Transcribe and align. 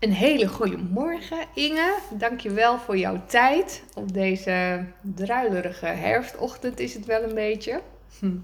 Een 0.00 0.12
hele 0.12 0.48
goede 0.48 0.76
morgen, 0.76 1.38
Inge. 1.54 1.98
Dankjewel 2.10 2.78
voor 2.78 2.96
jouw 2.96 3.22
tijd. 3.26 3.84
Op 3.94 4.12
deze 4.12 4.84
druilerige 5.00 5.86
herfstochtend 5.86 6.78
is 6.78 6.94
het 6.94 7.06
wel 7.06 7.22
een 7.22 7.34
beetje. 7.34 7.82
Hm. 8.18 8.36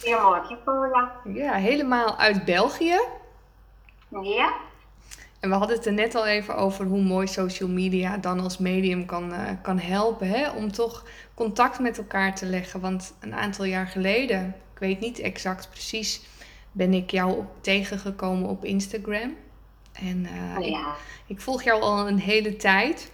Goedemorgen, 0.00 0.58
Paula. 0.64 1.12
Ja, 1.24 1.54
helemaal 1.54 2.18
uit 2.18 2.44
België. 2.44 2.98
Ja. 4.08 4.54
En 5.40 5.48
we 5.48 5.54
hadden 5.56 5.76
het 5.76 5.86
er 5.86 5.92
net 5.92 6.14
al 6.14 6.26
even 6.26 6.56
over 6.56 6.86
hoe 6.86 7.02
mooi 7.02 7.26
social 7.26 7.68
media 7.68 8.16
dan 8.16 8.40
als 8.40 8.58
medium 8.58 9.06
kan, 9.06 9.32
uh, 9.32 9.40
kan 9.62 9.78
helpen. 9.78 10.28
Hè? 10.28 10.50
Om 10.50 10.72
toch 10.72 11.06
contact 11.34 11.78
met 11.78 11.98
elkaar 11.98 12.34
te 12.34 12.46
leggen. 12.46 12.80
Want 12.80 13.14
een 13.20 13.34
aantal 13.34 13.64
jaar 13.64 13.86
geleden, 13.86 14.54
ik 14.72 14.78
weet 14.78 15.00
niet 15.00 15.18
exact 15.18 15.70
precies, 15.70 16.22
ben 16.72 16.94
ik 16.94 17.10
jou 17.10 17.44
tegengekomen 17.60 18.48
op 18.48 18.64
Instagram. 18.64 19.36
En 19.94 20.24
uh, 20.24 20.58
oh, 20.58 20.66
ja. 20.66 20.88
ik, 20.88 20.96
ik, 21.26 21.40
volg 21.40 21.62
jou 21.62 21.82
al 21.82 22.08
een 22.08 22.18
hele 22.18 22.56
tijd. 22.56 23.10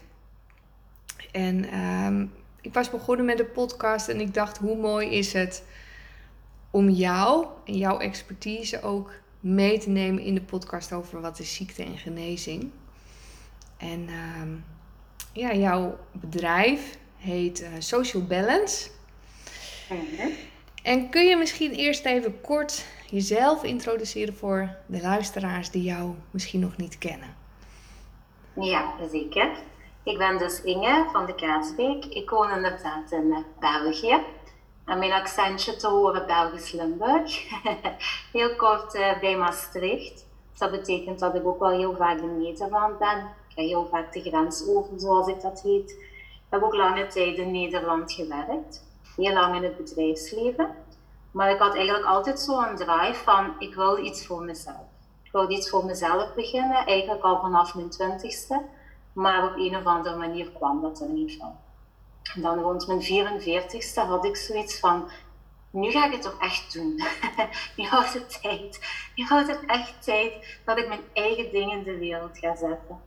En 1.33 1.65
uh, 1.75 2.29
ik 2.61 2.75
was 2.75 2.91
begonnen 2.91 3.27
met 3.27 3.37
de 3.37 3.45
podcast 3.45 4.09
en 4.09 4.21
ik 4.21 4.35
dacht, 4.35 4.59
hoe 4.59 4.77
mooi 4.77 5.09
is 5.09 5.33
het 5.33 5.65
om 6.71 6.89
jou 6.89 7.47
en 7.65 7.77
jouw 7.77 7.99
expertise 7.99 8.83
ook 8.83 9.13
mee 9.41 9.79
te 9.79 9.89
nemen 9.89 10.23
in 10.23 10.35
de 10.35 10.43
podcast 10.43 10.93
over 10.93 11.21
wat 11.21 11.39
is 11.39 11.55
ziekte 11.55 11.85
en 11.85 11.99
genezing. 11.99 12.71
En 13.77 14.01
uh, 14.01 14.43
ja, 15.33 15.55
jouw 15.55 15.99
bedrijf 16.13 16.99
heet 17.17 17.61
uh, 17.61 17.69
Social 17.79 18.23
Balance. 18.23 18.89
En 20.83 21.09
kun 21.11 21.27
je 21.27 21.37
misschien 21.37 21.73
eerst 21.73 22.05
even 22.05 22.41
kort 22.41 22.85
jezelf 23.11 23.63
introduceren 23.63 24.35
voor 24.35 24.77
de 24.87 25.01
luisteraars 25.01 25.71
die 25.71 25.83
jou 25.83 26.15
misschien 26.31 26.61
nog 26.61 26.77
niet 26.77 26.99
kennen? 26.99 27.37
Ja, 28.55 28.95
zeker. 29.11 29.51
Ik 30.03 30.19
ben 30.19 30.39
dus 30.39 30.63
Inge 30.63 31.09
van 31.13 31.27
de 31.27 31.35
Kaasbeek. 31.35 32.05
Ik 32.05 32.31
woon 32.31 32.51
inderdaad 32.51 33.13
in 33.13 33.33
eh, 33.33 33.71
België. 33.71 34.19
En 34.85 34.99
mijn 34.99 35.13
accentje 35.13 35.77
te 35.77 35.87
horen 35.87 36.27
Belgisch-Limburg. 36.27 37.49
heel 38.33 38.57
kort 38.57 38.95
uh, 38.95 39.21
bij 39.21 39.37
Maastricht. 39.37 40.27
dat 40.59 40.71
betekent 40.71 41.19
dat 41.19 41.35
ik 41.35 41.47
ook 41.47 41.59
wel 41.59 41.79
heel 41.79 41.97
vaak 41.97 42.19
in 42.19 42.39
Nederland 42.43 42.99
ben. 42.99 43.19
Ik 43.19 43.55
ga 43.55 43.63
heel 43.63 43.87
vaak 43.87 44.13
de 44.13 44.21
grens 44.21 44.69
over, 44.69 45.01
zoals 45.01 45.27
ik 45.29 45.41
dat 45.41 45.63
heet. 45.63 45.91
Ik 45.91 46.47
heb 46.49 46.63
ook 46.63 46.75
lange 46.75 47.07
tijd 47.07 47.37
in 47.37 47.53
Nederland 47.53 48.13
gewerkt. 48.13 48.85
Heel 49.17 49.33
lang 49.33 49.57
in 49.57 49.63
het 49.63 49.77
bedrijfsleven. 49.77 50.75
Maar 51.31 51.51
ik 51.51 51.59
had 51.59 51.75
eigenlijk 51.75 52.07
altijd 52.07 52.41
zo'n 52.41 52.77
drive 52.77 53.23
van, 53.25 53.55
ik 53.59 53.75
wil 53.75 54.05
iets 54.05 54.27
voor 54.27 54.43
mezelf. 54.43 54.89
Ik 55.23 55.33
wil 55.33 55.51
iets 55.51 55.71
voor 55.71 55.85
mezelf 55.85 56.35
beginnen, 56.35 56.87
eigenlijk 56.87 57.23
al 57.23 57.41
vanaf 57.41 57.75
mijn 57.75 57.91
twintigste. 57.91 58.63
Maar 59.13 59.45
op 59.45 59.57
een 59.57 59.77
of 59.77 59.85
andere 59.85 60.17
manier 60.17 60.51
kwam 60.51 60.81
dat 60.81 61.01
er 61.01 61.09
niet 61.09 61.37
van. 61.37 61.57
En 62.35 62.43
dan 62.43 62.59
rond 62.59 62.87
mijn 62.87 63.03
44ste 63.03 64.07
had 64.09 64.25
ik 64.25 64.37
zoiets 64.37 64.79
van, 64.81 65.09
nu 65.71 65.91
ga 65.91 66.07
ik 66.07 66.13
het 66.13 66.23
toch 66.23 66.41
echt 66.41 66.73
doen. 66.73 67.03
nu 67.77 67.85
houdt 67.85 68.13
het 68.13 68.43
tijd. 68.43 68.81
Nu 69.15 69.25
houdt 69.25 69.49
het 69.49 69.65
echt 69.67 70.03
tijd 70.05 70.59
dat 70.65 70.79
ik 70.79 70.89
mijn 70.89 71.05
eigen 71.13 71.53
dingen 71.53 71.79
in 71.79 71.83
de 71.83 71.99
wereld 71.99 72.39
ga 72.39 72.57
zetten. 72.57 73.01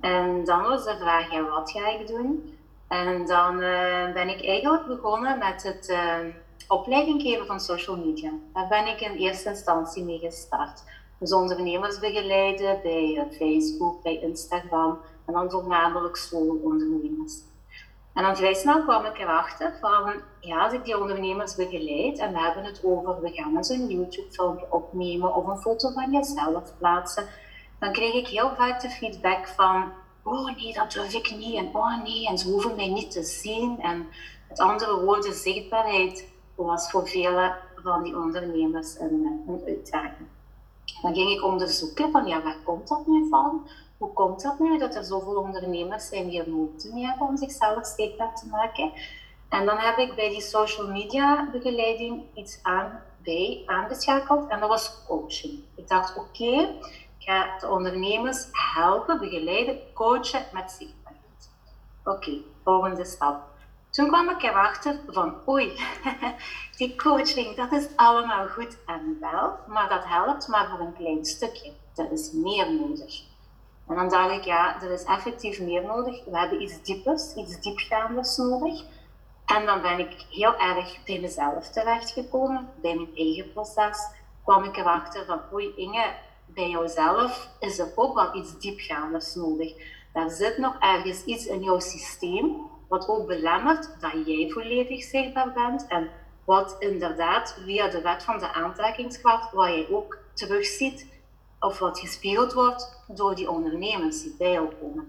En 0.00 0.44
dan 0.44 0.62
was 0.62 0.84
de 0.84 0.96
vraag, 0.96 1.32
ja, 1.32 1.42
wat 1.42 1.70
ga 1.70 1.88
ik 1.88 2.06
doen? 2.06 2.58
En 2.88 3.26
dan 3.26 3.60
uh, 3.60 4.12
ben 4.12 4.28
ik 4.28 4.44
eigenlijk 4.44 4.86
begonnen 4.86 5.38
met 5.38 5.62
het... 5.62 5.88
Uh, 5.88 6.34
opleiding 6.68 7.22
geven 7.22 7.46
van 7.46 7.60
social 7.60 7.96
media. 7.96 8.30
Daar 8.52 8.68
ben 8.68 8.86
ik 8.86 9.00
in 9.00 9.12
eerste 9.12 9.48
instantie 9.48 10.04
mee 10.04 10.18
gestart. 10.18 10.82
Dus 11.18 11.32
ondernemers 11.32 11.98
begeleiden 11.98 12.80
bij 12.82 13.16
eh, 13.16 13.36
Facebook, 13.36 14.02
bij 14.02 14.20
Instagram 14.20 14.98
en 15.26 15.32
dan 15.32 15.50
voornamelijk 15.50 16.16
solo-ondernemers. 16.16 17.40
En 18.14 18.22
dan 18.22 18.36
vrij 18.36 18.54
snel 18.54 18.82
kwam 18.82 19.04
ik 19.04 19.18
erachter 19.18 19.76
van, 19.80 20.14
ja, 20.40 20.64
als 20.64 20.72
ik 20.72 20.84
die 20.84 21.00
ondernemers 21.00 21.54
begeleid 21.54 22.18
en 22.18 22.32
we 22.32 22.40
hebben 22.40 22.64
het 22.64 22.80
over, 22.84 23.20
we 23.20 23.30
gaan 23.30 23.56
eens 23.56 23.68
een 23.68 23.88
YouTube-filmpje 23.88 24.66
opnemen 24.70 25.34
of 25.34 25.46
een 25.46 25.58
foto 25.58 25.90
van 25.90 26.12
jezelf 26.12 26.78
plaatsen, 26.78 27.28
dan 27.78 27.92
kreeg 27.92 28.14
ik 28.14 28.26
heel 28.26 28.54
vaak 28.56 28.80
de 28.80 28.88
feedback 28.88 29.48
van, 29.48 29.92
oh 30.22 30.56
nee, 30.56 30.72
dat 30.72 30.92
durf 30.92 31.14
ik 31.14 31.36
niet 31.36 31.56
en 31.56 31.70
oh 31.72 32.02
nee, 32.02 32.26
en 32.26 32.38
ze 32.38 32.50
hoeven 32.50 32.76
mij 32.76 32.88
niet 32.88 33.10
te 33.10 33.22
zien. 33.22 33.80
En 33.80 34.06
met 34.48 34.60
andere 34.60 35.04
woorden, 35.04 35.34
zichtbaarheid 35.34 36.28
was 36.64 36.90
voor 36.90 37.08
vele 37.08 37.54
van 37.82 38.02
die 38.02 38.16
ondernemers 38.16 38.98
een, 38.98 39.62
uitdaging. 39.66 40.28
Dan 41.02 41.14
ging 41.14 41.30
ik 41.30 41.44
onderzoeken 41.44 42.10
van 42.10 42.26
ja, 42.26 42.42
waar 42.42 42.58
komt 42.64 42.88
dat 42.88 43.06
nu 43.06 43.28
van? 43.28 43.68
Hoe 43.98 44.12
komt 44.12 44.42
dat 44.42 44.58
nu 44.58 44.78
dat 44.78 44.94
er 44.94 45.04
zoveel 45.04 45.36
ondernemers 45.36 46.08
zijn 46.08 46.28
die 46.28 46.42
er 46.42 46.50
moeite 46.50 46.92
mee 46.92 47.04
hebben 47.04 47.26
om 47.26 47.36
zichzelf 47.36 47.86
steekbaar 47.86 48.34
te 48.34 48.46
maken? 48.46 48.92
En 49.48 49.66
dan 49.66 49.78
heb 49.78 49.96
ik 49.98 50.14
bij 50.14 50.28
die 50.28 50.40
social 50.40 50.86
media 50.86 51.48
begeleiding 51.52 52.22
iets 52.34 52.58
aan, 52.62 53.02
bij 53.22 53.62
aangeschakeld 53.66 54.48
en 54.48 54.60
dat 54.60 54.68
was 54.68 55.04
coaching. 55.06 55.62
Ik 55.74 55.88
dacht 55.88 56.16
oké, 56.16 56.60
ik 57.18 57.24
ga 57.28 57.58
de 57.58 57.68
ondernemers 57.68 58.48
helpen, 58.52 59.18
begeleiden, 59.18 59.78
coachen 59.94 60.44
met 60.52 60.70
zichtbaarheid. 60.70 61.50
Oké, 62.04 62.40
volgende 62.62 63.04
stap 63.04 63.55
toen 63.96 64.08
kwam 64.08 64.28
ik 64.30 64.42
erachter 64.42 65.00
van, 65.08 65.34
oei, 65.48 65.80
die 66.78 66.96
coaching, 66.96 67.56
dat 67.56 67.72
is 67.72 67.86
allemaal 67.94 68.46
goed 68.48 68.76
en 68.86 69.16
wel, 69.20 69.58
maar 69.66 69.88
dat 69.88 70.04
helpt 70.04 70.48
maar 70.48 70.68
voor 70.68 70.80
een 70.80 70.96
klein 70.96 71.24
stukje. 71.24 71.72
Er 71.94 72.12
is 72.12 72.32
meer 72.32 72.72
nodig. 72.72 73.22
En 73.88 73.94
dan 73.94 74.08
dacht 74.08 74.30
ik, 74.30 74.44
ja, 74.44 74.82
er 74.82 74.90
is 74.90 75.04
effectief 75.04 75.60
meer 75.60 75.82
nodig. 75.82 76.24
We 76.24 76.38
hebben 76.38 76.62
iets 76.62 76.82
diepers, 76.82 77.34
iets 77.34 77.60
diepgaanders 77.60 78.36
nodig. 78.36 78.84
En 79.46 79.66
dan 79.66 79.82
ben 79.82 79.98
ik 79.98 80.24
heel 80.30 80.56
erg 80.56 81.04
bij 81.04 81.20
mezelf 81.20 81.68
terechtgekomen, 81.68 82.68
bij 82.80 82.94
mijn 82.94 83.16
eigen 83.16 83.52
proces. 83.52 83.98
Kwam 84.44 84.64
ik 84.64 84.76
erachter 84.76 85.24
van, 85.24 85.40
oei 85.52 85.72
Inge, 85.76 86.12
bij 86.46 86.68
jouzelf 86.68 87.48
is 87.60 87.78
er 87.78 87.92
ook 87.94 88.14
wel 88.14 88.34
iets 88.34 88.58
diepgaanders 88.58 89.34
nodig. 89.34 89.72
Daar 90.12 90.30
zit 90.30 90.58
nog 90.58 90.76
ergens 90.80 91.24
iets 91.24 91.46
in 91.46 91.62
jouw 91.62 91.78
systeem 91.78 92.74
wat 92.88 93.08
ook 93.08 93.26
belemmert 93.26 94.00
dat 94.00 94.26
jij 94.26 94.50
volledig 94.50 95.02
zichtbaar 95.02 95.52
bent 95.52 95.86
en 95.86 96.10
wat 96.44 96.76
inderdaad 96.78 97.58
via 97.64 97.88
de 97.88 98.00
wet 98.00 98.22
van 98.22 98.38
de 98.38 98.52
aantrekkingskracht, 98.52 99.52
waar 99.52 99.70
jij 99.70 99.88
ook 99.90 100.18
terugziet 100.34 101.06
of 101.60 101.78
wat 101.78 101.98
gespiegeld 101.98 102.52
wordt 102.52 103.02
door 103.08 103.34
die 103.34 103.50
ondernemers 103.50 104.22
die 104.22 104.34
bij 104.38 104.52
jou 104.52 104.68
komen. 104.80 105.08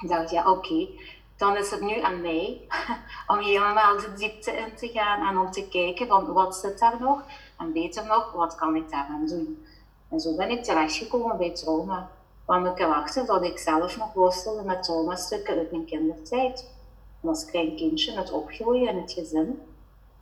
Ik 0.00 0.08
dacht, 0.08 0.30
ja 0.30 0.50
oké, 0.50 0.88
dan 1.36 1.56
is 1.56 1.70
het 1.70 1.80
nu 1.80 2.00
aan 2.00 2.20
mij 2.20 2.60
om 3.26 3.38
helemaal 3.38 3.96
de 3.96 4.12
diepte 4.16 4.52
in 4.52 4.76
te 4.76 4.88
gaan 4.88 5.28
en 5.28 5.38
om 5.38 5.50
te 5.50 5.68
kijken 5.68 6.06
van 6.06 6.32
wat 6.32 6.56
zit 6.56 6.78
daar 6.78 7.00
nog 7.00 7.22
en 7.58 7.72
beter 7.72 8.06
nog, 8.06 8.32
wat 8.32 8.54
kan 8.54 8.76
ik 8.76 8.90
daaraan 8.90 9.26
doen. 9.26 9.66
En 10.10 10.20
zo 10.20 10.36
ben 10.36 10.50
ik 10.50 10.64
terechtgekomen 10.64 11.36
bij 11.36 11.54
trauma. 11.54 12.10
kwam 12.44 12.66
ik 12.66 12.78
erachter 12.78 13.26
dat 13.26 13.44
ik 13.44 13.58
zelf 13.58 13.96
nog 13.96 14.12
worstelde 14.12 14.62
met 14.62 14.82
traumastukken 14.82 15.58
uit 15.58 15.70
mijn 15.70 15.84
kindertijd 15.84 16.76
als 17.22 17.44
klein 17.44 17.76
kindje 17.76 18.18
het 18.18 18.30
opgroeien 18.30 18.88
in 18.88 19.00
het 19.00 19.12
gezin. 19.12 19.60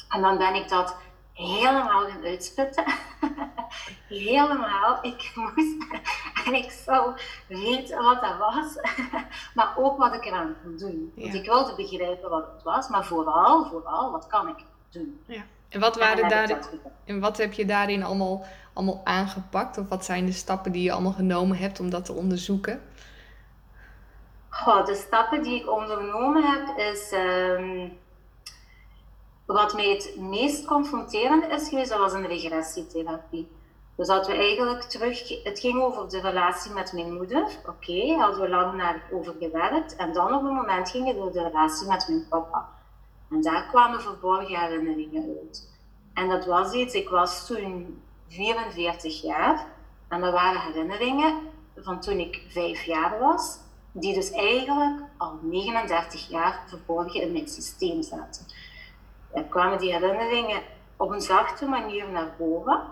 En 0.08 0.20
dan 0.20 0.38
ben 0.38 0.54
ik 0.54 0.68
dat 0.68 0.96
helemaal 1.32 2.08
gaan 2.08 2.24
uitspitten. 2.24 2.84
helemaal. 4.08 4.98
Ik 5.02 5.32
moest 5.34 5.76
en 6.46 6.54
ik 6.54 6.70
zou 6.70 7.12
weten 7.48 8.02
wat 8.02 8.20
dat 8.20 8.38
was, 8.38 8.78
maar 9.54 9.74
ook 9.76 9.98
wat 9.98 10.14
ik 10.14 10.24
eraan 10.24 10.56
kon 10.62 10.76
doen. 10.76 11.12
Want 11.14 11.34
ik 11.34 11.44
wilde 11.44 11.74
begrijpen 11.74 12.30
wat 12.30 12.46
het 12.54 12.62
was, 12.62 12.88
maar 12.88 13.04
vooral, 13.04 13.64
vooral, 13.64 14.10
wat 14.10 14.26
kan 14.26 14.48
ik 14.48 14.64
doen? 14.90 15.20
Ja. 15.26 15.42
En 15.68 15.80
wat, 15.80 15.96
waren 15.96 16.28
daar, 16.28 16.58
en 17.04 17.20
wat 17.20 17.36
heb 17.36 17.52
je 17.52 17.64
daarin 17.64 18.02
allemaal, 18.02 18.44
allemaal 18.72 19.00
aangepakt? 19.04 19.78
Of 19.78 19.88
wat 19.88 20.04
zijn 20.04 20.26
de 20.26 20.32
stappen 20.32 20.72
die 20.72 20.82
je 20.82 20.92
allemaal 20.92 21.12
genomen 21.12 21.56
hebt 21.56 21.80
om 21.80 21.90
dat 21.90 22.04
te 22.04 22.12
onderzoeken? 22.12 22.82
De 24.64 24.94
stappen 24.94 25.42
die 25.42 25.60
ik 25.60 25.70
ondernomen 25.70 26.42
heb, 26.42 26.76
is 26.76 27.12
um, 27.12 27.98
wat 29.46 29.74
mij 29.74 29.88
het 29.88 30.16
meest 30.18 30.64
confronterend 30.64 31.46
is 31.46 31.68
geweest, 31.68 31.90
dat 31.90 31.98
was 31.98 32.12
een 32.12 32.26
regressietherapie. 32.26 33.48
Dus 33.96 34.06
dat 34.06 34.26
we 34.26 34.32
eigenlijk 34.32 34.82
terug, 34.82 35.44
het 35.44 35.58
ging 35.58 35.80
over 35.82 36.08
de 36.08 36.20
relatie 36.20 36.72
met 36.72 36.92
mijn 36.92 37.14
moeder. 37.14 37.42
Oké, 37.42 37.70
okay, 37.70 38.16
hadden 38.16 38.40
we 38.40 38.48
lang 38.48 38.74
naar 38.74 39.02
over 39.12 39.34
gewerkt. 39.38 39.96
En 39.96 40.12
dan 40.12 40.34
op 40.34 40.42
een 40.42 40.54
moment 40.54 40.90
ging 40.90 41.06
het 41.06 41.16
over 41.16 41.32
de 41.32 41.42
relatie 41.42 41.88
met 41.88 42.08
mijn 42.08 42.26
papa. 42.28 42.68
En 43.30 43.42
daar 43.42 43.66
kwamen 43.66 44.00
verborgen 44.00 44.60
herinneringen 44.60 45.22
uit. 45.22 45.74
En 46.14 46.28
dat 46.28 46.46
was 46.46 46.72
iets, 46.72 46.94
ik 46.94 47.08
was 47.08 47.46
toen 47.46 48.02
44 48.28 49.22
jaar. 49.22 49.66
En 50.08 50.20
dat 50.20 50.32
waren 50.32 50.60
herinneringen 50.60 51.38
van 51.76 52.00
toen 52.00 52.18
ik 52.18 52.46
vijf 52.48 52.82
jaar 52.82 53.18
was 53.18 53.58
die 53.98 54.14
dus 54.14 54.30
eigenlijk 54.30 55.02
al 55.16 55.38
39 55.42 56.28
jaar 56.28 56.64
verborgen 56.66 57.22
in 57.22 57.32
mijn 57.32 57.48
systeem 57.48 58.02
zaten. 58.02 58.46
Er 59.32 59.44
kwamen 59.44 59.78
die 59.78 59.92
herinneringen 59.92 60.62
op 60.96 61.10
een 61.10 61.20
zachte 61.20 61.66
manier 61.66 62.08
naar 62.08 62.34
boven, 62.38 62.82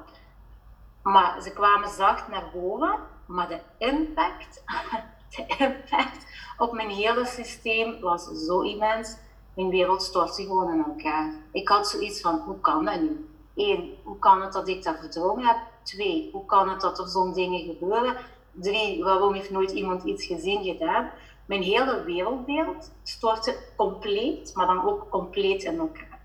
maar 1.02 1.42
ze 1.42 1.52
kwamen 1.52 1.88
zacht 1.88 2.28
naar 2.28 2.50
boven, 2.52 2.98
maar 3.26 3.48
de 3.48 3.60
impact, 3.78 4.64
de 5.36 5.46
impact 5.58 6.26
op 6.58 6.72
mijn 6.72 6.90
hele 6.90 7.26
systeem 7.26 8.00
was 8.00 8.24
zo 8.24 8.60
immens. 8.60 9.16
Mijn 9.54 9.68
wereld 9.68 10.02
stortte 10.02 10.42
gewoon 10.42 10.72
in 10.72 10.84
elkaar. 10.84 11.32
Ik 11.52 11.68
had 11.68 11.88
zoiets 11.88 12.20
van, 12.20 12.38
hoe 12.38 12.60
kan 12.60 12.84
dat 12.84 13.00
nu? 13.00 13.28
Eén, 13.54 13.94
hoe 14.04 14.18
kan 14.18 14.42
het 14.42 14.52
dat 14.52 14.68
ik 14.68 14.82
dat 14.82 14.98
verdrongen 14.98 15.46
heb? 15.46 15.56
Twee, 15.82 16.28
hoe 16.32 16.44
kan 16.44 16.68
het 16.68 16.80
dat 16.80 16.98
er 16.98 17.08
zo'n 17.08 17.32
dingen 17.32 17.64
gebeuren? 17.64 18.16
Drie, 18.54 19.04
waarom 19.04 19.34
heeft 19.34 19.50
nooit 19.50 19.70
iemand 19.70 20.02
iets 20.02 20.26
gezien 20.26 20.64
gedaan? 20.64 21.10
Mijn 21.46 21.62
hele 21.62 22.02
wereldbeeld 22.02 22.90
stortte 23.02 23.56
compleet, 23.76 24.52
maar 24.54 24.66
dan 24.66 24.88
ook 24.88 25.10
compleet 25.10 25.62
in 25.62 25.78
elkaar. 25.78 26.20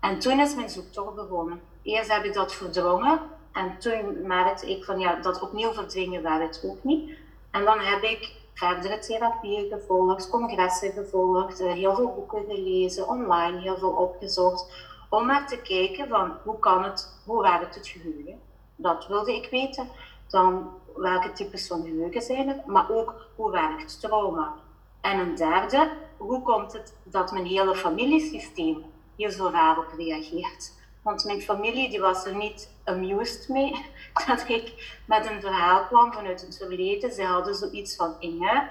En 0.00 0.18
toen 0.18 0.40
is 0.40 0.54
mijn 0.54 0.70
zoektocht 0.70 1.14
begonnen. 1.14 1.60
Eerst 1.82 2.12
heb 2.12 2.24
ik 2.24 2.34
dat 2.34 2.54
verdrongen 2.54 3.20
en 3.52 3.78
toen 3.78 4.26
merkte 4.26 4.70
ik 4.70 4.84
van 4.84 4.98
ja, 4.98 5.14
dat 5.14 5.42
opnieuw 5.42 5.72
verdringen 5.72 6.22
werkt 6.22 6.64
ook 6.64 6.84
niet. 6.84 7.10
En 7.50 7.64
dan 7.64 7.78
heb 7.78 8.02
ik 8.02 8.32
verdere 8.54 8.98
therapieën 8.98 9.68
gevolgd, 9.70 10.30
congressen 10.30 10.92
gevolgd, 10.92 11.60
eh, 11.60 11.72
heel 11.72 11.94
veel 11.94 12.14
boeken 12.14 12.44
gelezen, 12.48 13.08
online 13.08 13.60
heel 13.60 13.78
veel 13.78 13.90
opgezocht, 13.90 14.72
om 15.08 15.26
maar 15.26 15.46
te 15.46 15.60
kijken 15.62 16.08
van 16.08 16.32
hoe 16.44 16.58
kan 16.58 16.84
het, 16.84 17.20
hoe 17.24 17.42
werkt 17.42 17.74
het 17.74 17.88
geheugen. 17.88 18.40
Dat 18.76 19.06
wilde 19.06 19.36
ik 19.36 19.48
weten. 19.50 19.88
Dan 20.28 20.68
welke 20.96 21.32
types 21.32 21.66
van 21.66 21.82
geheugen 21.82 22.22
zijn 22.22 22.48
er, 22.48 22.62
maar 22.66 22.90
ook 22.90 23.14
hoe 23.36 23.50
werkt 23.50 24.00
trauma. 24.00 24.54
En 25.00 25.18
een 25.18 25.34
derde, 25.34 25.90
hoe 26.16 26.42
komt 26.42 26.72
het 26.72 26.94
dat 27.02 27.32
mijn 27.32 27.46
hele 27.46 27.74
familiesysteem 27.74 28.84
hier 29.16 29.30
zo 29.30 29.48
raar 29.52 29.78
op 29.78 29.92
reageert? 29.96 30.78
Want 31.02 31.24
mijn 31.24 31.42
familie 31.42 31.90
die 31.90 32.00
was 32.00 32.24
er 32.24 32.36
niet 32.36 32.70
amused 32.84 33.48
mee 33.48 33.86
dat 34.26 34.44
ik 34.48 34.98
met 35.06 35.30
een 35.30 35.40
verhaal 35.40 35.84
kwam 35.86 36.12
vanuit 36.12 36.40
het 36.40 36.56
verleden. 36.56 37.12
Ze 37.12 37.22
hadden 37.22 37.54
zoiets 37.54 37.96
van, 37.96 38.14
Inge, 38.18 38.68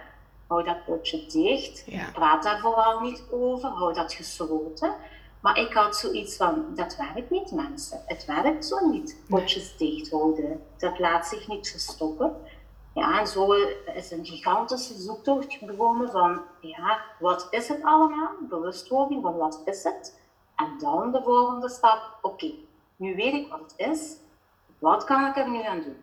hou 0.47 0.63
dat 0.63 0.85
potje 0.85 1.25
dicht. 1.25 1.85
Praat 2.13 2.43
daar 2.43 2.59
vooral 2.59 2.99
niet 2.99 3.23
over. 3.31 3.69
Hou 3.69 3.93
dat 3.93 4.13
gesloten. 4.13 4.95
Maar 5.41 5.57
ik 5.57 5.73
had 5.73 5.95
zoiets 5.95 6.35
van, 6.35 6.65
dat 6.75 6.95
werkt 6.95 7.29
niet 7.29 7.51
mensen. 7.51 8.03
Het 8.05 8.25
werkt 8.25 8.65
zo 8.65 8.89
niet. 8.89 9.17
Potjes 9.27 9.77
dicht 9.77 10.11
houden. 10.11 10.63
Dat 10.77 10.99
laat 10.99 11.27
zich 11.27 11.47
niet 11.47 11.71
verstoppen. 11.71 12.35
Ja, 12.93 13.19
en 13.19 13.27
zo 13.27 13.51
is 13.95 14.11
een 14.11 14.25
gigantische 14.25 14.93
zoektocht 14.93 15.65
begonnen 15.65 16.11
van, 16.11 16.41
ja, 16.61 17.01
wat 17.19 17.47
is 17.49 17.67
het 17.67 17.83
allemaal? 17.83 18.31
Bewustwording 18.49 19.21
van 19.21 19.37
wat 19.37 19.61
is 19.65 19.83
het? 19.83 20.19
En 20.55 20.77
dan 20.79 21.11
de 21.11 21.21
volgende 21.23 21.69
stap, 21.69 22.17
oké, 22.21 22.53
nu 22.95 23.15
weet 23.15 23.33
ik 23.33 23.49
wat 23.49 23.59
het 23.59 23.73
is, 23.77 24.15
wat 24.79 25.03
kan 25.03 25.25
ik 25.25 25.37
er 25.37 25.49
nu 25.49 25.63
aan 25.63 25.81
doen? 25.81 25.97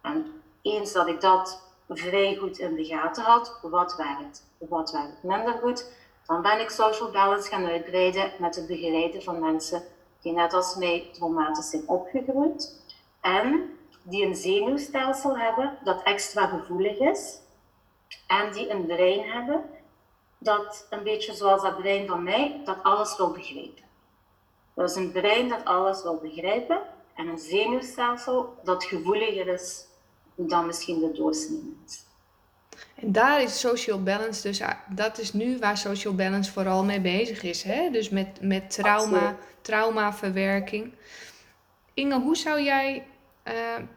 En 0.00 0.42
eens 0.62 0.92
dat 0.92 1.06
ik 1.06 1.20
dat 1.20 1.62
vrij 1.88 2.36
goed 2.36 2.58
in 2.58 2.74
de 2.74 2.84
gaten 2.84 3.24
had, 3.24 3.58
wat 3.62 3.96
werkt, 3.96 4.44
wat 4.58 4.90
werkt 4.90 5.22
minder 5.22 5.52
goed, 5.52 5.92
dan 6.28 6.42
ben 6.42 6.60
ik 6.60 6.70
social 6.70 7.10
balance 7.10 7.48
gaan 7.48 7.66
uitbreiden 7.66 8.32
met 8.38 8.56
het 8.56 8.66
begeleiden 8.66 9.22
van 9.22 9.40
mensen 9.40 9.82
die 10.20 10.32
net 10.32 10.52
als 10.52 10.74
mij 10.74 11.10
traumatisch 11.12 11.70
zijn 11.70 11.88
opgegroeid 11.88 12.82
en 13.20 13.78
die 14.02 14.26
een 14.26 14.34
zenuwstelsel 14.34 15.38
hebben 15.38 15.78
dat 15.84 16.02
extra 16.02 16.46
gevoelig 16.46 16.98
is 16.98 17.40
en 18.26 18.52
die 18.52 18.70
een 18.70 18.86
brein 18.86 19.30
hebben 19.30 19.64
dat 20.38 20.86
een 20.90 21.02
beetje 21.02 21.34
zoals 21.34 21.62
dat 21.62 21.76
brein 21.76 22.06
van 22.06 22.22
mij, 22.22 22.60
dat 22.64 22.82
alles 22.82 23.16
wil 23.16 23.30
begrijpen. 23.30 23.84
Dat 24.74 24.90
is 24.90 24.96
een 24.96 25.12
brein 25.12 25.48
dat 25.48 25.64
alles 25.64 26.02
wil 26.02 26.16
begrijpen 26.16 26.82
en 27.14 27.28
een 27.28 27.38
zenuwstelsel 27.38 28.54
dat 28.64 28.84
gevoeliger 28.84 29.46
is 29.46 29.86
dan 30.34 30.66
misschien 30.66 31.00
de 31.00 31.12
doorsnee 31.12 31.76
En 32.94 33.12
daar 33.12 33.42
is 33.42 33.60
social 33.60 34.02
balance, 34.02 34.42
dus 34.42 34.60
dat 34.88 35.18
is 35.18 35.32
nu 35.32 35.58
waar 35.58 35.76
social 35.76 36.14
balance 36.14 36.52
vooral 36.52 36.84
mee 36.84 37.00
bezig 37.00 37.42
is. 37.42 37.62
Hè? 37.62 37.90
Dus 37.90 38.08
met, 38.08 38.38
met 38.40 38.70
trauma, 38.70 39.36
traumaverwerking. 39.60 40.94
Inge, 41.94 42.20
hoe 42.20 42.36
zou 42.36 42.60
jij, 42.60 43.06
uh, 43.44 43.54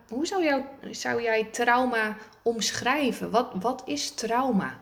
hoe 0.10 0.26
zou, 0.26 0.44
jou, 0.44 0.64
zou 0.92 1.22
jij 1.22 1.44
trauma 1.44 2.16
omschrijven? 2.42 3.32
Wat, 3.32 3.52
wat 3.54 3.82
is 3.86 4.12
trauma? 4.12 4.80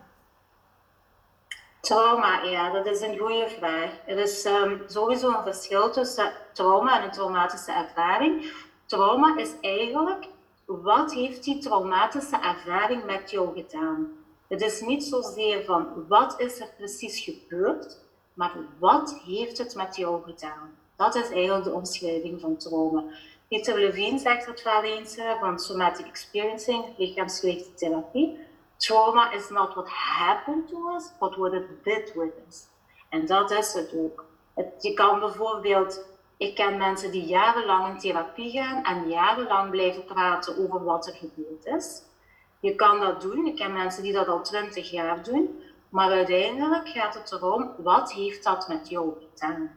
Trauma, 1.80 2.42
ja, 2.42 2.70
dat 2.70 2.86
is 2.86 3.00
een 3.00 3.18
goede 3.18 3.48
vraag. 3.58 3.90
Er 4.06 4.18
is 4.18 4.44
um, 4.44 4.82
sowieso 4.86 5.28
een 5.28 5.42
verschil 5.42 5.90
tussen 5.90 6.32
trauma 6.52 6.98
en 6.98 7.04
een 7.04 7.10
traumatische 7.10 7.72
ervaring. 7.72 8.52
Trauma 8.86 9.36
is 9.36 9.50
eigenlijk, 9.60 10.26
wat 10.82 11.12
heeft 11.12 11.44
die 11.44 11.58
traumatische 11.58 12.36
ervaring 12.36 13.04
met 13.04 13.30
jou 13.30 13.62
gedaan? 13.62 14.08
Het 14.48 14.62
is 14.62 14.80
niet 14.80 15.04
zozeer 15.04 15.64
van, 15.64 16.06
wat 16.08 16.40
is 16.40 16.60
er 16.60 16.70
precies 16.76 17.20
gebeurd, 17.20 17.98
maar 18.34 18.56
wat 18.78 19.20
heeft 19.24 19.58
het 19.58 19.74
met 19.74 19.96
jou 19.96 20.22
gedaan? 20.22 20.78
Dat 20.96 21.14
is 21.14 21.30
eigenlijk 21.30 21.64
de 21.64 21.72
omschrijving 21.72 22.40
van 22.40 22.56
trauma. 22.56 23.04
Peter 23.48 23.78
Levine 23.78 24.18
zegt 24.18 24.46
het 24.46 24.62
wel 24.62 24.82
eens 24.82 25.16
van 25.40 25.58
somatic 25.58 26.06
experiencing, 26.06 26.84
lichaamsgerichte 26.96 27.74
therapie 27.74 28.48
trauma 28.80 29.30
is 29.34 29.50
not 29.50 29.76
what 29.76 29.88
happened 29.88 30.68
to 30.68 30.96
us, 30.96 31.12
but 31.20 31.36
what 31.38 31.54
it 31.54 31.84
did 31.84 32.12
with 32.14 32.32
us. 32.48 32.66
En 33.10 33.26
dat 33.26 33.50
is 33.50 33.72
het 33.72 33.94
ook. 33.94 34.24
je 34.80 34.94
kan 34.94 35.20
bijvoorbeeld, 35.20 36.04
ik 36.40 36.54
ken 36.54 36.76
mensen 36.76 37.10
die 37.10 37.24
jarenlang 37.24 37.88
in 37.88 37.98
therapie 37.98 38.50
gaan 38.50 38.84
en 38.84 39.08
jarenlang 39.08 39.70
blijven 39.70 40.04
praten 40.04 40.58
over 40.58 40.84
wat 40.84 41.06
er 41.06 41.14
gebeurd 41.14 41.66
is. 41.66 42.02
Je 42.60 42.74
kan 42.74 43.00
dat 43.00 43.20
doen, 43.20 43.46
ik 43.46 43.56
ken 43.56 43.72
mensen 43.72 44.02
die 44.02 44.12
dat 44.12 44.28
al 44.28 44.42
twintig 44.42 44.90
jaar 44.90 45.24
doen, 45.24 45.62
maar 45.88 46.10
uiteindelijk 46.10 46.88
gaat 46.88 47.14
het 47.14 47.32
erom, 47.32 47.70
wat 47.78 48.12
heeft 48.12 48.44
dat 48.44 48.68
met 48.68 48.88
jou 48.88 49.12
gedaan? 49.18 49.76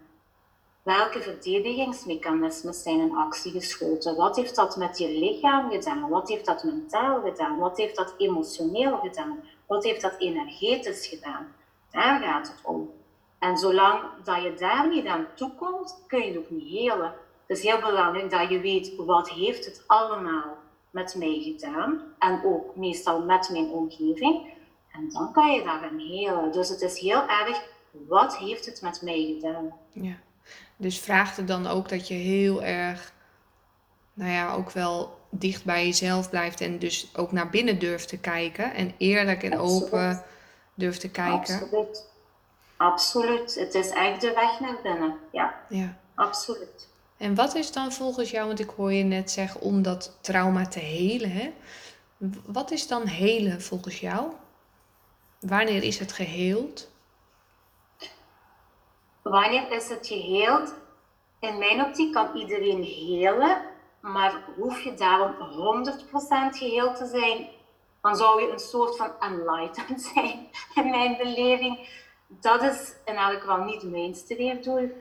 Welke 0.83 1.21
verdedigingsmechanismen 1.21 2.73
zijn 2.73 2.99
in 2.99 3.15
actie 3.15 3.51
geschoten? 3.51 4.15
Wat 4.15 4.35
heeft 4.35 4.55
dat 4.55 4.77
met 4.77 4.97
je 4.97 5.07
lichaam 5.07 5.71
gedaan? 5.71 6.09
Wat 6.09 6.29
heeft 6.29 6.45
dat 6.45 6.63
mentaal 6.63 7.21
gedaan? 7.21 7.57
Wat 7.57 7.77
heeft 7.77 7.95
dat 7.95 8.13
emotioneel 8.17 8.97
gedaan? 8.97 9.43
Wat 9.67 9.83
heeft 9.83 10.01
dat 10.01 10.15
energetisch 10.17 11.07
gedaan? 11.07 11.55
Daar 11.91 12.21
gaat 12.21 12.47
het 12.47 12.59
om. 12.63 13.02
En 13.43 13.57
zolang 13.57 14.01
dat 14.23 14.43
je 14.43 14.53
daar 14.53 14.89
niet 14.89 15.05
aan 15.05 15.27
toekomt, 15.35 16.03
kun 16.07 16.19
je 16.19 16.27
het 16.27 16.37
ook 16.37 16.49
niet 16.49 16.69
helen. 16.69 17.13
Het 17.45 17.57
is 17.57 17.63
heel 17.63 17.79
belangrijk 17.79 18.29
dat 18.29 18.49
je 18.49 18.59
weet 18.59 18.95
wat 18.95 19.29
heeft 19.29 19.65
het 19.65 19.83
allemaal 19.87 20.57
met 20.91 21.15
mij 21.15 21.39
gedaan 21.41 22.01
en 22.19 22.41
ook 22.45 22.75
meestal 22.75 23.21
met 23.21 23.49
mijn 23.51 23.69
omgeving. 23.69 24.53
En 24.91 25.09
dan 25.09 25.31
kan 25.33 25.51
je 25.51 25.63
daarin 25.63 25.99
helen. 25.99 26.51
Dus 26.51 26.69
het 26.69 26.81
is 26.81 26.99
heel 26.99 27.27
erg, 27.27 27.61
wat 27.91 28.37
heeft 28.37 28.65
het 28.65 28.81
met 28.81 29.01
mij 29.01 29.33
gedaan? 29.33 29.73
Ja. 29.91 30.15
Dus 30.77 30.99
vraagt 30.99 31.37
het 31.37 31.47
dan 31.47 31.67
ook 31.67 31.89
dat 31.89 32.07
je 32.07 32.13
heel 32.13 32.63
erg, 32.63 33.13
nou 34.13 34.31
ja, 34.31 34.53
ook 34.53 34.71
wel 34.71 35.17
dicht 35.29 35.65
bij 35.65 35.85
jezelf 35.85 36.29
blijft 36.29 36.61
en 36.61 36.79
dus 36.79 37.11
ook 37.15 37.31
naar 37.31 37.49
binnen 37.49 37.79
durft 37.79 38.07
te 38.07 38.19
kijken 38.19 38.73
en 38.73 38.93
eerlijk 38.97 39.43
en 39.43 39.59
open 39.59 40.23
durft 40.73 40.99
te 40.99 41.09
kijken. 41.09 41.55
Absoluut. 41.61 42.11
Absoluut. 42.83 43.55
Het 43.55 43.73
is 43.73 43.89
echt 43.89 44.21
de 44.21 44.33
weg 44.33 44.59
naar 44.59 44.77
binnen. 44.83 45.19
Ja. 45.31 45.59
Ja. 45.69 45.97
Absoluut. 46.15 46.89
En 47.17 47.35
wat 47.35 47.55
is 47.55 47.71
dan 47.71 47.91
volgens 47.91 48.31
jou, 48.31 48.47
want 48.47 48.59
ik 48.59 48.69
hoor 48.69 48.93
je 48.93 49.03
net 49.03 49.31
zeggen 49.31 49.61
om 49.61 49.81
dat 49.81 50.17
trauma 50.21 50.67
te 50.67 50.79
helen, 50.79 51.31
hè? 51.31 51.53
Wat 52.45 52.71
is 52.71 52.87
dan 52.87 53.07
helen 53.07 53.61
volgens 53.61 53.99
jou? 53.99 54.31
Wanneer 55.39 55.83
is 55.83 55.99
het 55.99 56.11
geheeld? 56.11 56.89
Wanneer 59.21 59.71
is 59.71 59.89
het 59.89 60.07
geheeld? 60.07 60.73
In 61.39 61.57
mijn 61.57 61.85
optiek 61.85 62.13
kan 62.13 62.35
iedereen 62.35 62.83
helen, 62.83 63.61
maar 64.01 64.43
hoef 64.55 64.81
je 64.81 64.93
daarom 64.93 65.35
100% 66.53 66.57
geheeld 66.57 66.95
te 66.95 67.05
zijn, 67.05 67.47
dan 68.01 68.15
zou 68.15 68.41
je 68.41 68.51
een 68.51 68.59
soort 68.59 68.97
van 68.97 69.11
enlightened 69.19 70.01
zijn, 70.13 70.47
in 70.75 70.89
mijn 70.89 71.17
beleving. 71.17 72.01
Dat 72.39 72.61
is 72.61 72.93
in 73.05 73.15
elk 73.15 73.39
geval 73.39 73.63
niet 73.63 73.83
mijn 73.83 74.15
streefdoel. 74.15 74.91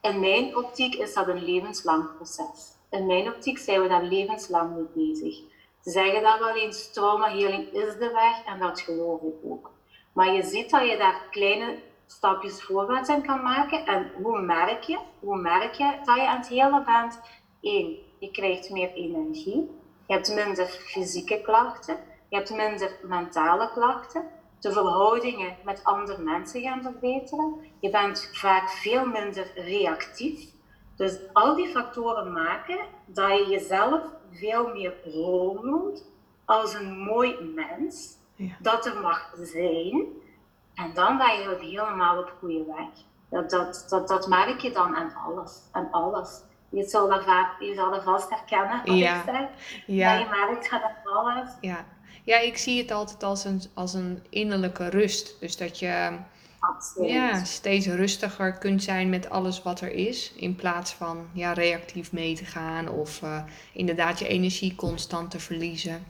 In 0.00 0.20
mijn 0.20 0.56
optiek 0.56 0.94
is 0.94 1.14
dat 1.14 1.28
een 1.28 1.44
levenslang 1.44 2.16
proces. 2.16 2.74
In 2.90 3.06
mijn 3.06 3.28
optiek 3.28 3.58
zijn 3.58 3.82
we 3.82 3.88
daar 3.88 4.02
levenslang 4.02 4.74
mee 4.74 5.08
bezig. 5.08 5.36
Ze 5.82 5.90
zeggen 5.90 6.22
dat 6.22 6.38
wel 6.38 6.56
eens, 6.56 6.92
traumaheling 6.92 7.72
is 7.72 7.92
de 7.98 8.10
weg 8.12 8.44
en 8.46 8.58
dat 8.58 8.80
geloof 8.80 9.20
ik 9.20 9.34
ook. 9.44 9.70
Maar 10.12 10.32
je 10.32 10.42
ziet 10.42 10.70
dat 10.70 10.88
je 10.88 10.96
daar 10.96 11.22
kleine 11.30 11.78
stapjes 12.06 12.62
voorwaarts 12.62 13.08
in 13.08 13.22
kan 13.22 13.42
maken. 13.42 13.86
En 13.86 14.10
hoe 14.22 14.40
merk 14.40 14.82
je? 14.82 14.98
Hoe 15.20 15.36
merk 15.36 15.74
je 15.74 15.98
dat 16.04 16.16
je 16.16 16.28
aan 16.28 16.38
het 16.38 16.48
hele 16.48 16.82
bent? 16.84 17.20
Eén, 17.62 17.98
je 18.18 18.30
krijgt 18.30 18.70
meer 18.70 18.92
energie. 18.92 19.70
Je 20.06 20.14
hebt 20.14 20.34
minder 20.34 20.66
fysieke 20.66 21.40
klachten. 21.40 21.96
Je 22.28 22.36
hebt 22.36 22.50
minder 22.50 22.98
mentale 23.02 23.70
klachten. 23.72 24.24
De 24.60 24.72
verhoudingen 24.72 25.56
met 25.64 25.84
andere 25.84 26.22
mensen 26.22 26.62
gaan 26.62 26.82
verbeteren. 26.82 27.54
Je 27.80 27.90
bent 27.90 28.30
vaak 28.32 28.70
veel 28.70 29.06
minder 29.06 29.50
reactief. 29.54 30.54
Dus 30.96 31.18
al 31.32 31.54
die 31.54 31.68
factoren 31.68 32.32
maken 32.32 32.78
dat 33.06 33.38
je 33.38 33.46
jezelf 33.48 34.02
veel 34.32 34.68
meer 34.68 34.94
rol 35.04 35.60
noemt 35.62 36.04
als 36.44 36.74
een 36.74 36.98
mooi 36.98 37.52
mens 37.54 38.16
ja. 38.34 38.56
dat 38.60 38.86
er 38.86 39.00
mag 39.00 39.32
zijn. 39.42 40.06
En 40.74 40.94
dan 40.94 41.18
ben 41.18 41.38
je 41.38 41.56
helemaal 41.60 42.18
op 42.18 42.32
goede 42.38 42.64
weg. 42.64 42.88
Dat, 43.28 43.50
dat, 43.50 43.86
dat, 43.88 44.08
dat 44.08 44.28
merk 44.28 44.60
je 44.60 44.72
dan 44.72 44.96
aan 44.96 45.14
alles. 45.26 45.68
Aan 45.72 45.88
alles. 45.90 46.42
Je 46.68 46.82
zal 46.82 47.08
dat, 47.08 47.24
vaak, 47.24 47.60
je 47.60 47.74
zal 47.74 47.90
dat 47.90 48.02
vast 48.02 48.30
herkennen, 48.30 48.94
ja. 48.94 49.16
ik 49.18 49.22
zeg. 49.24 49.48
Ja. 49.86 50.12
je 50.12 50.26
merkt 50.30 50.70
dat 50.70 50.82
aan 50.82 51.12
alles. 51.12 51.48
Ja. 51.60 51.84
Ja, 52.26 52.38
ik 52.38 52.56
zie 52.56 52.78
het 52.78 52.90
altijd 52.90 53.22
als 53.22 53.44
een, 53.44 53.62
als 53.74 53.94
een 53.94 54.22
innerlijke 54.28 54.88
rust. 54.88 55.36
Dus 55.40 55.56
dat 55.56 55.78
je 55.78 56.18
ja, 57.00 57.44
steeds 57.44 57.86
rustiger 57.86 58.52
kunt 58.52 58.82
zijn 58.82 59.08
met 59.08 59.30
alles 59.30 59.62
wat 59.62 59.80
er 59.80 59.92
is. 59.92 60.32
In 60.36 60.56
plaats 60.56 60.92
van 60.92 61.28
ja, 61.32 61.52
reactief 61.52 62.12
mee 62.12 62.34
te 62.34 62.44
gaan 62.44 62.88
of 62.88 63.22
uh, 63.22 63.42
inderdaad 63.72 64.18
je 64.18 64.28
energie 64.28 64.74
constant 64.74 65.30
te 65.30 65.40
verliezen. 65.40 66.04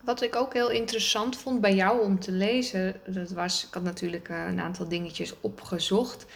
Wat 0.00 0.22
ik 0.22 0.36
ook 0.36 0.52
heel 0.52 0.70
interessant 0.70 1.36
vond 1.36 1.60
bij 1.60 1.74
jou 1.74 2.02
om 2.02 2.20
te 2.20 2.32
lezen, 2.32 3.00
dat 3.06 3.30
was, 3.30 3.66
ik 3.66 3.74
had 3.74 3.82
natuurlijk 3.82 4.28
uh, 4.28 4.46
een 4.46 4.60
aantal 4.60 4.88
dingetjes 4.88 5.34
opgezocht. 5.40 6.26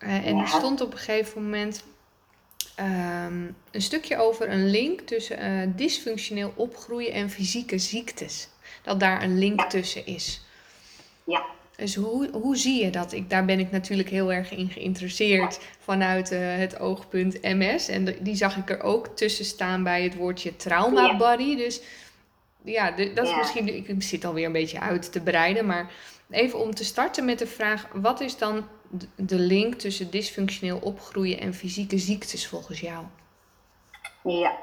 Uh, 0.00 0.26
en 0.26 0.38
er 0.38 0.48
stond 0.48 0.80
op 0.80 0.92
een 0.92 0.98
gegeven 0.98 1.42
moment 1.42 1.84
um, 2.80 3.56
een 3.70 3.82
stukje 3.82 4.16
over 4.16 4.50
een 4.50 4.70
link 4.70 5.00
tussen 5.00 5.76
dysfunctioneel 5.76 6.52
opgroeien 6.56 7.12
en 7.12 7.30
fysieke 7.30 7.78
ziektes. 7.78 8.48
Dat 8.82 9.00
daar 9.00 9.22
een 9.22 9.38
link 9.38 9.70
tussen 9.70 10.06
is. 10.06 10.40
Ja. 11.24 11.44
Dus 11.76 11.94
hoe, 11.94 12.28
hoe 12.32 12.56
zie 12.56 12.84
je 12.84 12.90
dat? 12.90 13.12
Ik, 13.12 13.30
daar 13.30 13.44
ben 13.44 13.58
ik 13.58 13.70
natuurlijk 13.70 14.08
heel 14.08 14.32
erg 14.32 14.50
in 14.50 14.68
geïnteresseerd 14.68 15.60
vanuit 15.78 16.32
uh, 16.32 16.38
het 16.40 16.78
oogpunt 16.78 17.42
MS. 17.42 17.88
En 17.88 18.16
die 18.20 18.34
zag 18.34 18.56
ik 18.56 18.70
er 18.70 18.82
ook 18.82 19.16
tussen 19.16 19.44
staan 19.44 19.82
bij 19.82 20.02
het 20.02 20.14
woordje 20.14 20.56
trauma 20.56 21.16
body. 21.16 21.56
Dus 21.56 21.80
ja, 22.64 22.90
de, 22.90 23.12
dat 23.12 23.26
is 23.26 23.36
misschien. 23.36 23.88
Ik 23.88 24.02
zit 24.02 24.24
alweer 24.24 24.46
een 24.46 24.52
beetje 24.52 24.80
uit 24.80 25.12
te 25.12 25.20
breiden. 25.20 25.66
Maar 25.66 25.90
even 26.30 26.58
om 26.58 26.74
te 26.74 26.84
starten 26.84 27.24
met 27.24 27.38
de 27.38 27.46
vraag: 27.46 27.88
wat 27.92 28.20
is 28.20 28.36
dan 28.36 28.68
de 29.14 29.38
link 29.38 29.74
tussen 29.74 30.10
dysfunctioneel 30.10 30.78
opgroeien 30.78 31.40
en 31.40 31.54
fysieke 31.54 31.98
ziektes 31.98 32.48
volgens 32.48 32.80
jou? 32.80 33.04
Ja, 34.22 34.58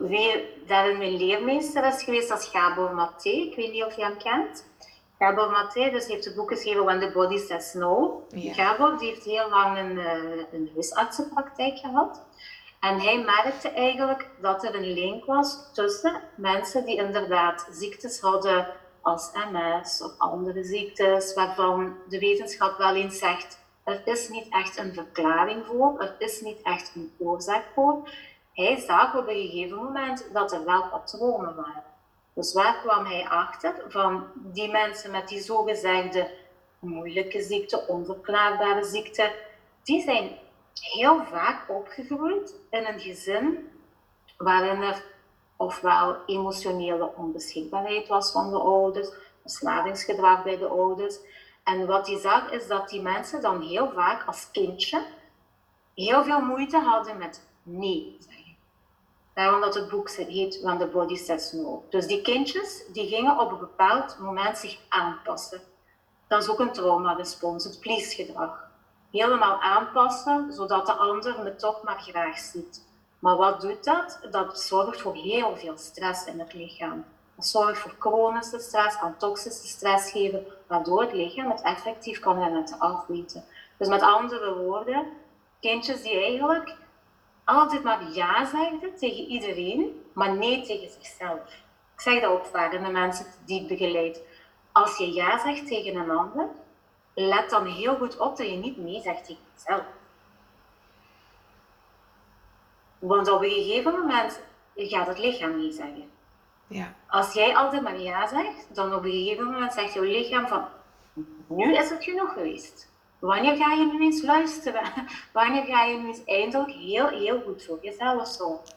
wie 0.00 0.46
dat 0.66 0.96
mijn 0.98 1.16
leermeester 1.16 1.84
is 1.86 2.02
geweest, 2.02 2.30
als 2.30 2.48
Gabor 2.48 2.94
Maté. 2.94 3.30
Ik 3.30 3.56
weet 3.56 3.72
niet 3.72 3.84
of 3.84 3.96
je 3.96 4.02
hem 4.02 4.16
kent. 4.16 4.70
Gabor 5.18 5.50
Maté 5.50 5.90
dus 5.90 6.06
heeft 6.06 6.24
het 6.24 6.34
boek 6.34 6.50
geschreven 6.50 6.84
When 6.84 7.00
the 7.00 7.10
Body 7.12 7.38
Says 7.38 7.74
No. 7.74 8.22
Ja. 8.28 8.52
Gabor 8.52 8.98
die 8.98 9.08
heeft 9.08 9.24
heel 9.24 9.50
lang 9.50 9.78
een, 9.78 9.96
uh, 9.96 10.42
een 10.52 10.70
huisartsenpraktijk 10.74 11.78
gehad. 11.78 12.22
En 12.80 13.00
hij 13.00 13.24
merkte 13.24 13.68
eigenlijk 13.68 14.28
dat 14.40 14.64
er 14.64 14.74
een 14.74 14.92
link 14.92 15.24
was 15.24 15.72
tussen 15.72 16.20
mensen 16.36 16.84
die 16.84 16.96
inderdaad 16.96 17.68
ziektes 17.70 18.20
hadden 18.20 18.66
als 19.02 19.30
MS 19.32 20.02
of 20.02 20.18
andere 20.18 20.64
ziektes, 20.64 21.34
waarvan 21.34 21.96
de 22.08 22.18
wetenschap 22.18 22.78
wel 22.78 22.94
eens 22.94 23.18
zegt, 23.18 23.60
er 23.84 24.02
is 24.04 24.28
niet 24.28 24.46
echt 24.50 24.76
een 24.78 24.94
verklaring 24.94 25.66
voor, 25.66 26.00
er 26.00 26.14
is 26.18 26.40
niet 26.40 26.62
echt 26.62 26.92
een 26.94 27.12
oorzaak 27.18 27.64
voor. 27.74 28.10
Hij 28.52 28.76
zag 28.80 29.16
op 29.16 29.28
een 29.28 29.34
gegeven 29.34 29.76
moment 29.76 30.28
dat 30.32 30.52
er 30.52 30.64
wel 30.64 30.88
patronen 30.88 31.54
waren. 31.54 31.84
Dus 32.34 32.52
waar 32.52 32.80
kwam 32.80 33.04
hij 33.04 33.28
achter? 33.28 33.74
Van 33.88 34.26
die 34.34 34.70
mensen 34.70 35.10
met 35.10 35.28
die 35.28 35.40
zogezegde 35.40 36.30
moeilijke 36.78 37.42
ziekte, 37.42 37.86
onverklaarbare 37.86 38.84
ziekte, 38.84 39.34
die 39.82 40.02
zijn 40.02 40.38
heel 40.74 41.24
vaak 41.24 41.68
opgegroeid 41.68 42.54
in 42.70 42.86
een 42.86 43.00
gezin 43.00 43.70
waarin 44.36 44.82
er 44.82 45.04
ofwel 45.62 46.16
emotionele 46.26 47.12
onbeschikbaarheid 47.16 48.08
was 48.08 48.32
van 48.32 48.50
de 48.50 48.58
ouders, 48.58 49.08
verslavingsgedrag 49.40 50.42
bij 50.42 50.58
de 50.58 50.66
ouders. 50.66 51.18
En 51.64 51.86
wat 51.86 52.06
hij 52.06 52.18
zag 52.18 52.50
is 52.50 52.66
dat 52.66 52.88
die 52.88 53.02
mensen 53.02 53.40
dan 53.42 53.60
heel 53.60 53.90
vaak 53.94 54.26
als 54.26 54.50
kindje 54.50 55.04
heel 55.94 56.24
veel 56.24 56.40
moeite 56.40 56.78
hadden 56.78 57.18
met 57.18 57.46
nee 57.62 58.18
Daarom 59.34 59.60
dat 59.60 59.74
het 59.74 59.88
boek 59.88 60.10
heet 60.10 60.60
When 60.60 60.78
the 60.78 60.86
Body 60.86 61.16
Says 61.16 61.52
No. 61.52 61.84
Dus 61.90 62.06
die 62.06 62.22
kindjes 62.22 62.84
die 62.92 63.08
gingen 63.08 63.38
op 63.38 63.52
een 63.52 63.58
bepaald 63.58 64.18
moment 64.18 64.58
zich 64.58 64.78
aanpassen. 64.88 65.60
Dat 66.28 66.42
is 66.42 66.48
ook 66.48 66.60
een 66.60 66.72
traumarespons, 66.72 67.64
het 67.64 67.80
please-gedrag. 67.80 68.70
Helemaal 69.10 69.60
aanpassen, 69.60 70.52
zodat 70.52 70.86
de 70.86 70.92
ander 70.92 71.42
me 71.42 71.56
toch 71.56 71.82
maar 71.82 72.00
graag 72.00 72.38
ziet. 72.38 72.84
Maar 73.22 73.36
wat 73.36 73.60
doet 73.60 73.84
dat? 73.84 74.20
Dat 74.30 74.60
zorgt 74.60 75.00
voor 75.00 75.14
heel 75.14 75.56
veel 75.56 75.78
stress 75.78 76.26
in 76.26 76.40
het 76.40 76.52
lichaam. 76.52 77.04
Dat 77.36 77.46
zorgt 77.46 77.78
voor 77.78 77.94
chronische 77.98 78.58
stress, 78.58 78.98
kan 78.98 79.16
toxische 79.16 79.66
stress 79.66 80.10
geven, 80.10 80.46
waardoor 80.66 81.00
het 81.00 81.12
lichaam 81.12 81.50
het 81.50 81.62
effectief 81.62 82.20
kan 82.20 82.38
laten 82.38 82.78
afweten. 82.78 83.44
Dus 83.76 83.88
met 83.88 84.02
andere 84.02 84.54
woorden, 84.54 85.06
kindjes 85.60 86.02
die 86.02 86.20
eigenlijk 86.20 86.76
altijd 87.44 87.82
maar 87.82 88.12
ja 88.12 88.46
zeggen 88.46 88.94
tegen 88.96 89.24
iedereen, 89.24 90.02
maar 90.12 90.32
nee 90.32 90.62
tegen 90.62 90.90
zichzelf. 90.90 91.40
Ik 91.94 92.00
zeg 92.00 92.20
dat 92.20 92.30
ook 92.30 92.46
vaak 92.46 92.76
aan 92.76 92.84
de 92.84 92.90
mensen 92.90 93.26
die 93.44 93.60
ik 93.60 93.68
begeleid. 93.68 94.22
Als 94.72 94.98
je 94.98 95.12
ja 95.12 95.38
zegt 95.38 95.66
tegen 95.66 95.96
een 95.96 96.10
ander, 96.10 96.48
let 97.14 97.50
dan 97.50 97.66
heel 97.66 97.96
goed 97.96 98.18
op 98.18 98.36
dat 98.36 98.48
je 98.48 98.56
niet 98.56 98.76
nee 98.76 99.00
zegt 99.00 99.24
tegen 99.24 99.42
jezelf. 99.54 99.84
Want 103.02 103.30
op 103.30 103.42
een 103.42 103.50
gegeven 103.50 103.92
moment 103.92 104.40
gaat 104.76 105.06
het 105.06 105.18
lichaam 105.18 105.56
nee 105.56 105.72
zeggen. 105.72 106.10
Ja. 106.66 106.94
Als 107.08 107.32
jij 107.32 107.56
altijd 107.56 107.82
maar 107.82 108.00
ja 108.00 108.26
zegt, 108.26 108.74
dan 108.74 108.94
op 108.94 109.04
een 109.04 109.10
gegeven 109.10 109.44
moment 109.44 109.72
zegt 109.72 109.92
jouw 109.92 110.02
lichaam 110.02 110.48
van 110.48 110.64
nu 111.46 111.76
is 111.76 111.90
het 111.90 112.04
genoeg 112.04 112.32
geweest. 112.32 112.92
Wanneer 113.18 113.56
ga 113.56 113.72
je 113.72 113.84
nu 113.84 114.00
eens 114.02 114.22
luisteren? 114.22 114.82
Wanneer 115.32 115.64
ga 115.64 115.84
je 115.84 115.98
nu 115.98 116.06
eens 116.06 116.24
eindelijk 116.24 116.70
heel, 116.70 117.08
heel 117.08 117.40
goed 117.40 117.64
voor 117.64 117.78
jezelf 117.82 118.28
zorgen? 118.28 118.76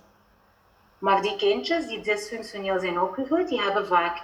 Maar 0.98 1.22
die 1.22 1.36
kindjes 1.36 1.88
die 1.88 2.02
dysfunctioneel 2.02 2.80
zijn 2.80 3.02
opgegroeid, 3.02 3.48
die 3.48 3.62
hebben 3.62 3.88
vaak 3.88 4.24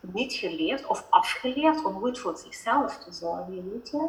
niet 0.00 0.32
geleerd 0.32 0.86
of 0.86 1.06
afgeleerd 1.10 1.84
om 1.84 1.94
goed 1.94 2.18
voor 2.18 2.36
zichzelf 2.36 2.98
te 2.98 3.12
zorgen, 3.12 3.70
weet 3.72 3.90
je. 3.90 4.08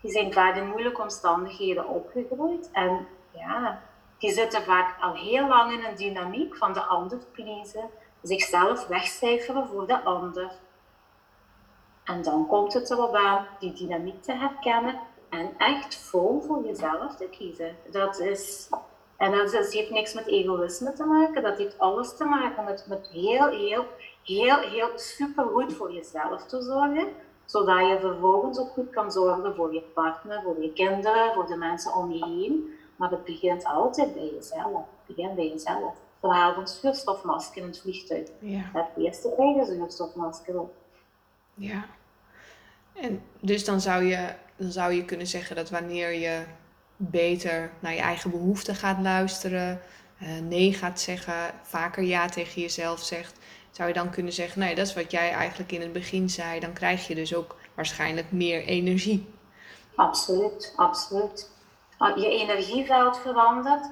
Die 0.00 0.10
zijn 0.10 0.32
vaak 0.32 0.56
in 0.56 0.68
moeilijke 0.68 1.02
omstandigheden 1.02 1.88
opgegroeid 1.88 2.70
en 2.72 3.06
ja, 3.30 3.82
die 4.18 4.30
zitten 4.30 4.62
vaak 4.62 5.02
al 5.02 5.14
heel 5.14 5.48
lang 5.48 5.72
in 5.72 5.84
een 5.84 5.96
dynamiek 5.96 6.56
van 6.56 6.72
de 6.72 6.82
ander 6.82 7.18
pleasen, 7.32 7.90
zichzelf 8.22 8.86
wegcijferen 8.86 9.68
voor 9.68 9.86
de 9.86 10.04
ander. 10.04 10.50
En 12.04 12.22
dan 12.22 12.46
komt 12.46 12.72
het 12.72 12.90
erop 12.90 13.14
aan 13.14 13.46
die 13.58 13.72
dynamiek 13.72 14.22
te 14.22 14.32
herkennen 14.32 15.00
en 15.28 15.54
echt 15.58 15.96
vol 15.96 16.40
voor 16.40 16.64
jezelf 16.64 17.16
te 17.16 17.28
kiezen. 17.30 17.76
Dat 17.90 18.20
is, 18.20 18.68
en 19.16 19.32
dat 19.32 19.52
heeft 19.52 19.90
niks 19.90 20.14
met 20.14 20.26
egoïsme 20.26 20.92
te 20.92 21.04
maken, 21.04 21.42
dat 21.42 21.58
heeft 21.58 21.78
alles 21.78 22.16
te 22.16 22.24
maken 22.24 22.64
met, 22.64 22.86
met 22.88 23.08
heel, 23.12 23.48
heel, 23.48 23.84
heel, 24.22 24.58
heel 24.58 24.90
super 24.94 25.44
goed 25.44 25.74
voor 25.74 25.92
jezelf 25.92 26.46
te 26.46 26.62
zorgen, 26.62 27.08
zodat 27.44 27.88
je 27.88 27.98
vervolgens 28.00 28.58
ook 28.58 28.70
goed 28.70 28.90
kan 28.90 29.12
zorgen 29.12 29.54
voor 29.54 29.74
je 29.74 29.82
partner, 29.82 30.42
voor 30.42 30.62
je 30.62 30.72
kinderen, 30.72 31.34
voor 31.34 31.46
de 31.46 31.56
mensen 31.56 31.94
om 31.94 32.12
je 32.12 32.24
heen. 32.24 32.75
Maar 32.96 33.10
het 33.10 33.24
begint 33.24 33.64
altijd 33.64 34.14
bij 34.14 34.30
jezelf. 34.34 34.84
Het 35.06 35.16
begint 35.16 35.34
bij 35.34 35.48
jezelf. 35.48 35.94
Verhaal 36.20 36.54
van 36.54 36.68
zuurstofmasker 36.68 37.62
in 37.62 37.68
het 37.68 37.80
vliegtuig. 37.80 38.28
Ja. 38.38 38.70
Het 38.72 38.86
eerste 38.96 39.34
eigen 39.34 39.66
zuurstofmasker 39.66 40.60
op. 40.60 40.74
Ja. 41.54 41.84
En 42.94 43.22
dus 43.40 43.64
dan 43.64 43.80
zou, 43.80 44.04
je, 44.04 44.34
dan 44.56 44.70
zou 44.70 44.92
je 44.92 45.04
kunnen 45.04 45.26
zeggen 45.26 45.56
dat 45.56 45.70
wanneer 45.70 46.12
je 46.12 46.44
beter 46.96 47.70
naar 47.80 47.94
je 47.94 48.00
eigen 48.00 48.30
behoeften 48.30 48.74
gaat 48.74 49.00
luisteren, 49.00 49.80
uh, 50.22 50.38
nee 50.38 50.72
gaat 50.72 51.00
zeggen, 51.00 51.34
vaker 51.62 52.02
ja 52.02 52.28
tegen 52.28 52.60
jezelf 52.60 53.00
zegt, 53.00 53.38
zou 53.70 53.88
je 53.88 53.94
dan 53.94 54.10
kunnen 54.10 54.32
zeggen, 54.32 54.60
nee, 54.60 54.74
dat 54.74 54.86
is 54.86 54.94
wat 54.94 55.10
jij 55.10 55.30
eigenlijk 55.30 55.72
in 55.72 55.80
het 55.80 55.92
begin 55.92 56.30
zei, 56.30 56.60
dan 56.60 56.72
krijg 56.72 57.06
je 57.06 57.14
dus 57.14 57.34
ook 57.34 57.56
waarschijnlijk 57.74 58.32
meer 58.32 58.64
energie. 58.64 59.26
Absoluut, 59.94 60.72
absoluut. 60.76 61.50
Je 61.98 62.28
energieveld 62.28 63.18
verandert. 63.18 63.90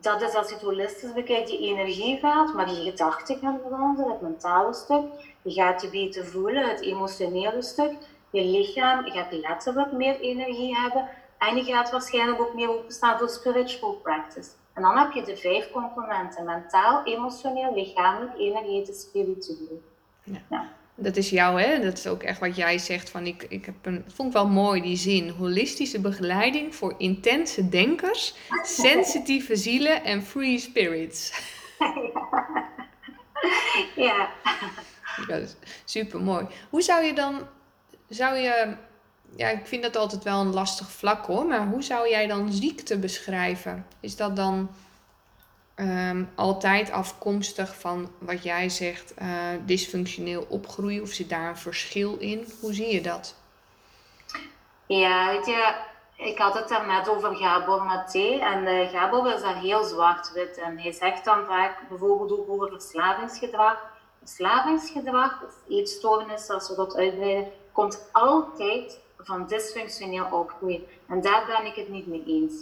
Dat 0.00 0.22
is 0.22 0.34
als 0.34 0.48
je 0.48 0.54
het 0.54 0.62
holistisch 0.62 1.12
bekijkt, 1.12 1.50
je 1.50 1.58
energieveld, 1.58 2.54
maar 2.54 2.70
je 2.70 2.90
gedachten 2.90 3.38
gaan 3.38 3.58
veranderen, 3.62 4.12
het 4.12 4.20
mentale 4.20 4.74
stuk. 4.74 5.04
Je 5.42 5.52
gaat 5.52 5.82
je 5.82 5.90
beter 5.90 6.26
voelen, 6.26 6.68
het 6.68 6.80
emotionele 6.80 7.62
stuk. 7.62 7.92
Je 8.30 8.44
lichaam 8.44 9.10
gaat 9.10 9.32
letterlijk 9.32 9.92
meer 9.92 10.20
energie 10.20 10.76
hebben. 10.76 11.08
En 11.38 11.56
je 11.56 11.64
gaat 11.64 11.90
waarschijnlijk 11.90 12.40
ook 12.40 12.54
meer 12.54 12.68
openstaan 12.68 13.18
voor 13.18 13.28
spiritual 13.28 13.92
practice. 13.92 14.50
En 14.72 14.82
dan 14.82 14.98
heb 14.98 15.12
je 15.12 15.22
de 15.22 15.36
vijf 15.36 15.70
componenten: 15.70 16.44
mentaal, 16.44 17.04
emotioneel, 17.04 17.74
lichamelijk, 17.74 18.38
energetisch, 18.38 19.00
spiritueel. 19.00 19.82
Ja. 20.22 20.38
ja. 20.50 20.68
Dat 20.94 21.16
is 21.16 21.30
jou, 21.30 21.60
hè? 21.60 21.80
Dat 21.80 21.98
is 21.98 22.06
ook 22.06 22.22
echt 22.22 22.40
wat 22.40 22.56
jij 22.56 22.78
zegt. 22.78 23.10
Van 23.10 23.26
ik, 23.26 23.46
ik 23.48 23.64
heb 23.64 23.74
een, 23.82 24.04
vond 24.14 24.28
ik 24.28 24.34
wel 24.34 24.48
mooi 24.48 24.80
die 24.80 24.96
zin. 24.96 25.28
Holistische 25.28 26.00
begeleiding 26.00 26.74
voor 26.74 26.94
intense 26.98 27.68
denkers, 27.68 28.34
sensitieve 28.62 29.56
zielen 29.56 30.04
en 30.04 30.22
free 30.22 30.58
spirits. 30.58 31.32
ja. 33.96 34.30
ja 35.28 35.40
super 35.84 36.20
mooi. 36.20 36.46
Hoe 36.70 36.82
zou 36.82 37.04
je 37.04 37.14
dan, 37.14 37.46
zou 38.08 38.36
je, 38.36 38.76
ja, 39.36 39.48
ik 39.48 39.66
vind 39.66 39.82
dat 39.82 39.96
altijd 39.96 40.22
wel 40.22 40.40
een 40.40 40.52
lastig 40.52 40.90
vlak 40.90 41.26
hoor, 41.26 41.46
maar 41.46 41.66
hoe 41.66 41.82
zou 41.82 42.08
jij 42.08 42.26
dan 42.26 42.52
ziekte 42.52 42.98
beschrijven? 42.98 43.86
Is 44.00 44.16
dat 44.16 44.36
dan 44.36 44.70
um, 45.76 46.30
altijd 46.34 46.90
afkomstig 46.90 47.80
van 47.80 48.10
wat 48.18 48.42
jij 48.42 48.68
zegt, 48.68 49.14
uh, 49.22 49.28
dysfunctioneel 49.64 50.46
opgroeien? 50.48 51.02
Of 51.02 51.08
zit 51.08 51.28
daar 51.28 51.48
een 51.48 51.56
verschil 51.56 52.16
in? 52.16 52.46
Hoe 52.60 52.74
zie 52.74 52.94
je 52.94 53.00
dat? 53.00 53.34
Ja, 54.86 55.26
weet 55.32 55.46
je, 55.46 55.74
ik 56.16 56.38
had 56.38 56.54
het 56.54 56.68
daarnet 56.68 57.08
over 57.08 57.36
Gabor 57.36 57.84
Maté. 57.84 58.38
En 58.38 58.66
uh, 58.66 58.88
Gabor 58.88 59.34
is 59.34 59.40
daar 59.40 59.60
heel 59.60 59.84
zwart-wit. 59.84 60.58
En 60.58 60.78
hij 60.78 60.92
zegt 60.92 61.24
dan 61.24 61.44
vaak 61.46 61.88
bijvoorbeeld 61.88 62.32
ook 62.32 62.50
over 62.50 62.68
verslavingsgedrag. 62.68 63.90
Verslavingsgedrag 64.18 65.42
of 65.42 65.54
eetstoornissen, 65.68 66.54
als 66.54 66.68
we 66.68 66.74
dat 66.74 66.96
uitbreiden, 66.96 67.52
komt 67.72 68.08
altijd 68.12 69.00
van 69.18 69.46
dysfunctioneel 69.46 70.26
opgroeien. 70.30 70.86
En 71.08 71.20
daar 71.20 71.46
ben 71.46 71.66
ik 71.66 71.74
het 71.74 71.88
niet 71.88 72.06
mee 72.06 72.24
eens. 72.26 72.54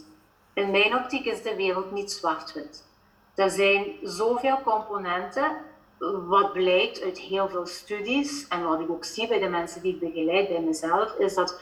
In 0.55 0.71
mijn 0.71 0.95
optiek 0.95 1.25
is 1.25 1.43
de 1.43 1.57
wereld 1.57 1.91
niet 1.91 2.13
zwart-wit. 2.13 2.89
Er 3.35 3.51
zijn 3.51 3.97
zoveel 4.03 4.61
componenten, 4.63 5.57
wat 6.29 6.53
blijkt 6.53 7.03
uit 7.03 7.19
heel 7.19 7.49
veel 7.49 7.67
studies 7.67 8.49
en 8.49 8.65
wat 8.65 8.81
ik 8.81 8.91
ook 8.91 9.05
zie 9.05 9.29
bij 9.29 9.39
de 9.39 9.49
mensen 9.49 9.83
die 9.83 9.95
ik 9.95 10.01
begeleid 10.01 10.49
bij 10.49 10.61
mezelf, 10.61 11.15
is 11.19 11.35
dat 11.35 11.61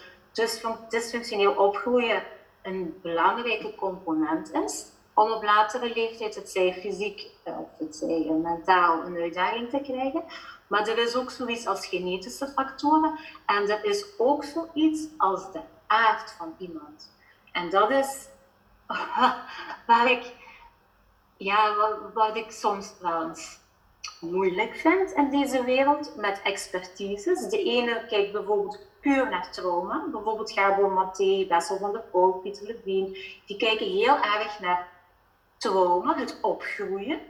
dysfunctioneel 0.89 1.53
opgroeien 1.53 2.23
een 2.63 2.99
belangrijke 3.03 3.75
component 3.75 4.53
is 4.53 4.87
om 5.15 5.33
op 5.33 5.43
latere 5.43 5.93
leeftijd, 5.95 6.35
het 6.35 6.51
zij 6.51 6.75
fysiek 6.75 7.27
eh, 7.43 7.59
of 7.59 7.69
het 7.79 7.97
zij 7.97 8.31
mentaal, 8.43 9.03
een 9.03 9.17
uitdaging 9.17 9.71
te 9.71 9.81
krijgen. 9.81 10.25
Maar 10.67 10.89
er 10.89 10.99
is 10.99 11.17
ook 11.17 11.31
zoiets 11.31 11.67
als 11.67 11.87
genetische 11.87 12.49
factoren 12.49 13.19
en 13.47 13.71
er 13.71 13.85
is 13.85 14.05
ook 14.19 14.45
zoiets 14.45 15.07
als 15.17 15.53
de 15.53 15.61
aard 15.87 16.35
van 16.39 16.55
iemand. 16.59 17.13
En 17.53 17.71
dat 17.71 17.91
is 17.91 18.29
waar 19.87 20.11
ik 20.11 20.33
ja, 21.39 21.75
wat, 22.15 22.37
ik 22.37 22.51
soms 22.51 22.95
wel 23.01 23.29
eens 23.29 23.59
moeilijk 24.21 24.75
vind 24.75 25.13
in 25.13 25.31
deze 25.31 25.65
wereld 25.65 26.17
met 26.17 26.43
expertises. 26.43 27.49
De 27.49 27.63
ene 27.63 28.07
kijkt 28.07 28.33
bijvoorbeeld 28.33 28.87
puur 29.01 29.29
naar 29.31 29.53
trauma. 29.53 30.05
Bijvoorbeeld 30.11 30.53
Gabo 30.53 30.89
Maté, 30.89 31.47
Bessel 31.49 31.79
van 31.79 31.93
der 31.93 32.05
Poel, 32.11 32.33
Pieter 32.33 32.67
Levine. 32.67 33.19
Die 33.47 33.57
kijken 33.57 33.87
heel 33.87 34.17
erg 34.17 34.61
naar 34.61 34.89
trauma, 35.57 36.17
het 36.17 36.39
opgroeien. 36.43 37.21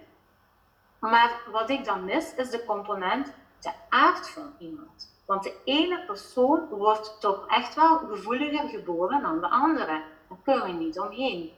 Maar 1.00 1.40
wat 1.52 1.70
ik 1.70 1.84
dan 1.84 2.04
mis, 2.04 2.34
is 2.34 2.50
de 2.50 2.64
component 2.64 3.34
de 3.60 3.72
aard 3.88 4.28
van 4.28 4.54
iemand. 4.58 5.16
Want 5.26 5.42
de 5.42 5.54
ene 5.64 6.04
persoon 6.04 6.68
wordt 6.68 7.20
toch 7.20 7.46
echt 7.48 7.74
wel 7.74 7.98
gevoeliger 7.98 8.68
geboren 8.68 9.22
dan 9.22 9.40
de 9.40 9.48
andere. 9.48 10.02
Daar 10.28 10.38
kunnen 10.44 10.64
we 10.66 10.72
niet 10.72 10.98
omheen. 10.98 11.52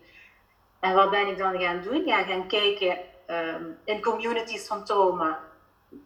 En 0.81 0.95
wat 0.95 1.11
ben 1.11 1.29
ik 1.29 1.39
dan 1.39 1.61
gaan 1.61 1.83
doen? 1.83 2.07
Ja, 2.07 2.23
gaan 2.23 2.47
kijken 2.47 2.99
um, 3.27 3.79
in 3.85 4.03
communities 4.03 4.67
van 4.67 4.85
trauma. 4.85 5.39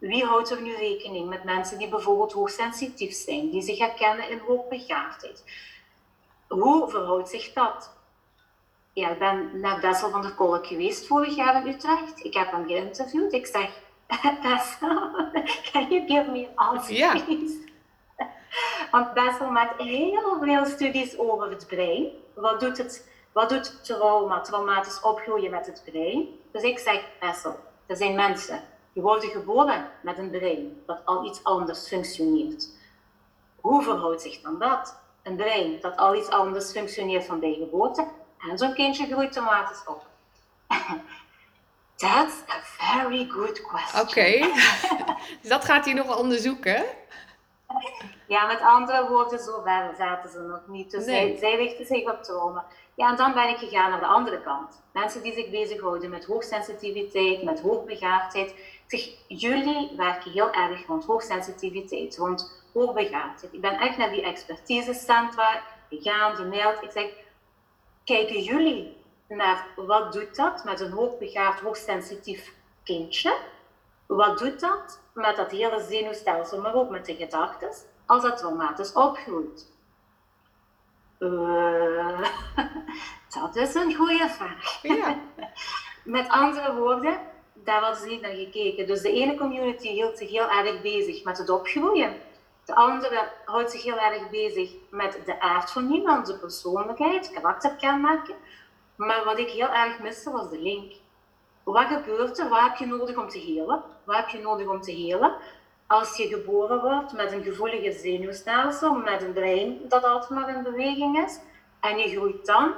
Wie 0.00 0.25
houdt 0.25 0.50
er 0.50 0.62
nu 0.62 0.75
rekening 0.75 1.28
met 1.28 1.45
mensen 1.45 1.78
die 1.78 1.88
bijvoorbeeld 1.88 2.33
hoogsensitief 2.33 3.14
zijn, 3.14 3.50
die 3.50 3.62
zich 3.62 3.78
herkennen 3.78 4.28
in 4.28 4.38
hoogbegaafdheid? 4.38 5.45
Hoe 6.49 6.88
verhoudt 6.90 7.28
zich 7.28 7.52
dat? 7.52 7.97
Ja, 8.93 9.11
ik 9.11 9.19
ben 9.19 9.61
naar 9.61 9.81
Bessel 9.81 10.11
van 10.11 10.23
der 10.23 10.35
Kolk 10.35 10.66
geweest 10.66 11.07
vorig 11.07 11.37
jaar 11.37 11.66
in 11.66 11.75
Utrecht. 11.75 12.25
Ik 12.25 12.35
heb 12.35 12.50
hem 12.50 12.66
geïnterviewd. 12.66 13.33
Ik 13.33 13.47
zeg, 13.47 13.71
Bessel, 14.43 15.11
can 15.73 15.88
you 15.88 16.07
give 16.07 16.31
me 16.31 16.49
answers? 16.54 16.99
Ja. 16.99 17.14
Want 18.90 19.14
Bessel 19.14 19.51
maakt 19.51 19.83
heel 19.83 20.38
veel 20.40 20.64
studies 20.64 21.18
over 21.18 21.51
het 21.51 21.66
brein. 21.66 22.09
Wat 22.35 22.61
doet 22.61 22.79
het 22.79 23.09
wat 23.35 23.49
doet 23.49 23.85
trauma, 23.85 24.40
traumatisch 24.40 25.01
opgroeien 25.01 25.51
met 25.51 25.66
het 25.66 25.83
brein? 25.85 26.29
Dus 26.53 26.62
ik 26.62 26.79
zeg, 26.79 27.05
Bessel, 27.20 27.59
er 27.87 27.97
zijn 27.97 28.14
mensen 28.14 28.62
die 28.92 29.03
worden 29.03 29.29
geboren 29.29 29.90
met 30.03 30.18
een 30.18 30.31
brein 30.31 30.83
dat 30.87 31.01
al 31.05 31.25
iets 31.25 31.44
anders 31.44 31.88
functioneert. 31.88 32.68
Hoe 33.61 33.83
verhoudt 33.83 34.23
zich 34.23 34.40
dan 34.40 34.59
dat? 34.59 35.01
Een 35.23 35.37
brein 35.37 35.81
dat 35.81 35.97
al 35.97 36.14
iets 36.14 36.29
anders 36.29 36.70
functioneert 36.70 37.25
van 37.25 37.40
bij 37.40 37.55
geboorte 37.55 38.07
en 38.51 38.59
zo'n 38.59 38.75
kindje 38.75 39.07
groeit 39.07 39.33
traumatisch 39.33 39.85
op. 39.87 40.07
That's 41.97 42.35
a 42.49 42.61
very 42.62 43.29
good 43.31 43.61
question. 43.62 44.01
Oké, 44.01 44.38
dus 45.40 45.51
dat 45.51 45.64
gaat 45.64 45.85
hij 45.85 45.94
nog 45.94 46.18
onderzoeken? 46.18 46.85
Ja, 48.27 48.47
met 48.47 48.61
andere 48.61 49.09
woorden, 49.09 49.38
zo 49.38 49.62
ver 49.64 49.94
zaten 49.99 50.31
ze 50.31 50.40
nog 50.40 50.62
niet. 50.66 50.90
Dus 50.90 51.05
zij, 51.05 51.37
zij 51.38 51.57
richten 51.57 51.87
zich 51.87 52.11
op 52.12 52.23
trauma. 52.23 52.64
Ja, 52.96 53.11
en 53.11 53.16
dan 53.16 53.35
ben 53.35 53.48
ik 53.48 53.57
gegaan 53.57 53.90
naar 53.90 54.00
de 54.00 54.07
andere 54.07 54.40
kant. 54.40 54.83
Mensen 54.92 55.22
die 55.22 55.33
zich 55.33 55.50
bezighouden 55.50 56.11
met 56.11 56.24
hoogsensitiviteit, 56.24 57.42
met 57.42 57.61
hoogbegaafdheid. 57.61 58.54
zeg, 58.87 59.09
jullie 59.28 59.92
werken 59.96 60.30
heel 60.30 60.52
erg 60.52 60.87
rond 60.87 61.04
hoogsensitiviteit, 61.04 62.16
rond 62.16 62.62
hoogbegaafdheid. 62.72 63.52
Ik 63.52 63.61
ben 63.61 63.78
echt 63.78 63.96
naar 63.96 64.11
die 64.11 64.22
expertisecentra 64.22 65.62
gegaan, 65.90 66.37
die 66.37 66.44
mailt. 66.44 66.83
Ik 66.83 66.90
zeg, 66.90 67.07
kijken 68.04 68.42
jullie 68.42 68.96
naar 69.28 69.66
wat 69.76 70.12
doet 70.12 70.37
dat 70.37 70.64
met 70.64 70.80
een 70.80 70.92
hoogbegaafd, 70.92 71.61
hoogsensitief 71.61 72.54
kindje? 72.85 73.37
Wat 74.07 74.38
doet 74.38 74.61
dat 74.61 75.00
met 75.14 75.37
dat 75.37 75.50
hele 75.50 75.80
zenuwstelsel, 75.80 76.61
maar 76.61 76.74
ook 76.74 76.90
met 76.90 77.07
de 77.07 77.14
gedachten, 77.14 77.70
als 78.07 78.22
dat 78.22 78.38
traumatisch 78.38 78.92
opgroeit? 78.92 79.72
Uh, 81.25 82.29
dat 83.41 83.57
is 83.57 83.75
een 83.75 83.95
goede 83.95 84.29
vraag. 84.29 84.83
Ja. 84.83 85.19
Met 86.05 86.29
andere 86.29 86.75
woorden, 86.75 87.19
daar 87.53 87.81
was 87.81 88.05
niet 88.05 88.21
naar 88.21 88.35
gekeken. 88.35 88.87
Dus 88.87 89.01
de 89.03 89.13
ene 89.13 89.37
community 89.37 89.89
hield 89.89 90.19
zich 90.19 90.31
heel 90.31 90.51
erg 90.51 90.83
bezig 90.83 91.25
met 91.25 91.39
het 91.39 91.51
opgroeien. 91.51 92.17
De 92.65 92.75
andere 92.75 93.29
houdt 93.45 93.71
zich 93.71 93.83
heel 93.83 93.99
erg 93.99 94.31
bezig 94.31 94.71
met 94.91 95.19
de 95.25 95.41
aard 95.41 95.71
van 95.71 95.91
iemand, 95.91 96.27
de 96.27 96.39
persoonlijkheid, 96.39 97.31
karakterkenmerken. 97.31 98.35
Maar 98.97 99.25
wat 99.25 99.39
ik 99.39 99.51
heel 99.51 99.69
erg 99.69 99.99
miste 99.99 100.31
was 100.31 100.51
de 100.51 100.61
link. 100.61 100.93
Wat 101.65 101.87
gebeurt 101.87 102.39
er? 102.39 102.49
Wat 102.49 102.61
heb 102.61 102.77
je 102.77 102.87
nodig 102.87 103.17
om 103.17 103.29
te 103.29 103.39
helen? 103.39 103.83
Wat 104.05 104.17
heb 104.17 104.29
je 104.29 104.39
nodig 104.39 104.67
om 104.67 104.81
te 104.81 104.93
helen? 104.93 105.37
Als 105.87 106.16
je 106.16 106.27
geboren 106.27 106.81
wordt 106.81 107.12
met 107.12 107.33
een 107.33 107.42
gevoelige 107.42 107.92
zenuwstelsel, 107.92 108.94
met 108.94 109.23
een 109.23 109.33
brein 109.33 109.79
dat 109.88 110.05
altijd 110.05 110.31
maar 110.31 110.57
in 110.57 110.62
beweging 110.62 111.25
is, 111.25 111.40
en 111.81 111.99
je 111.99 112.09
groeit 112.09 112.47
dan 112.47 112.75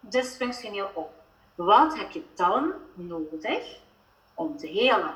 dysfunctioneel 0.00 0.90
op. 0.94 1.10
Wat 1.54 1.98
heb 1.98 2.10
je 2.10 2.22
dan 2.34 2.72
nodig 2.94 3.78
om 4.34 4.56
te 4.56 4.66
helen? 4.66 5.14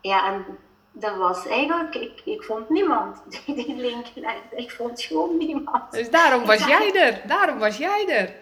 Ja, 0.00 0.32
en 0.32 0.58
dat 0.92 1.16
was 1.16 1.46
eigenlijk, 1.46 1.94
ik, 1.94 2.20
ik 2.24 2.42
vond 2.42 2.68
niemand 2.68 3.22
die 3.46 3.54
die 3.54 3.76
link 3.76 4.06
legde. 4.14 4.56
Ik 4.56 4.70
vond 4.70 5.02
gewoon 5.02 5.36
niemand. 5.36 5.92
Dus 5.92 6.10
daarom 6.10 6.44
was 6.44 6.66
jij 6.74 6.92
er. 6.92 7.28
Daarom 7.28 7.58
was 7.58 7.76
jij 7.76 8.08
er. 8.08 8.34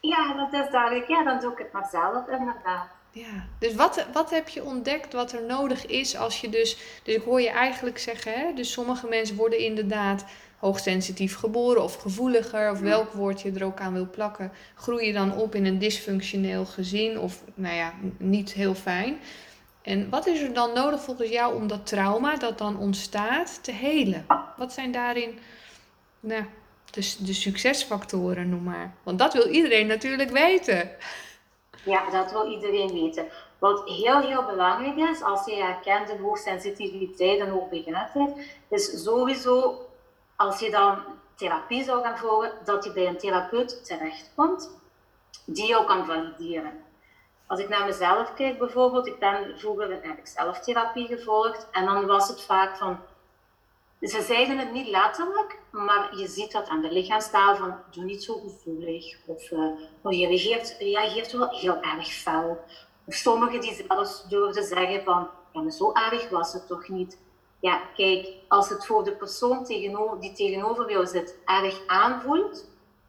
Ja, 0.00 0.34
dat 0.34 0.64
is 0.64 0.70
duidelijk. 0.70 1.08
Ja, 1.08 1.24
dan 1.24 1.40
doe 1.40 1.52
ik 1.52 1.58
het 1.58 1.72
maar 1.72 1.88
zelf, 1.90 2.28
inderdaad. 2.28 2.88
Ja, 3.16 3.46
dus 3.58 3.74
wat, 3.74 4.06
wat 4.12 4.30
heb 4.30 4.48
je 4.48 4.64
ontdekt 4.64 5.12
wat 5.12 5.32
er 5.32 5.42
nodig 5.42 5.86
is 5.86 6.16
als 6.16 6.40
je 6.40 6.48
dus... 6.48 6.76
Dus 7.02 7.14
ik 7.14 7.22
hoor 7.22 7.40
je 7.40 7.50
eigenlijk 7.50 7.98
zeggen, 7.98 8.32
hè, 8.32 8.52
dus 8.54 8.72
sommige 8.72 9.06
mensen 9.06 9.36
worden 9.36 9.58
inderdaad 9.58 10.24
hoogsensitief 10.58 11.36
geboren 11.36 11.82
of 11.82 11.94
gevoeliger... 11.94 12.70
of 12.70 12.80
welk 12.80 13.12
woord 13.12 13.42
je 13.42 13.52
er 13.52 13.64
ook 13.64 13.80
aan 13.80 13.92
wil 13.92 14.10
plakken... 14.10 14.52
groeien 14.74 15.14
dan 15.14 15.36
op 15.36 15.54
in 15.54 15.64
een 15.64 15.78
dysfunctioneel 15.78 16.64
gezin 16.64 17.18
of, 17.18 17.42
nou 17.54 17.74
ja, 17.74 17.94
niet 18.18 18.52
heel 18.52 18.74
fijn. 18.74 19.18
En 19.82 20.10
wat 20.10 20.26
is 20.26 20.40
er 20.40 20.52
dan 20.52 20.72
nodig 20.74 21.02
volgens 21.02 21.30
jou 21.30 21.54
om 21.54 21.66
dat 21.66 21.86
trauma 21.86 22.36
dat 22.36 22.58
dan 22.58 22.78
ontstaat 22.78 23.58
te 23.62 23.72
helen? 23.72 24.26
Wat 24.56 24.72
zijn 24.72 24.92
daarin 24.92 25.38
nou, 26.20 26.44
de, 26.90 27.14
de 27.18 27.34
succesfactoren, 27.34 28.48
noem 28.48 28.62
maar? 28.62 28.94
Want 29.02 29.18
dat 29.18 29.32
wil 29.32 29.48
iedereen 29.48 29.86
natuurlijk 29.86 30.30
weten. 30.30 30.90
Ja, 31.86 32.10
dat 32.10 32.32
wil 32.32 32.50
iedereen 32.50 32.92
weten. 32.92 33.28
Wat 33.58 33.88
heel, 33.88 34.20
heel 34.20 34.44
belangrijk 34.44 34.96
is, 34.96 35.22
als 35.22 35.46
je 35.46 35.54
herkent 35.54 36.08
in 36.08 36.20
hoogsensitiviteit 36.20 37.40
en 37.40 37.48
hoogbegaafdheid, 37.48 38.58
is 38.68 39.02
sowieso, 39.02 39.86
als 40.36 40.60
je 40.60 40.70
dan 40.70 40.98
therapie 41.34 41.84
zou 41.84 42.02
gaan 42.02 42.18
volgen, 42.18 42.52
dat 42.64 42.84
je 42.84 42.92
bij 42.92 43.06
een 43.06 43.18
therapeut 43.18 43.84
terechtkomt 43.84 44.70
die 45.44 45.66
jou 45.66 45.86
kan 45.86 46.06
valideren. 46.06 46.84
Als 47.46 47.60
ik 47.60 47.68
naar 47.68 47.84
mezelf 47.84 48.34
kijk 48.34 48.58
bijvoorbeeld, 48.58 49.06
ik 49.06 49.18
ben 49.18 49.58
vroeger 49.58 49.90
heb 49.90 50.18
ik 50.18 50.26
zelf 50.26 50.60
therapie 50.60 51.06
gevolgd 51.06 51.68
en 51.72 51.84
dan 51.84 52.06
was 52.06 52.28
het 52.28 52.42
vaak 52.42 52.76
van 52.76 52.98
ze 54.00 54.22
zeiden 54.22 54.58
het 54.58 54.72
niet 54.72 54.88
letterlijk, 54.88 55.58
maar 55.70 56.16
je 56.16 56.28
ziet 56.28 56.52
dat 56.52 56.68
aan 56.68 56.82
de 56.82 56.92
lichaamstaal 56.92 57.56
van 57.56 57.74
doe 57.90 58.04
niet 58.04 58.24
zo 58.24 58.34
gevoelig. 58.34 59.16
Of 59.26 59.50
uh, 59.50 60.20
je 60.20 60.26
reageert, 60.26 60.76
reageert 60.78 61.32
wel 61.32 61.48
heel 61.48 61.80
erg 61.80 62.12
fel. 62.12 62.64
Of 63.04 63.14
sommigen 63.14 63.60
die 63.60 63.86
zelfs 63.88 64.28
durfden 64.28 64.64
zeggen 64.64 65.02
van 65.04 65.28
ja, 65.52 65.70
zo 65.70 65.92
erg 65.92 66.28
was 66.28 66.52
het 66.52 66.66
toch 66.66 66.88
niet. 66.88 67.18
Ja, 67.60 67.82
kijk, 67.94 68.28
als 68.48 68.68
het 68.68 68.86
voor 68.86 69.04
de 69.04 69.12
persoon 69.12 69.64
tegenover, 69.64 70.20
die 70.20 70.32
tegenover 70.32 70.90
jou 70.90 71.06
zit 71.06 71.38
erg 71.44 71.86
aanvoelt, 71.86 72.64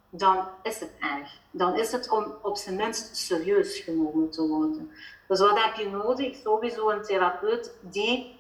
dan 0.10 0.48
is 0.64 0.80
het 0.80 0.92
erg. 1.00 1.40
Dan 1.52 1.76
is 1.76 1.92
het 1.92 2.10
om 2.10 2.34
op 2.42 2.58
zijn 2.58 2.76
minst 2.76 3.18
serieus 3.18 3.80
genomen 3.80 4.30
te 4.30 4.48
worden. 4.48 4.92
Dus 5.28 5.40
wat 5.40 5.64
heb 5.64 5.76
je 5.76 5.90
nodig? 5.90 6.36
Sowieso 6.36 6.90
een 6.90 7.04
therapeut 7.04 7.74
die 7.82 8.37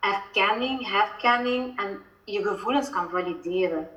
erkenning, 0.00 0.90
herkenning 0.90 1.78
en 1.78 2.02
je 2.24 2.42
gevoelens 2.42 2.90
kan 2.90 3.10
valideren. 3.10 3.88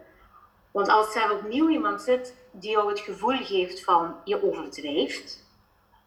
Want 0.71 0.89
als 0.89 1.15
er 1.15 1.31
opnieuw 1.31 1.69
iemand 1.69 2.01
zit 2.01 2.35
die 2.51 2.71
jou 2.71 2.89
het 2.89 2.99
gevoel 2.99 3.37
geeft 3.37 3.83
van 3.83 4.15
je 4.23 4.43
overdrijft, 4.43 5.45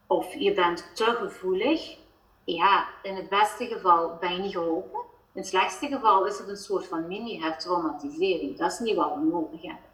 of 0.07 0.35
je 0.35 0.53
bent 0.53 0.91
te 0.95 1.05
gevoelig, 1.05 1.97
ja, 2.45 2.89
in 3.03 3.17
het 3.17 3.29
beste 3.29 3.67
geval 3.67 4.17
ben 4.21 4.33
je 4.33 4.39
niet 4.39 4.53
geholpen. 4.53 5.01
In 5.33 5.41
het 5.43 5.47
slechtste 5.47 5.87
geval 5.87 6.27
is 6.27 6.39
het 6.39 6.49
een 6.49 6.57
soort 6.57 6.87
van 6.87 7.07
mini-hertraumatisering. 7.07 8.59
Dat 8.59 8.73
is 8.73 8.79
niet 8.79 8.97
wat 8.97 9.15
we 9.15 9.21
nodig 9.21 9.63
hebben. 9.63 9.85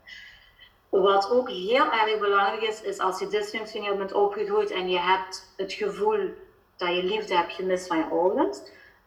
Wat 0.88 1.30
ook 1.30 1.48
heel 1.50 1.92
erg 1.92 2.18
belangrijk 2.18 2.62
is, 2.62 2.82
is 2.82 2.98
als 2.98 3.18
je 3.18 3.26
dysfunctioneel 3.26 3.96
bent 3.96 4.12
opgegroeid 4.12 4.70
en 4.70 4.88
je 4.88 4.98
hebt 4.98 5.52
het 5.56 5.72
gevoel 5.72 6.30
dat 6.76 6.88
je 6.88 7.04
liefde 7.04 7.36
hebt 7.36 7.52
gemist 7.52 7.86
van 7.86 7.96
je 7.96 8.04
ouders, 8.04 8.58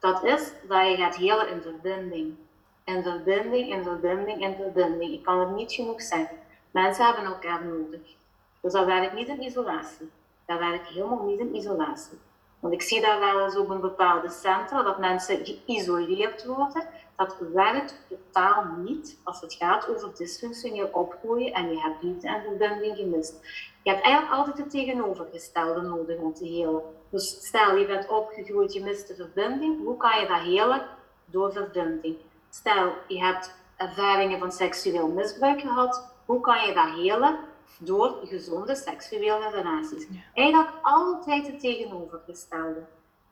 dat 0.05 0.23
is 0.23 0.51
dat 0.67 0.87
je 0.87 0.95
gaat 0.95 1.15
helen 1.15 1.49
in 1.49 1.61
verbinding. 1.61 2.35
In 2.83 3.03
verbinding, 3.03 3.73
in 3.73 3.83
verbinding, 3.83 4.41
in 4.41 4.55
verbinding. 4.55 5.13
Ik 5.13 5.23
kan 5.23 5.39
het 5.39 5.55
niet 5.55 5.71
genoeg 5.71 6.01
zeggen. 6.01 6.37
Mensen 6.71 7.05
hebben 7.05 7.25
elkaar 7.25 7.65
nodig. 7.65 8.15
Dus 8.61 8.73
dat 8.73 8.85
werkt 8.85 9.13
niet 9.13 9.27
in 9.27 9.43
isolatie. 9.43 10.11
Dat 10.45 10.59
werkt 10.59 10.87
helemaal 10.87 11.25
niet 11.25 11.39
in 11.39 11.55
isolatie. 11.55 12.19
Want 12.59 12.73
ik 12.73 12.81
zie 12.81 13.01
dat 13.01 13.19
wel 13.19 13.45
eens 13.45 13.57
op 13.57 13.69
een 13.69 13.79
bepaalde 13.79 14.29
centra, 14.29 14.83
dat 14.83 14.99
mensen 14.99 15.45
geïsoleerd 15.45 16.45
worden. 16.45 16.87
Dat 17.15 17.37
werkt 17.53 18.05
totaal 18.09 18.65
niet 18.77 19.17
als 19.23 19.41
het 19.41 19.53
gaat 19.53 19.89
over 19.89 20.15
dysfunctioneel 20.15 20.89
opgroeien 20.91 21.53
en 21.53 21.69
je 21.69 21.79
hebt 21.79 22.03
liefde 22.03 22.27
en 22.27 22.43
verbinding 22.43 22.97
gemist. 22.97 23.39
Je 23.83 23.89
hebt 23.91 24.03
eigenlijk 24.03 24.35
altijd 24.35 24.57
het 24.57 24.69
tegenovergestelde 24.69 25.81
nodig 25.81 26.17
om 26.17 26.33
te 26.33 26.45
helen. 26.45 26.81
Dus 27.09 27.45
stel, 27.45 27.75
je 27.75 27.85
bent 27.85 28.07
opgegroeid, 28.07 28.73
je 28.73 28.83
mist 28.83 29.07
de 29.07 29.15
verbinding. 29.15 29.83
Hoe 29.83 29.97
kan 29.97 30.19
je 30.19 30.27
dat 30.27 30.39
helen? 30.39 30.87
Door 31.25 31.51
verbinding. 31.51 32.17
Stel, 32.49 32.93
je 33.07 33.19
hebt 33.19 33.55
ervaringen 33.77 34.39
van 34.39 34.51
seksueel 34.51 35.07
misbruik 35.07 35.61
gehad. 35.61 36.13
Hoe 36.25 36.39
kan 36.41 36.67
je 36.67 36.73
dat 36.73 36.89
helen? 36.89 37.39
Door 37.79 38.19
gezonde 38.23 38.75
seksuele 38.75 39.49
relaties. 39.49 40.07
Eigenlijk 40.33 40.71
altijd 40.81 41.47
het 41.47 41.59
tegenovergestelde. 41.59 42.83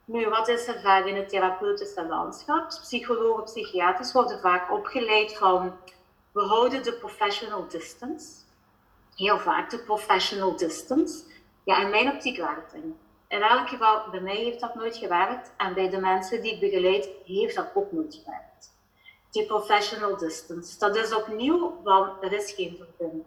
Nu, 0.05 0.29
wat 0.29 0.47
is 0.47 0.67
er 0.67 0.81
vaak 0.81 1.05
in 1.05 1.15
het 1.15 1.29
therapeutische 1.29 2.07
landschap? 2.07 2.67
Psychologen, 2.67 3.43
psychiaters 3.43 4.11
worden 4.11 4.39
vaak 4.39 4.71
opgeleid 4.71 5.37
van 5.37 5.73
we 6.31 6.41
houden 6.41 6.83
de 6.83 6.93
professional 6.93 7.67
distance. 7.67 8.27
Heel 9.15 9.39
vaak 9.39 9.69
de 9.69 9.79
professional 9.79 10.55
distance. 10.55 11.23
Ja, 11.63 11.81
in 11.81 11.89
mijn 11.89 12.11
optiek 12.11 12.37
werkt 12.37 12.71
het. 12.71 12.83
In 13.27 13.41
elk 13.41 13.69
geval, 13.69 14.09
bij 14.11 14.21
mij 14.21 14.35
heeft 14.35 14.59
dat 14.59 14.75
nooit 14.75 14.97
gewerkt 14.97 15.51
en 15.57 15.73
bij 15.73 15.89
de 15.89 15.97
mensen 15.97 16.41
die 16.41 16.53
ik 16.53 16.59
begeleid, 16.59 17.09
heeft 17.25 17.55
dat 17.55 17.71
ook 17.73 17.91
nooit 17.91 18.21
gewerkt. 18.23 18.71
Die 19.31 19.45
professional 19.45 20.17
distance, 20.17 20.79
dat 20.79 20.95
is 20.95 21.15
opnieuw, 21.15 21.81
want 21.83 22.23
er 22.23 22.31
is 22.33 22.51
geen 22.51 22.77
verbinding. 22.77 23.25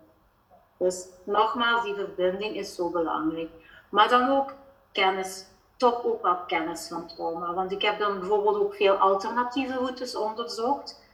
Dus 0.79 1.07
nogmaals, 1.25 1.85
die 1.85 1.95
verbinding 1.95 2.57
is 2.57 2.75
zo 2.75 2.91
belangrijk. 2.91 3.51
Maar 3.91 4.09
dan 4.09 4.31
ook 4.31 4.55
kennis, 4.93 5.47
toch 5.77 6.05
ook 6.05 6.23
wel 6.23 6.37
kennis 6.47 6.89
van 6.89 7.07
trauma. 7.07 7.55
Want 7.55 7.73
ik 7.73 7.83
heb 7.83 7.99
dan 7.99 8.19
bijvoorbeeld 8.19 8.57
ook 8.57 8.75
veel 8.75 8.95
alternatieve 8.95 9.75
routes 9.75 10.17
onderzocht. 10.17 11.05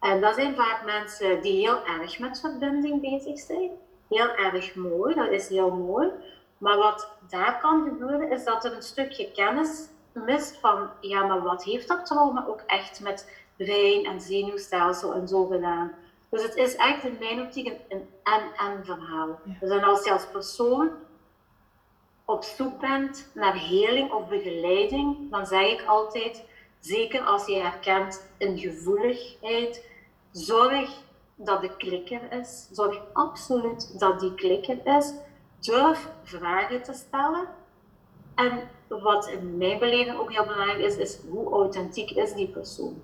En 0.00 0.20
dat 0.20 0.34
zijn 0.34 0.56
vaak 0.56 0.84
mensen 0.84 1.42
die 1.42 1.60
heel 1.68 1.84
erg 1.84 2.18
met 2.18 2.40
verbinding 2.40 3.00
bezig 3.00 3.38
zijn. 3.38 3.70
Heel 4.08 4.34
erg 4.34 4.74
mooi, 4.74 5.14
dat 5.14 5.28
is 5.28 5.48
heel 5.48 5.70
mooi. 5.70 6.10
Maar 6.58 6.76
wat 6.76 7.08
daar 7.28 7.58
kan 7.60 7.84
gebeuren, 7.88 8.30
is 8.30 8.44
dat 8.44 8.64
er 8.64 8.72
een 8.72 8.82
stukje 8.82 9.30
kennis 9.32 9.88
mist 10.12 10.56
van, 10.56 10.90
ja, 11.00 11.26
maar 11.26 11.42
wat 11.42 11.64
heeft 11.64 11.88
dat 11.88 12.06
trauma 12.06 12.44
ook 12.48 12.62
echt 12.66 13.00
met 13.00 13.42
brein 13.56 14.04
en 14.04 14.20
zenuwstelsel 14.20 15.12
en 15.14 15.28
zo 15.28 15.46
gedaan? 15.46 15.92
Dus 16.30 16.42
het 16.42 16.56
is 16.56 16.76
echt 16.76 17.04
in 17.04 17.16
mijn 17.20 17.40
optiek 17.40 17.66
een 17.88 18.08
en-en 18.22 18.84
verhaal. 18.84 19.38
Dus 19.60 19.70
en 19.70 19.84
als 19.84 20.04
je 20.04 20.12
als 20.12 20.26
persoon 20.26 20.90
op 22.30 22.42
zoek 22.42 22.80
bent 22.80 23.30
naar 23.34 23.54
heling 23.54 24.12
of 24.12 24.28
begeleiding, 24.28 25.30
dan 25.30 25.46
zeg 25.46 25.70
ik 25.70 25.84
altijd, 25.86 26.44
zeker 26.80 27.20
als 27.20 27.46
je 27.46 27.54
herkent 27.54 28.30
een 28.38 28.58
gevoeligheid, 28.58 29.86
zorg 30.32 30.90
dat 31.34 31.60
de 31.60 31.76
klikker 31.76 32.32
is. 32.32 32.68
Zorg 32.72 33.02
absoluut 33.12 33.98
dat 33.98 34.20
die 34.20 34.34
klikker 34.34 34.96
is. 34.96 35.12
Durf 35.60 36.08
vragen 36.22 36.82
te 36.82 36.92
stellen. 36.92 37.48
En 38.34 38.68
wat 38.88 39.28
in 39.28 39.56
mijn 39.56 39.78
beleving 39.78 40.18
ook 40.18 40.32
heel 40.32 40.46
belangrijk 40.46 40.78
is, 40.78 40.96
is 40.96 41.18
hoe 41.30 41.52
authentiek 41.52 42.10
is 42.10 42.32
die 42.32 42.48
persoon. 42.48 43.02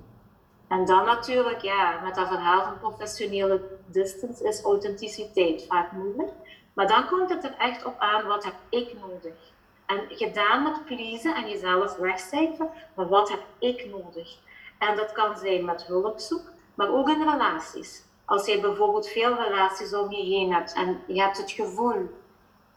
En 0.68 0.84
dan 0.84 1.04
natuurlijk, 1.04 1.60
ja, 1.60 2.00
met 2.00 2.14
dat 2.14 2.28
verhaal 2.28 2.64
van 2.64 2.78
professionele 2.78 3.62
distance 3.86 4.44
is 4.44 4.62
authenticiteit 4.62 5.66
vaak 5.68 5.92
moeilijk. 5.92 6.32
Maar 6.76 6.86
dan 6.86 7.06
komt 7.06 7.30
het 7.30 7.44
er 7.44 7.54
echt 7.58 7.84
op 7.84 7.94
aan, 7.98 8.26
wat 8.26 8.44
heb 8.44 8.54
ik 8.68 8.94
nodig? 9.00 9.34
En 9.86 10.00
gedaan 10.08 10.62
met 10.62 10.84
pleasen 10.84 11.34
en 11.34 11.48
jezelf 11.48 11.96
wegcijferen, 11.96 12.70
maar 12.94 13.08
wat 13.08 13.28
heb 13.28 13.42
ik 13.58 13.86
nodig? 13.90 14.38
En 14.78 14.96
dat 14.96 15.12
kan 15.12 15.36
zijn 15.36 15.64
met 15.64 15.86
hulpzoek, 15.86 16.42
maar 16.74 16.88
ook 16.88 17.08
in 17.08 17.28
relaties. 17.30 18.04
Als 18.24 18.46
je 18.46 18.60
bijvoorbeeld 18.60 19.08
veel 19.08 19.34
relaties 19.34 19.94
om 19.94 20.12
je 20.12 20.24
heen 20.24 20.52
hebt 20.52 20.72
en 20.72 21.02
je 21.06 21.20
hebt 21.20 21.36
het 21.36 21.50
gevoel, 21.50 22.10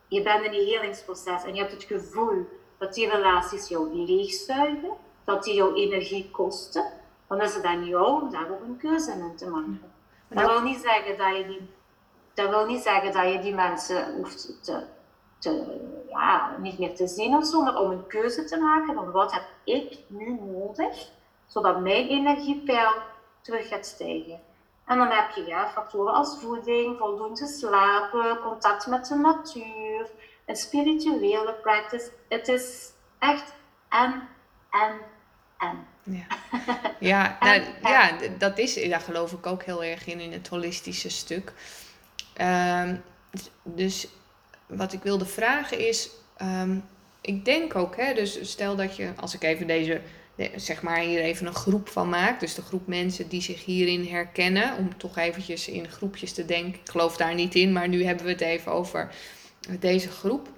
je 0.08 0.22
bent 0.22 0.44
in 0.44 0.54
een 0.54 0.66
helingsproces 0.66 1.44
en 1.44 1.54
je 1.54 1.62
hebt 1.62 1.74
het 1.74 1.84
gevoel 1.84 2.48
dat 2.78 2.94
die 2.94 3.10
relaties 3.10 3.68
jou 3.68 4.06
leegzuigen, 4.06 4.92
dat 5.24 5.44
die 5.44 5.56
jouw 5.56 5.74
energie 5.74 6.30
kosten, 6.32 6.86
dan 7.28 7.42
is 7.42 7.56
het 7.56 7.64
aan 7.64 7.86
jou 7.86 8.22
om 8.22 8.32
daar 8.32 8.52
ook 8.52 8.62
een 8.62 8.78
keuze 8.78 9.12
in 9.12 9.36
te 9.36 9.50
maken. 9.50 9.92
Dat 10.28 10.46
wil 10.46 10.62
niet 10.62 10.80
zeggen 10.80 11.18
dat 11.18 11.38
je 11.38 11.46
die, 11.48 11.70
dat 12.34 12.50
wil 12.50 12.66
niet 12.66 12.84
zeggen 12.84 13.12
dat 13.14 13.32
je 13.32 13.40
die 13.40 13.54
mensen 13.54 14.16
hoeft 14.16 14.64
te, 14.64 14.84
te, 15.40 15.80
ja, 16.10 16.56
niet 16.58 16.80
meer 16.80 16.96
te 16.96 17.08
zien 17.08 17.36
of 17.36 17.46
zo, 17.46 17.62
maar 17.62 17.82
om 17.82 17.92
een 17.92 18.08
keuze 18.08 18.44
te 18.46 18.58
maken 18.58 18.94
van 18.96 19.12
wat 19.12 19.34
heb 19.34 19.46
ik 19.64 19.98
nu 20.08 20.40
nodig, 20.42 21.08
zodat 21.48 21.82
mijn 21.82 22.08
energiepeil 22.08 22.92
terug 23.42 23.68
gaat 23.68 23.86
stijgen. 23.86 24.40
En 24.86 24.98
dan 24.98 25.10
heb 25.10 25.30
je 25.36 25.46
ja, 25.46 25.70
factoren 25.70 26.14
als 26.14 26.38
voeding, 26.42 26.98
voldoende 26.98 27.48
slapen, 27.48 28.40
contact 28.40 28.88
met 28.88 29.06
de 29.06 29.16
natuur, 29.16 30.10
een 30.46 30.56
spirituele 30.56 31.54
practice. 31.54 32.12
Het 32.28 32.48
is 32.48 32.92
echt 33.20 33.54
en, 33.90 34.28
en, 34.70 35.00
en. 35.58 35.88
Ja, 36.04 36.26
ja, 37.00 37.38
nou, 37.40 37.62
ja 37.82 38.12
dat 38.38 38.58
is, 38.58 38.90
daar 38.90 39.02
geloof 39.02 39.32
ik 39.32 39.46
ook 39.46 39.64
heel 39.64 39.84
erg 39.84 40.08
in, 40.08 40.20
in 40.20 40.32
het 40.32 40.48
holistische 40.48 41.10
stuk. 41.10 41.54
Ehm, 42.40 42.96
dus 43.64 44.08
wat 44.68 44.94
ik 44.94 45.04
wilde 45.04 45.26
vragen 45.26 45.88
is, 45.88 46.10
ehm, 46.38 46.78
ik 47.22 47.46
denk 47.46 47.76
ook, 47.76 47.96
hè, 47.96 48.14
dus 48.14 48.40
stel 48.42 48.76
dat 48.76 48.96
je, 48.96 49.12
als 49.16 49.34
ik 49.34 49.44
even 49.44 49.68
deze, 49.68 50.02
zeg 50.56 50.82
maar 50.82 51.00
hier 51.00 51.20
even 51.20 51.46
een 51.48 51.54
groep 51.54 51.90
van 51.90 52.10
maak, 52.10 52.40
dus 52.40 52.54
de 52.54 52.62
groep 52.62 52.88
mensen 52.88 53.30
die 53.30 53.42
zich 53.42 53.66
hierin 53.66 54.08
herkennen, 54.08 54.78
om 54.78 54.98
toch 54.98 55.18
eventjes 55.18 55.68
in 55.68 55.90
groepjes 55.90 56.34
te 56.34 56.46
denken. 56.46 56.80
Ik 56.80 56.90
geloof 56.90 57.18
daar 57.18 57.36
niet 57.36 57.56
in, 57.56 57.72
maar 57.72 57.88
nu 57.88 58.04
hebben 58.04 58.26
we 58.26 58.32
het 58.32 58.42
even 58.42 58.72
over 58.72 59.16
deze 59.80 60.10
groep. 60.10 60.50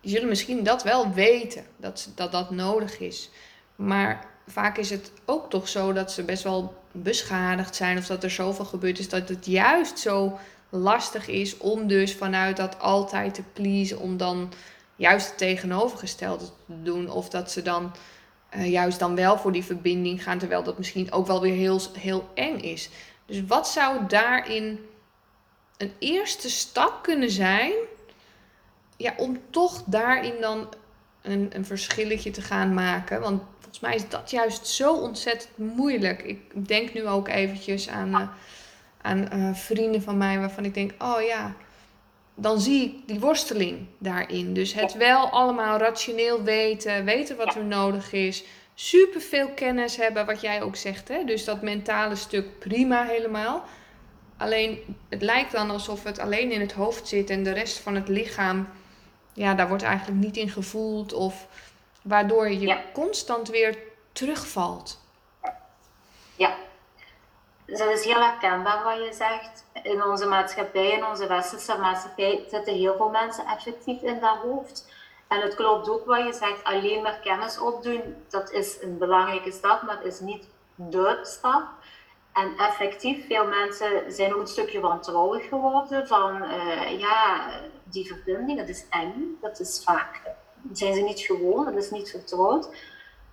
Die 0.00 0.10
zullen 0.10 0.28
misschien 0.28 0.64
dat 0.64 0.82
wel 0.82 1.12
weten, 1.12 1.64
dat 1.76 2.12
dat, 2.14 2.32
dat 2.32 2.50
nodig 2.50 2.98
is. 2.98 3.30
Maar 3.76 4.26
vaak 4.46 4.78
is 4.78 4.90
het 4.90 5.12
ook 5.24 5.50
toch 5.50 5.68
zo 5.68 5.92
dat 5.92 6.12
ze 6.12 6.22
best 6.22 6.42
wel 6.42 6.84
beschadigd 7.02 7.76
zijn 7.76 7.98
of 7.98 8.06
dat 8.06 8.24
er 8.24 8.30
zoveel 8.30 8.64
gebeurd 8.64 8.98
is 8.98 9.08
dat 9.08 9.28
het 9.28 9.46
juist 9.46 9.98
zo 9.98 10.38
lastig 10.68 11.28
is 11.28 11.56
om 11.56 11.86
dus 11.86 12.14
vanuit 12.14 12.56
dat 12.56 12.80
altijd 12.80 13.34
te 13.34 13.42
pleasen, 13.52 13.98
om 13.98 14.16
dan 14.16 14.52
juist 14.96 15.26
het 15.26 15.38
tegenovergestelde 15.38 16.44
te 16.44 16.82
doen. 16.82 17.10
Of 17.10 17.28
dat 17.28 17.50
ze 17.50 17.62
dan 17.62 17.92
uh, 18.54 18.70
juist 18.70 18.98
dan 18.98 19.14
wel 19.14 19.38
voor 19.38 19.52
die 19.52 19.64
verbinding 19.64 20.22
gaan, 20.22 20.38
terwijl 20.38 20.62
dat 20.62 20.78
misschien 20.78 21.12
ook 21.12 21.26
wel 21.26 21.40
weer 21.40 21.54
heel, 21.54 21.80
heel 21.98 22.28
eng 22.34 22.58
is. 22.58 22.90
Dus 23.26 23.44
wat 23.46 23.68
zou 23.68 24.06
daarin 24.08 24.86
een 25.76 25.92
eerste 25.98 26.50
stap 26.50 27.02
kunnen 27.02 27.30
zijn 27.30 27.72
ja, 28.96 29.14
om 29.16 29.40
toch 29.50 29.82
daarin 29.86 30.34
dan 30.40 30.68
een, 31.22 31.50
een 31.52 31.64
verschilletje 31.64 32.30
te 32.30 32.42
gaan 32.42 32.74
maken? 32.74 33.20
Want 33.20 33.42
volgens 33.78 34.00
mij 34.00 34.06
is 34.06 34.18
dat 34.18 34.30
juist 34.30 34.66
zo 34.66 34.94
ontzettend 34.94 35.58
moeilijk. 35.58 36.22
Ik 36.22 36.68
denk 36.68 36.94
nu 36.94 37.06
ook 37.06 37.28
eventjes 37.28 37.88
aan, 37.88 38.08
uh, 38.08 38.28
aan 39.02 39.28
uh, 39.32 39.54
vrienden 39.54 40.02
van 40.02 40.16
mij 40.16 40.38
waarvan 40.38 40.64
ik 40.64 40.74
denk, 40.74 40.92
oh 40.98 41.22
ja, 41.22 41.54
dan 42.34 42.60
zie 42.60 42.84
ik 42.84 43.08
die 43.08 43.20
worsteling 43.20 43.86
daarin. 43.98 44.54
Dus 44.54 44.74
het 44.74 44.94
wel 44.94 45.30
allemaal 45.30 45.78
rationeel 45.78 46.42
weten, 46.42 47.04
weten 47.04 47.36
wat 47.36 47.54
er 47.54 47.64
nodig 47.64 48.12
is. 48.12 48.44
Superveel 48.74 49.48
kennis 49.48 49.96
hebben, 49.96 50.26
wat 50.26 50.40
jij 50.40 50.62
ook 50.62 50.76
zegt. 50.76 51.08
Hè? 51.08 51.24
Dus 51.24 51.44
dat 51.44 51.62
mentale 51.62 52.14
stuk 52.14 52.58
prima 52.58 53.04
helemaal. 53.04 53.64
Alleen 54.36 54.78
het 55.08 55.22
lijkt 55.22 55.52
dan 55.52 55.70
alsof 55.70 56.04
het 56.04 56.18
alleen 56.18 56.52
in 56.52 56.60
het 56.60 56.72
hoofd 56.72 57.08
zit 57.08 57.30
en 57.30 57.42
de 57.42 57.52
rest 57.52 57.78
van 57.78 57.94
het 57.94 58.08
lichaam, 58.08 58.68
ja, 59.32 59.54
daar 59.54 59.68
wordt 59.68 59.82
eigenlijk 59.82 60.24
niet 60.24 60.36
in 60.36 60.50
gevoeld. 60.50 61.12
Of 61.12 61.48
waardoor 62.06 62.50
je 62.50 62.80
constant 62.92 63.48
weer 63.48 63.78
terugvalt. 64.12 65.00
Ja, 66.36 66.56
dus 67.66 67.78
dat 67.78 67.90
is 67.90 68.04
heel 68.04 68.22
herkenbaar 68.22 68.84
wat 68.84 69.04
je 69.04 69.12
zegt. 69.12 69.64
In 69.82 70.02
onze 70.02 70.26
maatschappij, 70.26 70.90
in 70.90 71.06
onze 71.06 71.26
westerse 71.26 71.78
maatschappij, 71.78 72.44
zitten 72.48 72.74
heel 72.74 72.96
veel 72.96 73.08
mensen 73.08 73.46
effectief 73.46 74.02
in 74.02 74.20
dat 74.20 74.36
hoofd. 74.36 74.94
En 75.28 75.40
het 75.40 75.54
klopt 75.54 75.88
ook 75.90 76.06
wat 76.06 76.26
je 76.26 76.32
zegt, 76.32 76.64
alleen 76.64 77.02
maar 77.02 77.18
kennis 77.22 77.58
opdoen, 77.58 78.16
dat 78.28 78.50
is 78.50 78.82
een 78.82 78.98
belangrijke 78.98 79.52
stap, 79.52 79.82
maar 79.82 79.96
het 79.96 80.06
is 80.06 80.20
niet 80.20 80.48
de 80.74 81.18
stap. 81.22 81.68
En 82.32 82.56
effectief, 82.58 83.26
veel 83.26 83.46
mensen 83.46 84.12
zijn 84.12 84.34
ook 84.34 84.40
een 84.40 84.46
stukje 84.46 84.80
wantrouwig 84.80 85.48
geworden 85.48 86.06
van, 86.06 86.42
uh, 86.42 87.00
ja, 87.00 87.50
die 87.84 88.06
verbinding, 88.06 88.58
dat 88.58 88.68
is 88.68 88.86
eng, 88.90 89.38
dat 89.40 89.60
is 89.60 89.82
vaak, 89.84 90.20
zijn 90.72 90.94
ze 90.94 91.00
niet 91.00 91.20
gewoon, 91.20 91.64
dat 91.64 91.74
is 91.74 91.90
niet 91.90 92.10
vertrouwd. 92.10 92.68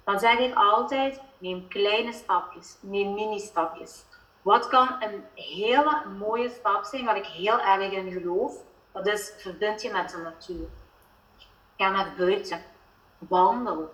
Dan 0.03 0.19
zeg 0.19 0.39
ik 0.39 0.55
altijd, 0.55 1.21
neem 1.37 1.67
kleine 1.67 2.13
stapjes, 2.13 2.77
neem 2.79 3.13
mini-stapjes. 3.13 4.03
Wat 4.41 4.67
kan 4.67 4.87
een 4.99 5.23
hele 5.35 6.01
mooie 6.19 6.49
stap 6.49 6.83
zijn, 6.83 7.05
waar 7.05 7.17
ik 7.17 7.25
heel 7.25 7.59
erg 7.59 7.91
in 7.91 8.11
geloof? 8.11 8.53
Dat 8.91 9.07
is, 9.07 9.33
verbind 9.37 9.81
je 9.81 9.91
met 9.91 10.09
de 10.09 10.17
natuur. 10.17 10.67
Ga 11.77 11.89
naar 11.89 12.13
buiten, 12.17 12.61
wandel. 13.17 13.91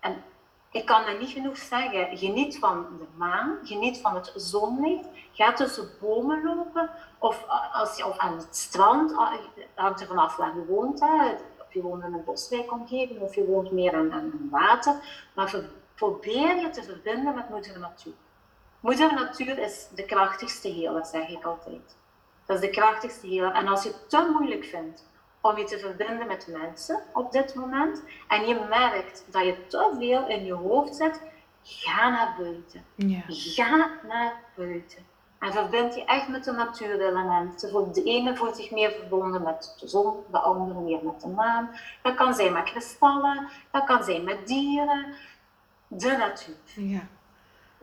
En 0.00 0.24
ik 0.70 0.86
kan 0.86 1.04
dat 1.06 1.18
niet 1.18 1.30
genoeg 1.30 1.56
zeggen. 1.56 2.16
Geniet 2.16 2.58
van 2.58 2.86
de 2.98 3.06
maan, 3.16 3.58
geniet 3.62 4.00
van 4.00 4.14
het 4.14 4.32
zonlicht. 4.36 5.06
Ga 5.32 5.52
tussen 5.52 5.90
bomen 6.00 6.44
lopen 6.44 6.90
of, 7.18 7.44
als 7.72 7.96
je, 7.96 8.06
of 8.06 8.18
aan 8.18 8.36
het 8.36 8.56
strand. 8.56 9.16
Ah, 9.16 9.32
hangt 9.74 10.00
er 10.00 10.06
vanaf 10.06 10.36
waar 10.36 10.54
je 10.54 10.64
woont. 10.64 11.00
Hè. 11.00 11.34
Of 11.72 11.78
je 11.78 11.88
woont 11.88 12.04
in 12.04 12.12
een 12.12 12.24
boswijkomgeving 12.24 13.20
of 13.20 13.34
je 13.34 13.44
woont 13.44 13.70
meer 13.70 13.94
aan, 13.94 14.12
aan 14.12 14.48
water. 14.50 14.94
Maar 15.34 15.64
probeer 15.94 16.56
je 16.56 16.70
te 16.70 16.82
verbinden 16.82 17.34
met 17.34 17.48
moeder 17.48 17.78
natuur. 17.78 18.12
Moeder 18.80 19.14
natuur 19.14 19.58
is 19.58 19.88
de 19.94 20.04
krachtigste 20.04 20.68
heler, 20.68 21.06
zeg 21.06 21.28
ik 21.28 21.44
altijd. 21.44 21.96
Dat 22.46 22.56
is 22.56 22.62
de 22.62 22.70
krachtigste 22.70 23.26
heler. 23.26 23.52
En 23.52 23.66
als 23.66 23.82
je 23.82 23.88
het 23.88 24.10
te 24.10 24.30
moeilijk 24.32 24.64
vindt 24.64 25.08
om 25.40 25.58
je 25.58 25.64
te 25.64 25.78
verbinden 25.78 26.26
met 26.26 26.46
mensen 26.46 27.02
op 27.12 27.32
dit 27.32 27.54
moment, 27.54 28.02
en 28.28 28.46
je 28.46 28.66
merkt 28.68 29.24
dat 29.30 29.44
je 29.44 29.66
te 29.66 29.94
veel 29.98 30.28
in 30.28 30.44
je 30.44 30.54
hoofd 30.54 30.94
zit, 30.94 31.20
ga 31.62 32.10
naar 32.10 32.34
buiten. 32.38 32.84
Ja. 32.94 33.22
Ga 33.28 33.90
naar 34.08 34.40
buiten. 34.56 35.06
En 35.42 35.52
verbind 35.52 35.94
je 35.94 36.04
echt 36.04 36.28
met 36.28 36.44
de 36.44 36.52
natuurelementen. 36.52 37.92
De 37.92 38.02
ene 38.02 38.36
voelt 38.36 38.56
zich 38.56 38.70
meer 38.70 38.90
verbonden 38.90 39.42
met 39.42 39.76
de 39.80 39.88
zon, 39.88 40.14
de 40.30 40.38
andere 40.38 40.80
meer 40.80 40.98
met 41.02 41.20
de 41.20 41.28
maan. 41.28 41.70
Dat 42.02 42.14
kan 42.14 42.34
zijn 42.34 42.52
met 42.52 42.64
kristallen, 42.64 43.48
dat 43.70 43.84
kan 43.84 44.04
zijn 44.04 44.24
met 44.24 44.46
dieren. 44.46 45.14
De 45.88 46.16
natuur. 46.16 46.54
Ja. 46.74 47.06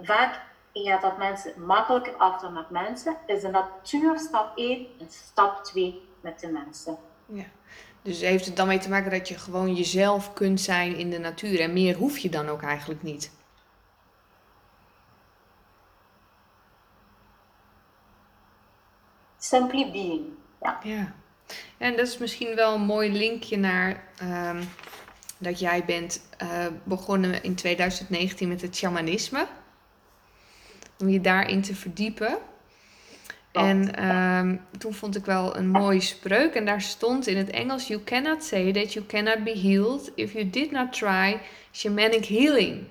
Vaak 0.01 0.41
gaat 0.73 1.01
dat 1.01 1.17
mensen 1.17 1.65
makkelijker 1.65 2.13
achter 2.13 2.51
met 2.51 2.69
mensen, 2.69 3.15
is 3.25 3.41
de 3.41 3.49
natuur 3.49 4.19
stap 4.19 4.57
1 4.57 4.87
en 4.99 5.07
stap 5.09 5.63
2 5.63 6.01
met 6.21 6.39
de 6.39 6.47
mensen. 6.47 6.97
Ja. 7.25 7.45
Dus 8.01 8.21
heeft 8.21 8.45
het 8.45 8.55
dan 8.55 8.67
mee 8.67 8.79
te 8.79 8.89
maken 8.89 9.11
dat 9.11 9.27
je 9.27 9.37
gewoon 9.37 9.75
jezelf 9.75 10.33
kunt 10.33 10.61
zijn 10.61 10.95
in 10.95 11.09
de 11.09 11.19
natuur 11.19 11.59
en 11.59 11.73
meer 11.73 11.95
hoef 11.95 12.17
je 12.17 12.29
dan 12.29 12.49
ook 12.49 12.61
eigenlijk 12.61 13.03
niet? 13.03 13.31
Simply 19.49 19.91
being, 19.91 20.25
ja. 20.61 20.79
Ja. 20.83 21.13
En 21.77 21.95
dat 21.95 22.07
is 22.07 22.17
misschien 22.17 22.55
wel 22.55 22.73
een 22.73 22.81
mooi 22.81 23.11
linkje 23.11 23.57
naar 23.57 24.03
um, 24.23 24.59
dat 25.37 25.59
jij 25.59 25.85
bent 25.85 26.21
uh, 26.43 26.65
begonnen 26.83 27.43
in 27.43 27.55
2019 27.55 28.47
met 28.47 28.61
het 28.61 28.75
shamanisme 28.75 29.47
om 30.99 31.09
je 31.09 31.21
daarin 31.21 31.61
te 31.61 31.75
verdiepen. 31.75 32.37
En 33.51 34.09
um, 34.09 34.61
toen 34.77 34.93
vond 34.93 35.15
ik 35.15 35.25
wel 35.25 35.55
een 35.55 35.69
mooie 35.69 36.01
spreuk. 36.01 36.53
En 36.53 36.65
daar 36.65 36.81
stond 36.81 37.27
in 37.27 37.37
het 37.37 37.49
Engels: 37.49 37.87
You 37.87 38.03
cannot 38.03 38.43
say 38.43 38.71
that 38.73 38.93
you 38.93 39.05
cannot 39.05 39.43
be 39.43 39.59
healed 39.59 40.11
if 40.15 40.33
you 40.33 40.49
did 40.49 40.71
not 40.71 40.93
try 40.93 41.39
shamanic 41.71 42.25
healing. 42.25 42.87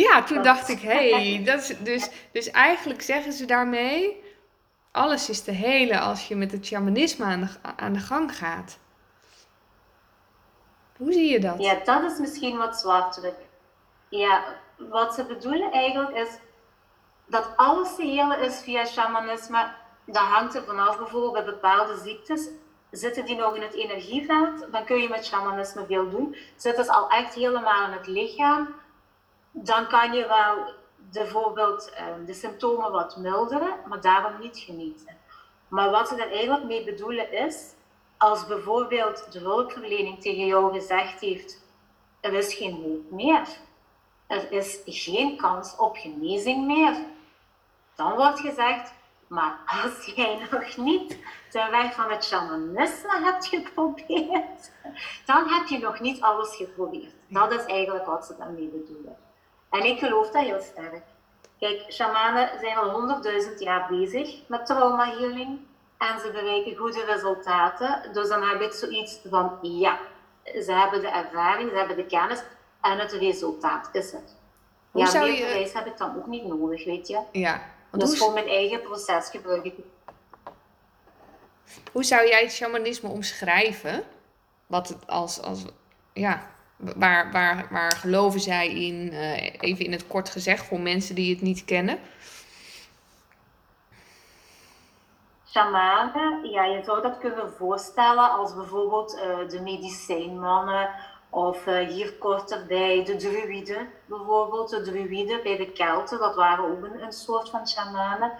Ja, 0.00 0.22
toen 0.22 0.42
dacht 0.42 0.68
ik: 0.68 0.80
hey, 0.80 1.42
dus, 1.80 2.10
dus 2.32 2.50
eigenlijk 2.50 3.02
zeggen 3.02 3.32
ze 3.32 3.44
daarmee: 3.44 4.22
alles 4.90 5.28
is 5.28 5.42
te 5.42 5.50
helen 5.50 6.00
als 6.00 6.28
je 6.28 6.36
met 6.36 6.52
het 6.52 6.66
shamanisme 6.66 7.48
aan 7.76 7.92
de, 7.92 7.98
gang 7.98 8.36
gaat. 8.36 8.78
Hoe 10.96 11.12
zie 11.12 11.30
je 11.30 11.40
dat? 11.40 11.62
Ja, 11.62 11.74
dat 11.84 12.10
is 12.12 12.18
misschien 12.18 12.56
wat 12.56 12.80
zwaarder. 12.80 13.34
Ja, 14.08 14.44
wat 14.76 15.14
ze 15.14 15.24
bedoelen 15.24 15.72
eigenlijk 15.72 16.16
is 16.16 16.28
dat 17.26 17.52
alles 17.56 17.94
te 17.94 18.02
helen 18.02 18.40
is 18.40 18.60
via 18.60 18.84
shamanisme. 18.84 19.72
Dat 20.06 20.22
hangt 20.22 20.54
er 20.54 20.64
vanaf, 20.64 20.98
bijvoorbeeld 20.98 21.32
bij 21.32 21.44
bepaalde 21.44 21.96
ziektes. 21.96 22.48
Zitten 22.90 23.24
die 23.24 23.36
nog 23.36 23.56
in 23.56 23.62
het 23.62 23.74
energieveld, 23.74 24.72
dan 24.72 24.84
kun 24.84 25.02
je 25.02 25.08
met 25.08 25.26
shamanisme 25.26 25.84
veel 25.86 26.10
doen. 26.10 26.36
Zitten 26.56 26.84
ze 26.84 26.92
al 26.92 27.08
echt 27.08 27.34
helemaal 27.34 27.86
in 27.86 27.92
het 27.92 28.06
lichaam, 28.06 28.74
dan 29.56 29.86
kan 29.88 30.12
je 30.12 30.26
wel 30.26 30.72
bijvoorbeeld 31.12 31.90
ehm, 31.90 32.24
de 32.24 32.34
symptomen 32.34 32.92
wat 32.92 33.16
milderen, 33.16 33.74
maar 33.88 34.00
daarom 34.00 34.40
niet 34.40 34.58
genieten. 34.58 35.16
Maar 35.68 35.90
wat 35.90 36.08
ze 36.08 36.22
er 36.22 36.32
eigenlijk 36.32 36.64
mee 36.64 36.84
bedoelen 36.84 37.32
is, 37.32 37.72
als 38.16 38.46
bijvoorbeeld 38.46 39.32
de 39.32 39.38
hulpverlening 39.38 40.20
tegen 40.20 40.46
jou 40.46 40.72
gezegd 40.72 41.20
heeft, 41.20 41.62
er 42.20 42.32
is 42.32 42.54
geen 42.54 42.74
hulp 42.82 43.10
meer, 43.10 43.48
er 44.26 44.52
is 44.52 44.80
geen 44.84 45.36
kans 45.36 45.76
op 45.76 45.96
genezing 45.96 46.66
meer. 46.66 46.96
Dan 47.94 48.16
wordt 48.16 48.40
gezegd, 48.40 48.92
maar 49.26 49.58
als 49.66 50.12
jij 50.14 50.38
nog 50.50 50.76
niet 50.76 51.18
de 51.50 51.68
weg 51.70 51.94
van 51.94 52.10
het 52.10 52.24
shamanisme 52.24 53.20
hebt 53.22 53.46
geprobeerd, 53.46 54.72
dan 55.26 55.48
heb 55.48 55.66
je 55.66 55.78
nog 55.78 56.00
niet 56.00 56.20
alles 56.20 56.56
geprobeerd. 56.56 57.12
Dat 57.28 57.52
is 57.52 57.64
eigenlijk 57.64 58.06
wat 58.06 58.26
ze 58.26 58.36
daarmee 58.36 58.68
bedoelen. 58.68 59.23
En 59.74 59.84
ik 59.84 59.98
geloof 59.98 60.30
dat 60.30 60.42
heel 60.42 60.60
sterk. 60.60 61.02
Kijk, 61.58 61.92
shamanen 61.92 62.50
zijn 62.60 62.76
al 62.76 62.90
honderdduizend 62.90 63.60
jaar 63.60 63.86
bezig 63.88 64.40
met 64.46 64.66
trauma 64.66 65.04
healing 65.04 65.58
en 65.98 66.20
ze 66.20 66.30
bereiken 66.32 66.76
goede 66.76 67.04
resultaten. 67.04 68.12
Dus 68.12 68.28
dan 68.28 68.42
heb 68.42 68.60
ik 68.60 68.72
zoiets 68.72 69.20
van, 69.28 69.58
ja, 69.62 69.98
ze 70.44 70.72
hebben 70.72 71.00
de 71.00 71.08
ervaring, 71.08 71.70
ze 71.70 71.76
hebben 71.76 71.96
de 71.96 72.06
kennis, 72.06 72.42
en 72.80 72.98
het 72.98 73.12
resultaat 73.12 73.88
is 73.92 74.12
het. 74.12 74.36
Hoe 74.90 75.02
ja, 75.02 75.10
zou 75.10 75.24
meer 75.24 75.38
je... 75.38 75.44
bewijs 75.44 75.72
heb 75.72 75.86
ik 75.86 75.98
dan 75.98 76.16
ook 76.16 76.26
niet 76.26 76.46
nodig, 76.46 76.84
weet 76.84 77.08
je. 77.08 77.20
Ja. 77.32 77.62
Dus 77.90 78.08
hoe... 78.08 78.16
voor 78.16 78.32
mijn 78.32 78.48
eigen 78.48 78.82
proces 78.82 79.28
gebruik 79.30 79.64
ik 79.64 79.74
Hoe 81.92 82.04
zou 82.04 82.28
jij 82.28 82.42
het 82.42 82.52
shamanisme 82.52 83.08
omschrijven? 83.08 84.04
Wat 84.66 84.88
het 84.88 85.06
als, 85.06 85.42
als 85.42 85.64
ja, 86.12 86.53
waar, 86.96 87.32
waar, 87.32 87.66
waar 87.70 87.92
geloven 87.92 88.40
zij 88.40 88.68
in? 88.68 89.12
Uh, 89.12 89.52
even 89.60 89.84
in 89.84 89.92
het 89.92 90.06
kort 90.06 90.28
gezegd, 90.28 90.66
voor 90.66 90.80
mensen 90.80 91.14
die 91.14 91.34
het 91.34 91.42
niet 91.42 91.64
kennen. 91.64 91.98
Shamanen, 95.50 96.50
ja, 96.50 96.64
je 96.64 96.82
zou 96.84 97.02
dat 97.02 97.18
kunnen 97.18 97.52
voorstellen 97.52 98.30
als 98.30 98.54
bijvoorbeeld 98.54 99.14
uh, 99.14 99.48
de 99.48 99.60
medicijnmannen 99.60 100.90
of 101.30 101.66
uh, 101.66 101.88
hier 101.88 102.12
korter 102.12 102.66
bij 102.66 103.04
de 103.04 103.16
druïden 103.16 103.88
bijvoorbeeld. 104.06 104.70
De 104.70 104.82
druïden 104.82 105.42
bij 105.42 105.56
de 105.56 105.72
Kelten, 105.72 106.18
dat 106.18 106.34
waren 106.34 106.64
ook 106.64 106.84
een, 106.84 107.02
een 107.02 107.12
soort 107.12 107.50
van 107.50 107.68
shamanen. 107.68 108.32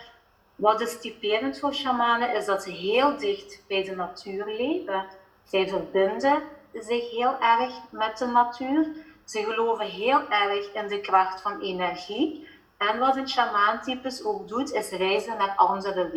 Wat 0.55 0.81
is 0.81 1.01
typerend 1.01 1.59
voor 1.59 1.75
shamanen 1.75 2.35
is 2.35 2.45
dat 2.45 2.63
ze 2.63 2.71
heel 2.71 3.19
dicht 3.19 3.65
bij 3.69 3.85
de 3.85 3.95
natuur 3.95 4.47
leven. 4.47 5.05
Zij 5.45 5.69
verbinden 5.69 6.43
zich 6.75 7.11
heel 7.11 7.39
erg 7.41 7.73
met 7.91 8.19
de 8.19 8.27
natuur. 8.27 8.89
Ze 9.25 9.43
geloven 9.43 9.87
heel 9.87 10.29
erg 10.29 10.73
in 10.73 10.89
de 10.89 11.01
kracht 11.01 11.41
van 11.41 11.61
energie. 11.61 12.49
En 12.77 12.99
wat 12.99 13.17
een 13.17 13.29
shamaantypes 13.29 14.25
ook 14.25 14.49
doet, 14.49 14.73
is 14.73 14.91
reizen 14.91 15.37
naar 15.39 15.55
andere 15.57 16.11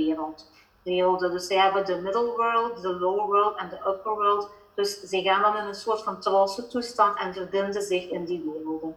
werelden. 0.84 1.32
Dus 1.32 1.48
ze 1.48 1.54
hebben 1.54 1.86
de 1.86 2.02
middle 2.02 2.36
world, 2.36 2.82
de 2.82 3.00
lower 3.00 3.26
world 3.26 3.58
en 3.58 3.70
de 3.70 3.76
upper 3.76 4.16
world 4.16 4.50
dus 4.78 5.00
ze 5.00 5.22
gaan 5.22 5.42
dan 5.42 5.58
in 5.58 5.66
een 5.68 5.76
soort 5.76 6.04
van 6.04 6.20
trance 6.20 6.68
toestand 6.68 7.18
en 7.18 7.34
verbinden 7.34 7.82
zich 7.82 8.10
in 8.10 8.26
die 8.26 8.52
werelden. 8.54 8.96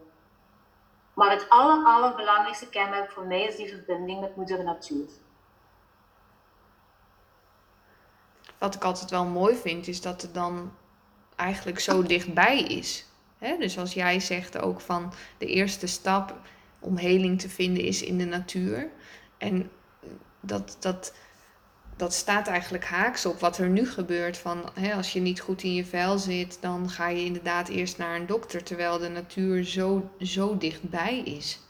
Maar 1.15 1.31
het 1.31 1.47
aller, 1.49 1.85
allerbelangrijkste 1.87 2.69
kenmerk 2.69 3.11
voor 3.11 3.27
mij 3.27 3.43
is 3.43 3.57
die 3.57 3.69
verbinding 3.69 4.21
met 4.21 4.37
moeder 4.37 4.65
natuur. 4.65 5.09
wat 8.59 8.75
ik 8.75 8.85
altijd 8.85 9.11
wel 9.11 9.25
mooi 9.25 9.57
vind, 9.57 9.87
is 9.87 10.01
dat 10.01 10.23
het 10.23 10.35
dan 10.35 10.73
eigenlijk 11.41 11.81
zo 11.81 12.03
dichtbij 12.03 12.63
is. 12.63 13.05
Dus 13.59 13.79
als 13.79 13.93
jij 13.93 14.21
zegt 14.21 14.59
ook 14.59 14.81
van 14.81 15.13
de 15.39 15.47
eerste 15.47 15.87
stap 15.87 16.35
om 16.79 16.97
heling 16.97 17.41
te 17.41 17.49
vinden 17.49 17.85
is 17.85 18.03
in 18.03 18.19
de 18.19 18.25
natuur. 18.25 18.89
En 19.39 19.71
dat, 20.41 20.77
dat, 20.81 21.15
dat 21.97 22.15
staat 22.15 22.47
eigenlijk 22.47 22.85
haaks 22.85 23.27
op 23.27 23.41
wat 23.41 23.59
er 23.59 23.69
nu 23.69 23.87
gebeurt. 23.87 24.37
Van, 24.37 24.75
als 24.95 25.13
je 25.13 25.21
niet 25.21 25.41
goed 25.41 25.63
in 25.63 25.75
je 25.75 25.85
vel 25.85 26.19
zit, 26.19 26.59
dan 26.61 26.91
ga 26.91 27.09
je 27.09 27.25
inderdaad 27.25 27.69
eerst 27.69 27.99
naar 27.99 28.17
een 28.17 28.27
dokter. 28.27 28.63
Terwijl 28.63 28.99
de 28.99 29.09
natuur 29.09 29.65
zo, 29.65 30.11
zo 30.19 30.57
dichtbij 30.57 31.19
is. 31.19 31.61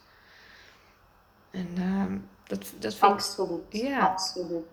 En 1.51 1.69
uh, 1.79 2.05
dat, 2.45 2.73
dat 2.79 2.95
vind 2.95 3.13
Absoluut. 3.13 3.63
Ja. 3.69 3.99
Absoluut. 4.01 4.67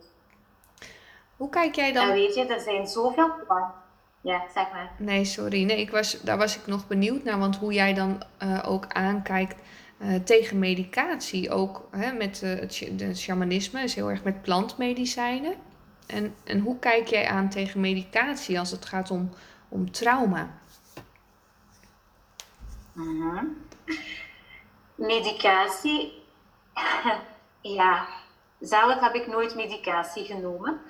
Hoe 1.38 1.50
kijk 1.50 1.76
jij 1.76 1.92
dan? 1.94 2.08
En 2.08 2.14
weet 2.14 2.36
je, 2.36 2.46
er 2.46 2.60
zijn 2.60 2.88
zoveel 2.88 3.34
planten. 3.46 3.86
Ja, 4.28 4.44
zeg 4.54 4.72
maar. 4.72 4.92
Nee, 4.98 5.26
sorry. 5.26 5.64
Nee, 5.64 5.80
ik 5.80 5.90
was, 5.90 6.22
daar 6.22 6.38
was 6.38 6.58
ik 6.58 6.66
nog 6.66 6.88
benieuwd 6.88 7.24
naar. 7.24 7.40
Want 7.40 7.58
hoe 7.58 7.74
jij 7.74 7.94
dan 7.94 8.24
uh, 8.44 8.60
ook 8.66 8.86
aankijkt 8.88 9.62
uh, 10.00 10.16
tegen 10.16 10.60
medicatie. 10.60 11.52
Ook 11.52 11.88
hè, 11.92 12.12
met 12.12 12.42
uh, 12.44 12.50
het 12.50 12.90
de 12.92 13.16
shamanisme 13.16 13.82
is 13.82 13.96
heel 13.96 14.10
erg 14.10 14.24
met 14.24 14.42
plantmedicijnen. 14.42 15.56
En, 16.08 16.36
en 16.44 16.60
hoe 16.60 16.80
kijk 16.80 17.08
jij 17.08 17.28
aan 17.28 17.50
tegen 17.50 17.80
medicatie 17.80 18.60
als 18.60 18.72
het 18.72 18.86
gaat 18.86 19.12
om, 19.12 19.30
om 19.70 19.92
trauma? 19.92 20.60
Mm 22.94 23.22
-hmm. 23.22 23.58
Medicatie, 24.96 26.24
ja, 27.78 28.08
zelf 28.60 29.00
heb 29.00 29.14
ik 29.14 29.28
nooit 29.28 29.56
medicatie 29.56 30.26
genomen. 30.26 30.82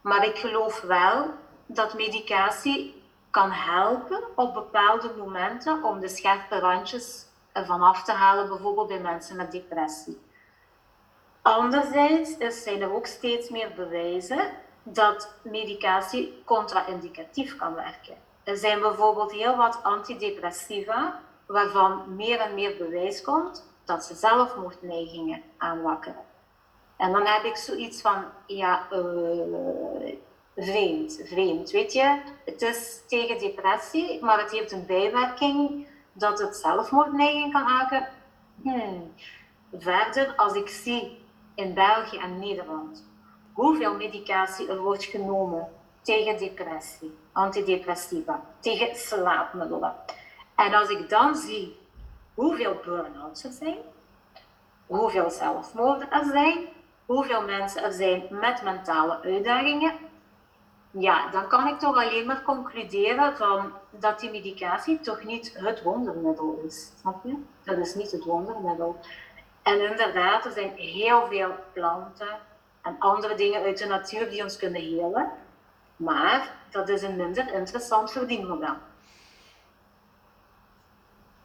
Maar 0.00 0.26
ik 0.26 0.36
geloof 0.36 0.80
wel 0.80 1.34
dat 1.66 1.94
medicatie 1.94 3.02
kan 3.30 3.50
helpen 3.50 4.24
op 4.34 4.54
bepaalde 4.54 5.10
momenten 5.18 5.84
om 5.84 6.00
de 6.00 6.08
scherpe 6.08 6.58
randjes 6.58 7.26
ervan 7.52 7.82
af 7.82 8.04
te 8.04 8.12
halen, 8.12 8.48
bijvoorbeeld 8.48 8.88
bij 8.88 9.00
mensen 9.00 9.36
met 9.36 9.52
depressie. 9.52 10.20
Anderzijds 11.42 12.36
zijn 12.62 12.82
er 12.82 12.94
ook 12.94 13.06
steeds 13.06 13.48
meer 13.50 13.72
bewijzen 13.76 14.50
dat 14.82 15.34
medicatie 15.42 16.42
contra-indicatief 16.44 17.56
kan 17.56 17.74
werken. 17.74 18.16
Er 18.44 18.56
zijn 18.56 18.80
bijvoorbeeld 18.80 19.32
heel 19.32 19.56
wat 19.56 19.82
antidepressiva 19.82 21.20
waarvan 21.46 22.16
meer 22.16 22.40
en 22.40 22.54
meer 22.54 22.76
bewijs 22.76 23.22
komt 23.22 23.68
dat 23.84 24.04
ze 24.04 24.14
zelfmoordneigingen 24.14 25.42
aanwakkeren. 25.56 26.24
En 26.96 27.12
dan 27.12 27.26
heb 27.26 27.44
ik 27.44 27.56
zoiets 27.56 28.00
van, 28.00 28.24
ja, 28.46 28.86
uh, 28.92 30.14
vreemd, 30.56 31.20
vreemd. 31.24 31.70
Weet 31.70 31.92
je, 31.92 32.20
het 32.44 32.62
is 32.62 33.02
tegen 33.06 33.38
depressie, 33.38 34.24
maar 34.24 34.40
het 34.40 34.50
heeft 34.50 34.72
een 34.72 34.86
bijwerking 34.86 35.86
dat 36.12 36.38
het 36.38 36.56
zelfmoordneiging 36.56 37.52
kan 37.52 37.62
maken. 37.62 38.08
Hmm. 38.62 39.12
Verder, 39.72 40.34
als 40.36 40.54
ik 40.54 40.68
zie 40.68 41.18
in 41.54 41.74
België 41.74 42.18
en 42.18 42.38
Nederland 42.38 43.04
hoeveel 43.52 43.94
medicatie 43.94 44.68
er 44.68 44.82
wordt 44.82 45.04
genomen 45.04 45.68
tegen 46.02 46.38
depressie, 46.38 47.18
antidepressiva, 47.32 48.40
tegen 48.60 48.96
slaapmiddelen. 48.96 49.94
En 50.56 50.74
als 50.74 50.88
ik 50.88 51.08
dan 51.08 51.36
zie 51.36 51.78
hoeveel 52.34 52.80
burn-outs 52.84 53.44
er 53.44 53.52
zijn, 53.52 53.76
hoeveel 54.86 55.30
zelfmoorden 55.30 56.10
er 56.10 56.24
zijn, 56.24 56.66
hoeveel 57.06 57.42
mensen 57.42 57.82
er 57.82 57.92
zijn 57.92 58.26
met 58.30 58.62
mentale 58.62 59.20
uitdagingen, 59.22 59.94
ja, 60.98 61.30
dan 61.30 61.48
kan 61.48 61.66
ik 61.68 61.78
toch 61.78 61.96
alleen 61.96 62.26
maar 62.26 62.42
concluderen 62.42 63.36
van 63.36 63.72
dat 63.90 64.20
die 64.20 64.30
medicatie 64.30 65.00
toch 65.00 65.24
niet 65.24 65.52
het 65.58 65.82
wondermiddel 65.82 66.62
is. 66.66 66.90
Snap 67.00 67.24
je? 67.24 67.42
Dat 67.64 67.78
is 67.78 67.94
niet 67.94 68.10
het 68.10 68.24
wondermiddel. 68.24 69.00
En 69.62 69.90
inderdaad, 69.90 70.44
er 70.44 70.52
zijn 70.52 70.76
heel 70.76 71.26
veel 71.26 71.54
planten 71.72 72.38
en 72.82 72.96
andere 72.98 73.34
dingen 73.34 73.62
uit 73.62 73.78
de 73.78 73.86
natuur 73.86 74.30
die 74.30 74.42
ons 74.42 74.56
kunnen 74.56 74.80
helen. 74.80 75.30
Maar 75.96 76.56
dat 76.70 76.88
is 76.88 77.02
een 77.02 77.16
minder 77.16 77.52
interessant 77.52 78.12
verdienmodel. 78.12 78.76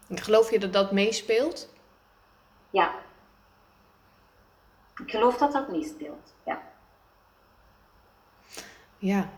Geloof 0.10 0.52
je 0.52 0.60
dat 0.60 0.74
dat 0.74 0.92
meespeelt? 0.92 1.70
Ja. 2.70 2.94
Ik 4.96 5.12
geloof 5.12 5.38
dat 5.38 5.52
dat 5.52 5.70
meespeelt, 5.70 6.34
ja. 6.44 6.62
Ja. 8.98 9.30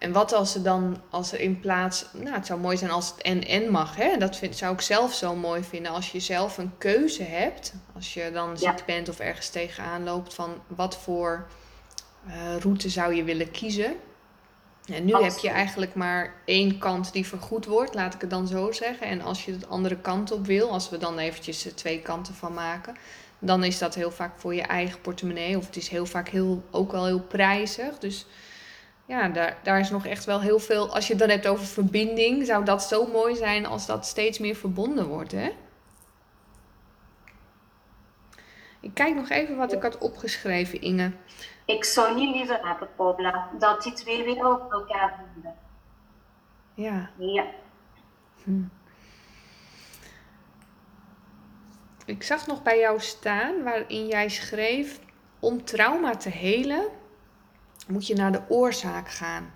En 0.00 0.12
wat 0.12 0.32
als 0.32 0.54
er 0.54 0.62
dan, 0.62 1.00
als 1.10 1.32
er 1.32 1.40
in 1.40 1.60
plaats, 1.60 2.06
nou 2.12 2.34
het 2.34 2.46
zou 2.46 2.60
mooi 2.60 2.76
zijn 2.76 2.90
als 2.90 3.10
het 3.10 3.22
en-en 3.22 3.70
mag, 3.70 3.96
hè? 3.96 4.16
Dat 4.16 4.36
vind, 4.36 4.56
zou 4.56 4.72
ik 4.74 4.80
zelf 4.80 5.14
zo 5.14 5.36
mooi 5.36 5.62
vinden. 5.62 5.92
Als 5.92 6.12
je 6.12 6.20
zelf 6.20 6.58
een 6.58 6.72
keuze 6.78 7.22
hebt, 7.22 7.74
als 7.94 8.14
je 8.14 8.30
dan 8.32 8.58
ziek 8.58 8.84
bent 8.86 9.08
of 9.08 9.18
ergens 9.18 9.48
tegenaan 9.48 10.04
loopt, 10.04 10.34
van 10.34 10.62
wat 10.66 10.96
voor 10.96 11.46
uh, 12.26 12.56
route 12.60 12.88
zou 12.88 13.14
je 13.14 13.24
willen 13.24 13.50
kiezen. 13.50 13.96
En 14.86 15.04
nu 15.04 15.14
heb 15.14 15.38
je 15.38 15.50
eigenlijk 15.50 15.94
maar 15.94 16.34
één 16.44 16.78
kant 16.78 17.12
die 17.12 17.26
vergoed 17.26 17.66
wordt, 17.66 17.94
laat 17.94 18.14
ik 18.14 18.20
het 18.20 18.30
dan 18.30 18.46
zo 18.46 18.72
zeggen. 18.72 19.06
En 19.06 19.20
als 19.20 19.44
je 19.44 19.58
de 19.58 19.66
andere 19.66 19.96
kant 19.96 20.32
op 20.32 20.46
wil, 20.46 20.70
als 20.70 20.90
we 20.90 20.98
dan 20.98 21.18
eventjes 21.18 21.64
er 21.64 21.74
twee 21.74 22.00
kanten 22.00 22.34
van 22.34 22.54
maken, 22.54 22.96
dan 23.38 23.64
is 23.64 23.78
dat 23.78 23.94
heel 23.94 24.10
vaak 24.10 24.38
voor 24.38 24.54
je 24.54 24.62
eigen 24.62 25.00
portemonnee. 25.00 25.56
Of 25.56 25.66
het 25.66 25.76
is 25.76 25.88
heel 25.88 26.06
vaak 26.06 26.28
heel, 26.28 26.62
ook 26.70 26.92
wel 26.92 27.06
heel 27.06 27.22
prijzig. 27.22 27.98
Dus 27.98 28.26
ja, 29.10 29.28
daar, 29.28 29.58
daar 29.62 29.80
is 29.80 29.90
nog 29.90 30.06
echt 30.06 30.24
wel 30.24 30.40
heel 30.40 30.58
veel. 30.58 30.94
Als 30.94 31.06
je 31.06 31.12
het 31.12 31.22
dan 31.22 31.30
hebt 31.30 31.46
over 31.46 31.66
verbinding, 31.66 32.46
zou 32.46 32.64
dat 32.64 32.82
zo 32.82 33.06
mooi 33.06 33.36
zijn 33.36 33.66
als 33.66 33.86
dat 33.86 34.06
steeds 34.06 34.38
meer 34.38 34.54
verbonden 34.54 35.06
wordt, 35.06 35.32
hè? 35.32 35.52
Ik 38.80 38.94
kijk 38.94 39.14
nog 39.14 39.28
even 39.28 39.56
wat 39.56 39.72
ik 39.72 39.82
had 39.82 39.98
opgeschreven, 39.98 40.80
Inge. 40.80 41.12
Ik 41.64 41.84
zou 41.84 42.14
niet 42.14 42.34
liever 42.36 42.66
hebben, 42.66 42.88
Paula, 42.96 43.50
dat 43.58 43.82
die 43.82 43.92
twee 43.92 44.24
werelden 44.24 44.70
elkaar 44.70 45.20
vinden. 45.32 45.54
Ja. 46.74 47.10
Ja. 47.16 47.46
Hm. 48.44 48.62
Ik 52.04 52.22
zag 52.22 52.46
nog 52.46 52.62
bij 52.62 52.78
jou 52.78 53.00
staan 53.00 53.62
waarin 53.62 54.06
jij 54.06 54.28
schreef: 54.28 55.00
om 55.40 55.64
trauma 55.64 56.16
te 56.16 56.28
helen 56.28 56.98
moet 57.90 58.06
je 58.06 58.14
naar 58.14 58.32
de 58.32 58.42
oorzaak 58.48 59.08
gaan. 59.10 59.52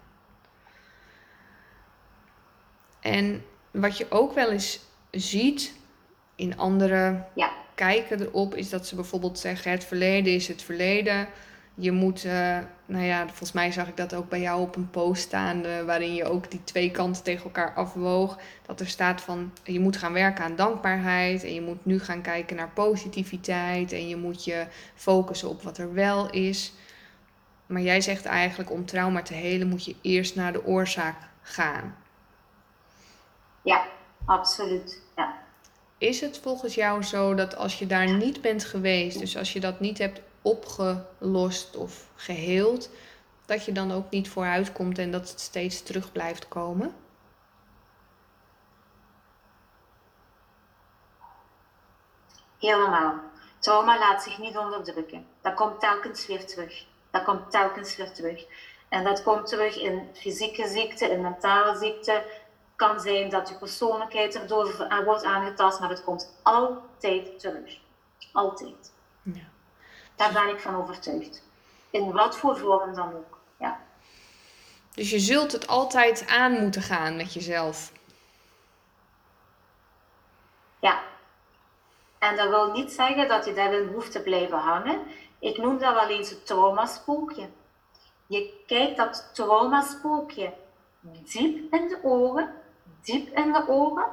En 3.00 3.44
wat 3.70 3.98
je 3.98 4.06
ook 4.10 4.34
wel 4.34 4.50
eens 4.50 4.80
ziet 5.10 5.74
in 6.36 6.56
andere 6.56 7.24
ja. 7.34 7.52
kijken 7.74 8.20
erop, 8.20 8.54
is 8.54 8.70
dat 8.70 8.86
ze 8.86 8.94
bijvoorbeeld 8.94 9.38
zeggen: 9.38 9.70
het 9.70 9.84
verleden 9.84 10.34
is 10.34 10.48
het 10.48 10.62
verleden. 10.62 11.28
Je 11.76 11.92
moet, 11.92 12.24
uh, 12.24 12.58
nou 12.86 13.04
ja, 13.04 13.26
volgens 13.26 13.52
mij 13.52 13.72
zag 13.72 13.88
ik 13.88 13.96
dat 13.96 14.14
ook 14.14 14.28
bij 14.28 14.40
jou 14.40 14.60
op 14.60 14.76
een 14.76 14.90
post 14.90 15.22
staan, 15.22 15.66
uh, 15.66 15.82
waarin 15.82 16.14
je 16.14 16.24
ook 16.24 16.50
die 16.50 16.64
twee 16.64 16.90
kanten 16.90 17.22
tegen 17.22 17.44
elkaar 17.44 17.74
afwoog. 17.74 18.38
Dat 18.66 18.80
er 18.80 18.86
staat 18.86 19.20
van 19.20 19.52
je 19.64 19.80
moet 19.80 19.96
gaan 19.96 20.12
werken 20.12 20.44
aan 20.44 20.56
dankbaarheid 20.56 21.44
en 21.44 21.54
je 21.54 21.60
moet 21.60 21.84
nu 21.84 22.00
gaan 22.00 22.22
kijken 22.22 22.56
naar 22.56 22.70
positiviteit 22.70 23.92
en 23.92 24.08
je 24.08 24.16
moet 24.16 24.44
je 24.44 24.66
focussen 24.94 25.48
op 25.48 25.62
wat 25.62 25.78
er 25.78 25.94
wel 25.94 26.30
is. 26.30 26.72
Maar 27.66 27.80
jij 27.80 28.00
zegt 28.00 28.24
eigenlijk 28.24 28.70
om 28.70 28.86
trauma 28.86 29.22
te 29.22 29.34
helen 29.34 29.68
moet 29.68 29.84
je 29.84 29.96
eerst 30.02 30.34
naar 30.34 30.52
de 30.52 30.64
oorzaak 30.64 31.16
gaan. 31.42 31.96
Ja, 33.62 33.86
absoluut. 34.24 35.02
Ja. 35.16 35.34
Is 35.98 36.20
het 36.20 36.38
volgens 36.38 36.74
jou 36.74 37.02
zo 37.02 37.34
dat 37.34 37.56
als 37.56 37.78
je 37.78 37.86
daar 37.86 38.08
niet 38.16 38.40
bent 38.40 38.64
geweest, 38.64 39.18
dus 39.18 39.36
als 39.36 39.52
je 39.52 39.60
dat 39.60 39.80
niet 39.80 39.98
hebt 39.98 40.20
opgelost 40.42 41.76
of 41.76 42.08
geheeld, 42.14 42.90
dat 43.46 43.64
je 43.64 43.72
dan 43.72 43.92
ook 43.92 44.10
niet 44.10 44.28
vooruit 44.28 44.72
komt 44.72 44.98
en 44.98 45.10
dat 45.10 45.30
het 45.30 45.40
steeds 45.40 45.82
terug 45.82 46.12
blijft 46.12 46.48
komen? 46.48 46.94
Helemaal. 52.58 53.14
Trauma 53.58 53.98
laat 53.98 54.22
zich 54.22 54.38
niet 54.38 54.56
onderdrukken. 54.56 55.26
Dat 55.40 55.54
komt 55.54 55.80
telkens 55.80 56.26
weer 56.26 56.46
terug. 56.46 56.86
Dat 57.14 57.24
komt 57.24 57.50
telkens 57.50 57.96
weer 57.96 58.12
terug. 58.12 58.46
En 58.88 59.04
dat 59.04 59.22
komt 59.22 59.46
terug 59.46 59.76
in 59.76 60.08
fysieke 60.14 60.68
ziekte, 60.68 61.10
in 61.10 61.20
mentale 61.20 61.78
ziekte. 61.78 62.24
kan 62.76 63.00
zijn 63.00 63.30
dat 63.30 63.48
je 63.48 63.54
persoonlijkheid 63.54 64.34
erdoor 64.34 64.88
wordt 65.04 65.24
aangetast, 65.24 65.80
maar 65.80 65.88
het 65.88 66.04
komt 66.04 66.34
altijd 66.42 67.40
terug. 67.40 67.78
Altijd. 68.32 68.92
Ja. 69.22 69.48
Daar 70.16 70.32
ben 70.32 70.48
ik 70.48 70.60
van 70.60 70.76
overtuigd. 70.76 71.42
In 71.90 72.12
wat 72.12 72.36
voor 72.36 72.56
vorm 72.58 72.94
dan 72.94 73.14
ook. 73.14 73.38
Ja. 73.58 73.80
Dus 74.94 75.10
je 75.10 75.18
zult 75.18 75.52
het 75.52 75.66
altijd 75.66 76.26
aan 76.26 76.52
moeten 76.52 76.82
gaan 76.82 77.16
met 77.16 77.34
jezelf. 77.34 77.92
Ja. 80.80 81.02
En 82.18 82.36
dat 82.36 82.48
wil 82.48 82.72
niet 82.72 82.92
zeggen 82.92 83.28
dat 83.28 83.44
je 83.44 83.52
daarin 83.52 83.88
hoeft 83.92 84.12
te 84.12 84.20
blijven 84.20 84.58
hangen. 84.58 85.02
Ik 85.44 85.58
noem 85.58 85.78
dat 85.78 85.94
wel 85.94 86.08
eens 86.08 86.30
het 86.30 86.46
traumaspookje. 86.46 87.48
Je 88.26 88.62
kijkt 88.66 88.96
dat 88.96 89.30
traumaspookje 89.32 90.52
diep 91.00 91.72
in 91.74 91.88
de 91.88 91.98
ogen, 92.02 92.54
diep 93.02 93.36
in 93.36 93.52
de 93.52 93.64
ogen. 93.68 94.06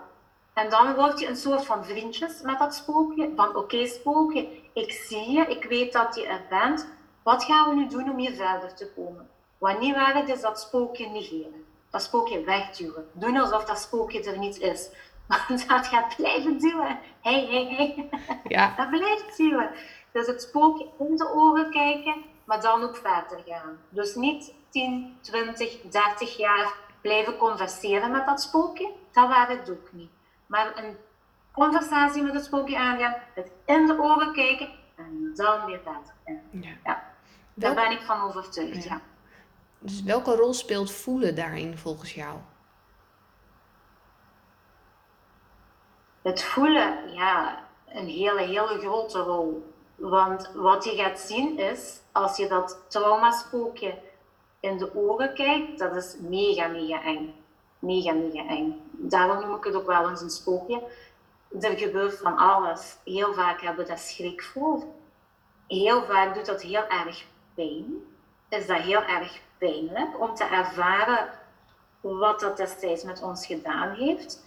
En 0.54 0.70
dan 0.70 0.96
word 0.96 1.20
je 1.20 1.28
een 1.28 1.36
soort 1.36 1.66
van 1.66 1.86
vriendjes 1.86 2.42
met 2.42 2.60
dat 2.60 2.76
spookje. 2.76 3.32
Van 3.36 3.56
oké 3.56 3.86
spookje, 3.86 4.48
ik 4.74 4.92
zie 4.92 5.32
je, 5.32 5.46
ik 5.46 5.64
weet 5.64 5.94
dat 5.94 6.16
je 6.16 6.26
er 6.26 6.46
bent. 6.50 6.88
Wat 7.24 7.44
gaan 7.44 7.70
we 7.70 7.76
nu 7.76 7.88
doen 7.88 8.10
om 8.12 8.18
hier 8.18 8.36
verder 8.36 8.76
te 8.76 8.92
komen? 8.96 9.30
Wanneer 9.58 9.94
waar 9.94 10.30
is 10.30 10.42
dat 10.42 10.60
spookje 10.60 11.08
negeren. 11.08 11.66
Dat 11.90 12.02
spookje 12.02 12.44
wegduwen. 12.44 13.10
Doen 13.14 13.38
alsof 13.38 13.66
dat 13.66 13.80
spookje 13.80 14.24
er 14.24 14.38
niet 14.38 14.60
is. 14.60 14.90
Dat 15.68 15.88
gaat 15.88 16.16
blijven 16.16 16.58
duwen. 16.58 17.00
Hé, 17.22 17.48
hé. 17.48 18.10
Ja. 18.44 18.74
Dat 18.78 18.90
blijft 18.90 19.38
duwen. 19.38 19.70
Dus 20.12 20.28
het 20.28 20.42
spookje 20.42 20.88
in 21.00 21.16
de 21.16 21.32
ogen 21.34 21.72
kijken, 21.72 22.16
maar 22.44 22.62
dan 22.62 22.84
ook 22.84 22.96
verder 22.96 23.44
gaan. 23.46 23.78
Dus 23.90 24.16
niet 24.16 24.54
10, 24.70 25.18
20, 25.22 25.82
30 25.82 26.38
jaar 26.38 26.74
blijven 27.02 27.38
converseren 27.38 28.12
met 28.12 28.26
dat 28.26 28.42
spookje. 28.42 28.92
Dat 29.12 29.28
waren 29.28 29.58
het 29.58 29.70
ook 29.70 29.92
niet. 29.92 30.10
Maar 30.46 30.78
een 30.78 30.98
conversatie 31.52 32.24
met 32.24 32.34
het 32.34 32.46
spookje 32.46 32.78
aangaan, 32.78 33.16
het 33.34 33.52
in 33.66 33.86
de 33.86 34.00
ogen 34.02 34.34
kijken 34.34 34.70
en 34.96 35.32
dan 35.36 35.66
weer 35.66 35.80
verder. 35.84 36.40
Ja. 36.52 36.70
ja. 36.84 37.10
Daar 37.54 37.76
ben 37.76 37.92
ik 37.92 38.02
van 38.02 38.22
overtuigd, 38.22 38.84
ja. 38.84 39.02
Dus 39.80 40.04
welke 40.04 40.36
rol 40.36 40.54
speelt 40.54 40.92
voelen 40.92 41.36
daarin 41.36 41.78
volgens 41.78 42.14
jou? 42.14 42.38
Het 46.22 46.44
voelen, 46.44 47.14
ja, 47.14 47.64
een 47.88 48.08
hele, 48.08 48.42
hele 48.42 48.80
grote 48.80 49.20
rol. 49.20 49.74
Want 49.96 50.52
wat 50.56 50.84
je 50.84 50.96
gaat 50.96 51.20
zien 51.20 51.58
is, 51.58 52.00
als 52.12 52.38
je 52.38 52.48
dat 52.48 52.80
traumaspookje 52.88 53.98
in 54.60 54.78
de 54.78 54.96
ogen 54.96 55.34
kijkt, 55.34 55.80
dat 55.80 55.96
is 55.96 56.16
mega, 56.20 56.68
mega 56.68 57.04
eng. 57.04 57.36
Mega, 57.80 58.14
mega 58.14 58.48
eng. 58.48 58.90
Daarom 58.92 59.40
noem 59.40 59.56
ik 59.56 59.64
het 59.64 59.76
ook 59.76 59.86
wel 59.86 60.10
eens 60.10 60.22
een 60.22 60.30
spookje. 60.30 60.82
Er 61.62 61.78
gebeurt 61.78 62.18
van 62.18 62.38
alles. 62.38 62.98
Heel 63.04 63.34
vaak 63.34 63.62
hebben 63.62 63.84
we 63.84 63.90
daar 63.90 64.00
schrik 64.00 64.44
voor. 64.44 64.84
Heel 65.68 66.04
vaak 66.04 66.34
doet 66.34 66.46
dat 66.46 66.62
heel 66.62 66.88
erg 66.88 67.26
pijn. 67.54 67.94
Is 68.50 68.68
dat 68.68 68.78
heel 68.78 69.04
erg 69.04 69.40
pijnlijk 69.58 70.22
om 70.22 70.36
te 70.36 70.44
ervaren 70.44 71.30
wat 72.02 72.40
dat 72.40 72.58
destijds 72.58 73.04
met 73.04 73.22
ons 73.22 73.46
gedaan 73.46 73.90
heeft. 73.90 74.44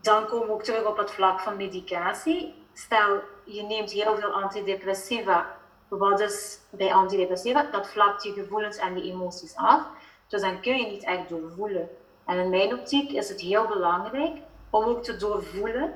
Dan 0.00 0.26
komen 0.26 0.46
we 0.46 0.52
ook 0.52 0.62
terug 0.62 0.84
op 0.84 0.96
het 0.96 1.10
vlak 1.10 1.40
van 1.40 1.56
medicatie. 1.56 2.54
Stel, 2.72 3.20
je 3.44 3.62
neemt 3.62 3.90
heel 3.90 4.16
veel 4.16 4.32
antidepressiva. 4.32 5.56
Wat 5.88 6.20
is 6.20 6.58
bij 6.70 6.94
antidepressiva? 6.94 7.62
Dat 7.62 7.88
vlakt 7.88 8.22
je 8.22 8.32
gevoelens 8.32 8.76
en 8.76 8.96
je 8.96 9.12
emoties 9.12 9.56
af. 9.56 9.82
Dus 10.28 10.40
dan 10.40 10.60
kun 10.60 10.76
je 10.76 10.86
niet 10.86 11.04
echt 11.04 11.28
doorvoelen. 11.28 11.88
En 12.26 12.38
in 12.38 12.50
mijn 12.50 12.72
optiek 12.72 13.10
is 13.10 13.28
het 13.28 13.40
heel 13.40 13.66
belangrijk 13.66 14.36
om 14.70 14.84
ook 14.84 15.02
te 15.02 15.16
doorvoelen 15.16 15.94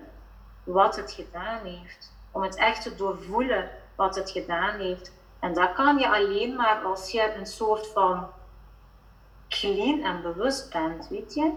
wat 0.64 0.96
het 0.96 1.12
gedaan 1.12 1.64
heeft. 1.64 2.12
Om 2.30 2.42
het 2.42 2.56
echt 2.56 2.82
te 2.82 2.94
doorvoelen 2.94 3.70
wat 3.96 4.14
het 4.14 4.30
gedaan 4.30 4.78
heeft. 4.78 5.12
En 5.40 5.54
dat 5.54 5.72
kan 5.72 5.98
je 5.98 6.08
alleen 6.08 6.56
maar 6.56 6.82
als 6.82 7.10
je 7.10 7.34
een 7.34 7.46
soort 7.46 7.86
van 7.86 8.28
clean 9.48 10.02
en 10.02 10.22
bewust 10.22 10.72
bent, 10.72 11.08
weet 11.08 11.34
je. 11.34 11.52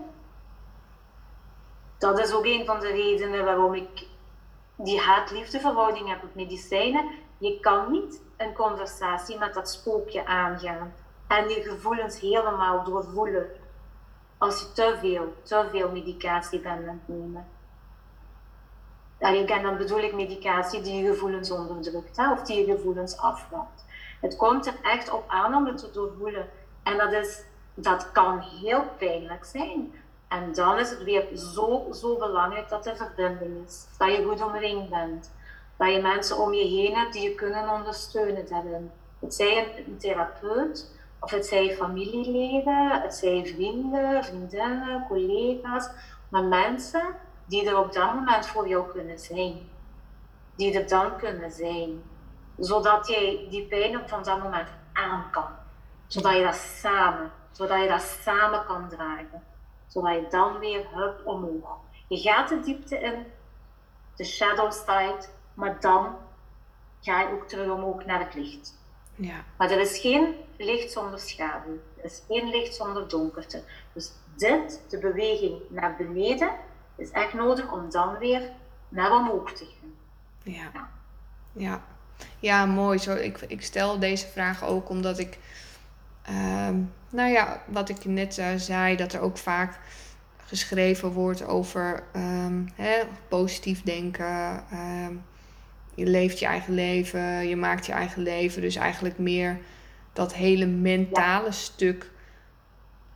Dat 1.97 2.19
is 2.19 2.33
ook 2.33 2.45
een 2.45 2.65
van 2.65 2.79
de 2.79 2.87
redenen 2.87 3.45
waarom 3.45 3.73
ik 3.73 4.07
die 4.75 4.99
haat-liefdeverhouding 4.99 6.09
heb 6.09 6.21
met 6.21 6.35
medicijnen. 6.35 7.11
Je 7.37 7.59
kan 7.59 7.91
niet 7.91 8.21
een 8.37 8.53
conversatie 8.53 9.37
met 9.37 9.53
dat 9.53 9.69
spookje 9.69 10.25
aangaan 10.25 10.93
en 11.27 11.49
je 11.49 11.61
gevoelens 11.61 12.19
helemaal 12.19 12.83
doorvoelen 12.83 13.49
als 14.37 14.59
je 14.59 14.71
te 14.71 14.95
veel, 14.99 15.33
te 15.43 15.67
veel 15.71 15.91
medicatie 15.91 16.59
bent 16.59 16.87
aan 16.87 16.99
het 17.05 17.17
nemen. 17.17 17.47
En 19.17 19.63
dan 19.63 19.77
bedoel 19.77 19.99
ik 19.99 20.13
medicatie 20.13 20.81
die 20.81 21.03
je 21.03 21.07
gevoelens 21.07 21.51
onderdrukt 21.51 22.17
hè, 22.17 22.31
of 22.31 22.41
die 22.41 22.65
je 22.65 22.75
gevoelens 22.75 23.17
afvalt. 23.17 23.85
Het 24.21 24.35
komt 24.35 24.65
er 24.65 24.75
echt 24.81 25.11
op 25.11 25.23
aan 25.27 25.55
om 25.55 25.65
het 25.65 25.77
te 25.77 25.91
doorvoelen. 25.91 26.49
En 26.83 26.97
dat, 26.97 27.11
is, 27.11 27.43
dat 27.73 28.11
kan 28.11 28.39
heel 28.39 28.83
pijnlijk 28.97 29.45
zijn. 29.45 29.93
En 30.28 30.53
dan 30.53 30.80
is 30.80 30.89
het 30.89 31.03
weer 31.03 31.25
zo, 31.36 31.88
zo 31.93 32.17
belangrijk 32.17 32.69
dat 32.69 32.86
er 32.86 32.95
verbinding 32.95 33.67
is. 33.67 33.86
Dat 33.97 34.11
je 34.11 34.23
goed 34.23 34.43
omringd 34.43 34.89
bent. 34.89 35.32
Dat 35.78 35.93
je 35.93 36.01
mensen 36.01 36.38
om 36.38 36.53
je 36.53 36.63
heen 36.63 36.95
hebt 36.95 37.13
die 37.13 37.30
je 37.30 37.36
kunnen 37.36 37.69
ondersteunen 37.69 38.47
daarin. 38.49 38.91
Het 39.19 39.34
zij 39.34 39.84
een 39.88 39.97
therapeut, 39.97 40.95
of 41.19 41.32
het 41.32 41.45
zij 41.45 41.75
familieleden, 41.75 43.01
het 43.01 43.13
zij 43.13 43.45
vrienden, 43.45 44.23
vriendinnen, 44.23 45.05
collega's. 45.07 45.89
Maar 46.30 46.43
mensen 46.43 47.15
die 47.45 47.69
er 47.69 47.78
op 47.78 47.93
dat 47.93 48.13
moment 48.13 48.47
voor 48.47 48.67
jou 48.67 48.91
kunnen 48.91 49.19
zijn. 49.19 49.69
Die 50.55 50.80
er 50.80 50.88
dan 50.88 51.17
kunnen 51.17 51.51
zijn. 51.51 52.03
Zodat 52.57 53.07
jij 53.07 53.47
die 53.49 53.67
pijn 53.67 53.99
op 53.99 54.09
van 54.09 54.23
dat 54.23 54.43
moment 54.43 54.67
aan 54.93 55.25
kan. 55.32 55.49
Zodat 56.07 56.34
je 56.34 56.43
dat 56.43 56.55
samen, 56.55 57.32
zodat 57.51 57.82
je 57.82 57.88
dat 57.88 58.01
samen 58.01 58.65
kan 58.65 58.89
dragen. 58.89 59.43
Zodat 59.88 60.13
je 60.13 60.25
dan 60.29 60.59
weer 60.59 60.85
hup 60.93 61.21
omhoog. 61.25 61.77
Je 62.07 62.17
gaat 62.17 62.49
de 62.49 62.59
diepte 62.59 62.99
in, 62.99 63.25
de 64.15 64.23
shadow 64.23 64.71
side, 64.71 65.25
maar 65.53 65.77
dan 65.79 66.15
ga 67.01 67.21
je 67.21 67.33
ook 67.33 67.47
terug 67.47 67.71
omhoog 67.71 68.05
naar 68.05 68.19
het 68.19 68.33
licht. 68.33 68.75
Ja. 69.15 69.43
Maar 69.57 69.71
er 69.71 69.79
is 69.79 69.99
geen 69.99 70.35
licht 70.57 70.91
zonder 70.91 71.19
schaduw. 71.19 71.79
Er 71.97 72.03
is 72.03 72.21
geen 72.27 72.49
licht 72.49 72.75
zonder 72.75 73.07
donkerte. 73.07 73.63
Dus 73.93 74.11
dit, 74.35 74.81
de 74.89 74.99
beweging 74.99 75.61
naar 75.69 75.95
beneden, 75.95 76.51
is 76.95 77.11
echt 77.11 77.33
nodig 77.33 77.71
om 77.71 77.89
dan 77.89 78.17
weer 78.17 78.51
naar 78.89 79.11
omhoog 79.11 79.53
te 79.53 79.65
gaan. 79.65 79.93
Ja. 80.53 80.69
Ja, 80.73 80.89
ja. 81.53 81.81
ja 82.39 82.65
mooi. 82.65 82.97
Zo, 82.97 83.15
ik, 83.15 83.41
ik 83.41 83.61
stel 83.61 83.99
deze 83.99 84.27
vraag 84.27 84.65
ook 84.65 84.89
omdat 84.89 85.19
ik, 85.19 85.39
ehm, 86.34 86.75
nou 87.09 87.32
ja, 87.32 87.61
wat 87.67 87.89
ik 87.89 88.05
net 88.05 88.38
uh, 88.38 88.47
zei, 88.55 88.95
dat 88.95 89.13
er 89.13 89.19
ook 89.21 89.38
vaak 89.38 89.80
geschreven 90.45 91.11
wordt 91.11 91.45
over 91.45 92.03
um, 92.15 92.67
hè, 92.75 93.03
positief 93.28 93.84
denken. 93.84 94.63
Ehm, 94.71 95.13
je 95.95 96.05
leeft 96.05 96.39
je 96.39 96.45
eigen 96.45 96.73
leven, 96.73 97.47
je 97.47 97.55
maakt 97.55 97.86
je 97.86 97.91
eigen 97.91 98.21
leven. 98.21 98.61
Dus 98.61 98.75
eigenlijk 98.75 99.17
meer 99.17 99.57
dat 100.13 100.34
hele 100.34 100.65
mentale 100.65 101.51
stuk. 101.51 102.11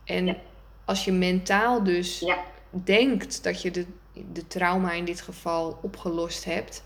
En 0.04 0.36
als 0.84 1.04
je 1.04 1.12
mentaal 1.12 1.82
dus 1.84 2.18
ja 2.18 2.38
denkt 2.72 3.42
dat 3.42 3.62
je 3.62 3.70
de, 3.70 3.86
de 4.32 4.46
trauma 4.46 4.92
in 4.92 5.04
dit 5.04 5.20
geval 5.20 5.78
opgelost 5.82 6.44
hebt, 6.44 6.84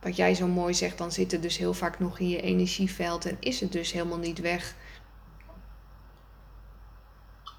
wat 0.00 0.16
jij 0.16 0.34
zo 0.34 0.46
mooi 0.46 0.74
zegt, 0.74 0.98
dan 0.98 1.12
zit 1.12 1.32
het 1.32 1.42
dus 1.42 1.56
heel 1.56 1.74
vaak 1.74 1.98
nog 1.98 2.18
in 2.18 2.28
je 2.28 2.40
energieveld 2.40 3.26
en 3.26 3.36
is 3.40 3.60
het 3.60 3.72
dus 3.72 3.92
helemaal 3.92 4.18
niet 4.18 4.40
weg. 4.40 4.74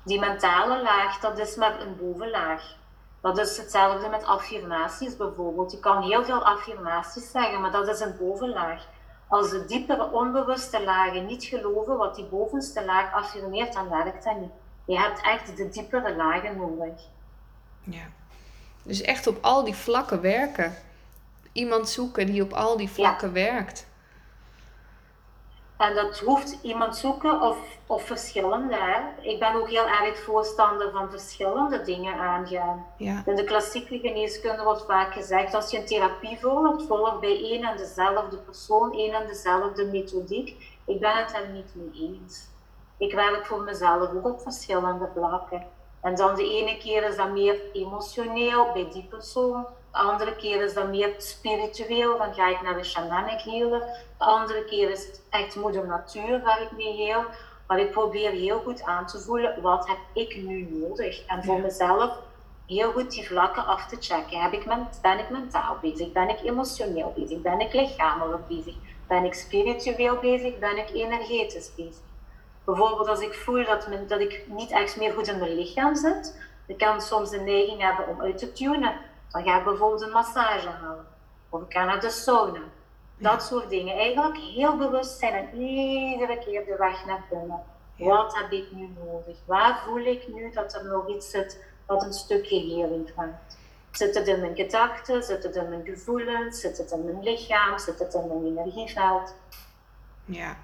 Die 0.05 0.19
mentale 0.19 0.81
laag, 0.81 1.19
dat 1.19 1.39
is 1.39 1.55
maar 1.55 1.79
een 1.81 1.97
bovenlaag. 1.97 2.75
Dat 3.21 3.37
is 3.37 3.57
hetzelfde 3.57 4.09
met 4.09 4.25
affirmaties 4.25 5.17
bijvoorbeeld. 5.17 5.71
Je 5.71 5.79
kan 5.79 6.03
heel 6.03 6.25
veel 6.25 6.45
affirmaties 6.45 7.31
zeggen, 7.31 7.61
maar 7.61 7.71
dat 7.71 7.87
is 7.87 7.99
een 7.99 8.17
bovenlaag. 8.17 8.87
Als 9.27 9.49
de 9.49 9.65
diepere 9.65 10.11
onbewuste 10.11 10.83
lagen 10.83 11.25
niet 11.25 11.43
geloven 11.43 11.97
wat 11.97 12.15
die 12.15 12.25
bovenste 12.25 12.85
laag 12.85 13.13
affirmeert, 13.13 13.73
dan 13.73 13.89
werkt 13.89 14.23
dat 14.23 14.39
niet. 14.39 14.51
Je 14.85 14.99
hebt 14.99 15.21
echt 15.21 15.57
de 15.57 15.69
diepere 15.69 16.15
lagen 16.15 16.57
nodig. 16.57 17.01
Ja. 17.83 18.03
Dus 18.83 19.01
echt 19.01 19.27
op 19.27 19.37
al 19.41 19.63
die 19.63 19.75
vlakken 19.75 20.21
werken. 20.21 20.75
Iemand 21.51 21.89
zoeken 21.89 22.25
die 22.25 22.43
op 22.43 22.53
al 22.53 22.77
die 22.77 22.89
vlakken 22.89 23.33
werkt. 23.33 23.87
En 25.77 25.95
dat 25.95 26.19
hoeft 26.19 26.57
iemand 26.61 26.97
zoeken 26.97 27.41
of, 27.41 27.57
of 27.85 28.03
verschillende. 28.03 28.75
Hè? 28.75 29.01
Ik 29.21 29.39
ben 29.39 29.55
ook 29.55 29.69
heel 29.69 29.87
erg 29.87 30.19
voorstander 30.19 30.91
van 30.91 31.09
verschillende 31.09 31.81
dingen 31.81 32.19
aangaan. 32.19 32.85
Ja. 32.97 33.23
In 33.25 33.35
de 33.35 33.43
klassieke 33.43 33.99
geneeskunde 33.99 34.63
wordt 34.63 34.85
vaak 34.85 35.13
gezegd, 35.13 35.53
als 35.53 35.71
je 35.71 35.77
een 35.77 35.85
therapie 35.85 36.37
volgt, 36.39 36.83
volg 36.87 37.19
bij 37.19 37.43
één 37.43 37.63
en 37.63 37.77
dezelfde 37.77 38.37
persoon, 38.37 38.93
één 38.93 39.13
en 39.13 39.27
dezelfde 39.27 39.85
methodiek. 39.85 40.77
Ik 40.85 40.99
ben 40.99 41.15
het 41.15 41.33
er 41.33 41.49
niet 41.49 41.75
mee 41.75 41.91
eens. 41.93 42.47
Ik 42.97 43.13
werk 43.13 43.45
voor 43.45 43.61
mezelf 43.61 44.09
ook 44.13 44.25
op 44.25 44.41
verschillende 44.41 45.09
vlakken. 45.15 45.63
En 46.01 46.15
dan 46.15 46.35
de 46.35 46.49
ene 46.49 46.77
keer 46.77 47.03
is 47.03 47.15
dat 47.15 47.31
meer 47.31 47.61
emotioneel 47.73 48.71
bij 48.73 48.89
die 48.91 49.07
persoon. 49.09 49.65
De 49.95 50.01
andere 50.01 50.35
keer 50.35 50.63
is 50.63 50.73
dat 50.73 50.87
meer 50.87 51.13
spiritueel. 51.17 52.17
Dan 52.17 52.33
ga 52.33 52.47
ik 52.47 52.61
naar 52.61 52.77
de 52.77 52.83
shamanic 52.83 53.41
healer. 53.41 53.79
De 54.17 54.25
andere 54.25 54.65
keer 54.65 54.89
is 54.89 55.05
het 55.05 55.21
echt 55.29 55.55
moeder 55.55 55.87
natuur 55.87 56.41
waar 56.41 56.61
ik 56.61 56.71
mee 56.71 56.93
heel. 56.93 57.23
Maar 57.67 57.79
ik 57.79 57.91
probeer 57.91 58.31
heel 58.31 58.59
goed 58.59 58.83
aan 58.83 59.05
te 59.05 59.19
voelen, 59.19 59.61
wat 59.61 59.87
heb 59.87 59.97
ik 60.13 60.35
nu 60.35 60.67
nodig? 60.71 61.25
En 61.25 61.43
voor 61.43 61.59
mezelf 61.59 62.17
heel 62.67 62.91
goed 62.91 63.11
die 63.11 63.27
vlakken 63.27 63.65
af 63.65 63.87
te 63.87 63.97
checken. 63.99 64.41
Heb 64.41 64.53
ik 64.53 64.65
ben 65.01 65.19
ik 65.19 65.29
mentaal 65.29 65.77
bezig? 65.81 66.11
Ben 66.11 66.29
ik 66.29 66.41
emotioneel 66.43 67.13
bezig? 67.15 67.41
Ben 67.41 67.59
ik 67.59 67.73
lichamelijk 67.73 68.47
bezig? 68.47 68.75
Ben 69.07 69.23
ik 69.23 69.33
spiritueel 69.33 70.17
bezig? 70.17 70.59
Ben 70.59 70.77
ik 70.77 70.89
energetisch 70.93 71.75
bezig? 71.75 72.03
Bijvoorbeeld 72.65 73.07
als 73.07 73.19
ik 73.19 73.33
voel 73.33 73.65
dat, 73.65 73.87
dat 74.07 74.19
ik 74.19 74.43
niet 74.47 74.71
echt 74.71 74.97
meer 74.97 75.13
goed 75.13 75.27
in 75.27 75.39
mijn 75.39 75.55
lichaam 75.55 75.95
zit, 75.95 76.39
ik 76.65 76.77
kan 76.77 77.01
soms 77.01 77.31
een 77.31 77.43
neiging 77.43 77.81
hebben 77.81 78.07
om 78.07 78.21
uit 78.21 78.37
te 78.37 78.53
tunen. 78.53 79.13
Dan 79.35 79.43
ga 79.43 79.57
ik 79.57 79.63
bijvoorbeeld 79.63 80.01
een 80.01 80.11
massage 80.11 80.69
halen. 80.69 81.05
Of 81.49 81.61
ik 81.61 81.71
ga 81.71 81.85
naar 81.85 81.99
de 81.99 82.09
sauna. 82.09 82.61
Dat 83.17 83.43
soort 83.43 83.69
dingen. 83.69 83.97
Eigenlijk 83.97 84.37
heel 84.37 84.77
bewust 84.77 85.19
zijn 85.19 85.33
en 85.33 85.61
iedere 85.61 86.37
keer 86.37 86.65
de 86.65 86.75
weg 86.77 87.05
naar 87.05 87.25
binnen. 87.29 87.63
Wat 87.97 88.37
heb 88.37 88.51
ik 88.51 88.71
nu 88.71 88.89
nodig? 89.05 89.37
Waar 89.45 89.83
voel 89.85 90.05
ik 90.05 90.27
nu 90.33 90.51
dat 90.51 90.73
er 90.73 90.85
nog 90.85 91.07
iets 91.07 91.29
zit 91.29 91.65
wat 91.85 92.03
een 92.03 92.13
stukje 92.13 92.59
heling 92.59 93.11
vraagt? 93.13 93.57
Zit 93.91 94.15
het 94.15 94.27
in 94.27 94.39
mijn 94.39 94.55
gedachten? 94.55 95.23
Zit 95.23 95.43
het 95.43 95.55
in 95.55 95.69
mijn 95.69 95.85
gevoelens? 95.85 96.59
Zit 96.59 96.77
het 96.77 96.91
in 96.91 97.05
mijn 97.05 97.23
lichaam? 97.23 97.79
Zit 97.79 97.99
het 97.99 98.13
in 98.13 98.27
mijn 98.27 98.57
energieveld? 98.57 99.35
Ja, 100.25 100.57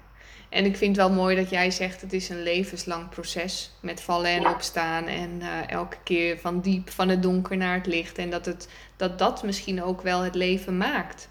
en 0.52 0.64
ik 0.64 0.76
vind 0.76 0.96
het 0.96 1.06
wel 1.06 1.16
mooi 1.16 1.36
dat 1.36 1.50
jij 1.50 1.70
zegt 1.70 2.00
het 2.00 2.12
is 2.12 2.28
een 2.28 2.42
levenslang 2.42 3.08
proces 3.08 3.72
met 3.80 4.00
vallen 4.00 4.30
en 4.30 4.46
opstaan 4.46 5.06
en 5.06 5.40
uh, 5.40 5.70
elke 5.70 5.96
keer 6.02 6.38
van 6.38 6.60
diep 6.60 6.90
van 6.90 7.08
het 7.08 7.22
donker 7.22 7.56
naar 7.56 7.74
het 7.74 7.86
licht 7.86 8.18
en 8.18 8.30
dat 8.30 8.46
het, 8.46 8.68
dat, 8.96 9.18
dat 9.18 9.42
misschien 9.42 9.82
ook 9.82 10.02
wel 10.02 10.20
het 10.20 10.34
leven 10.34 10.76
maakt. 10.76 11.28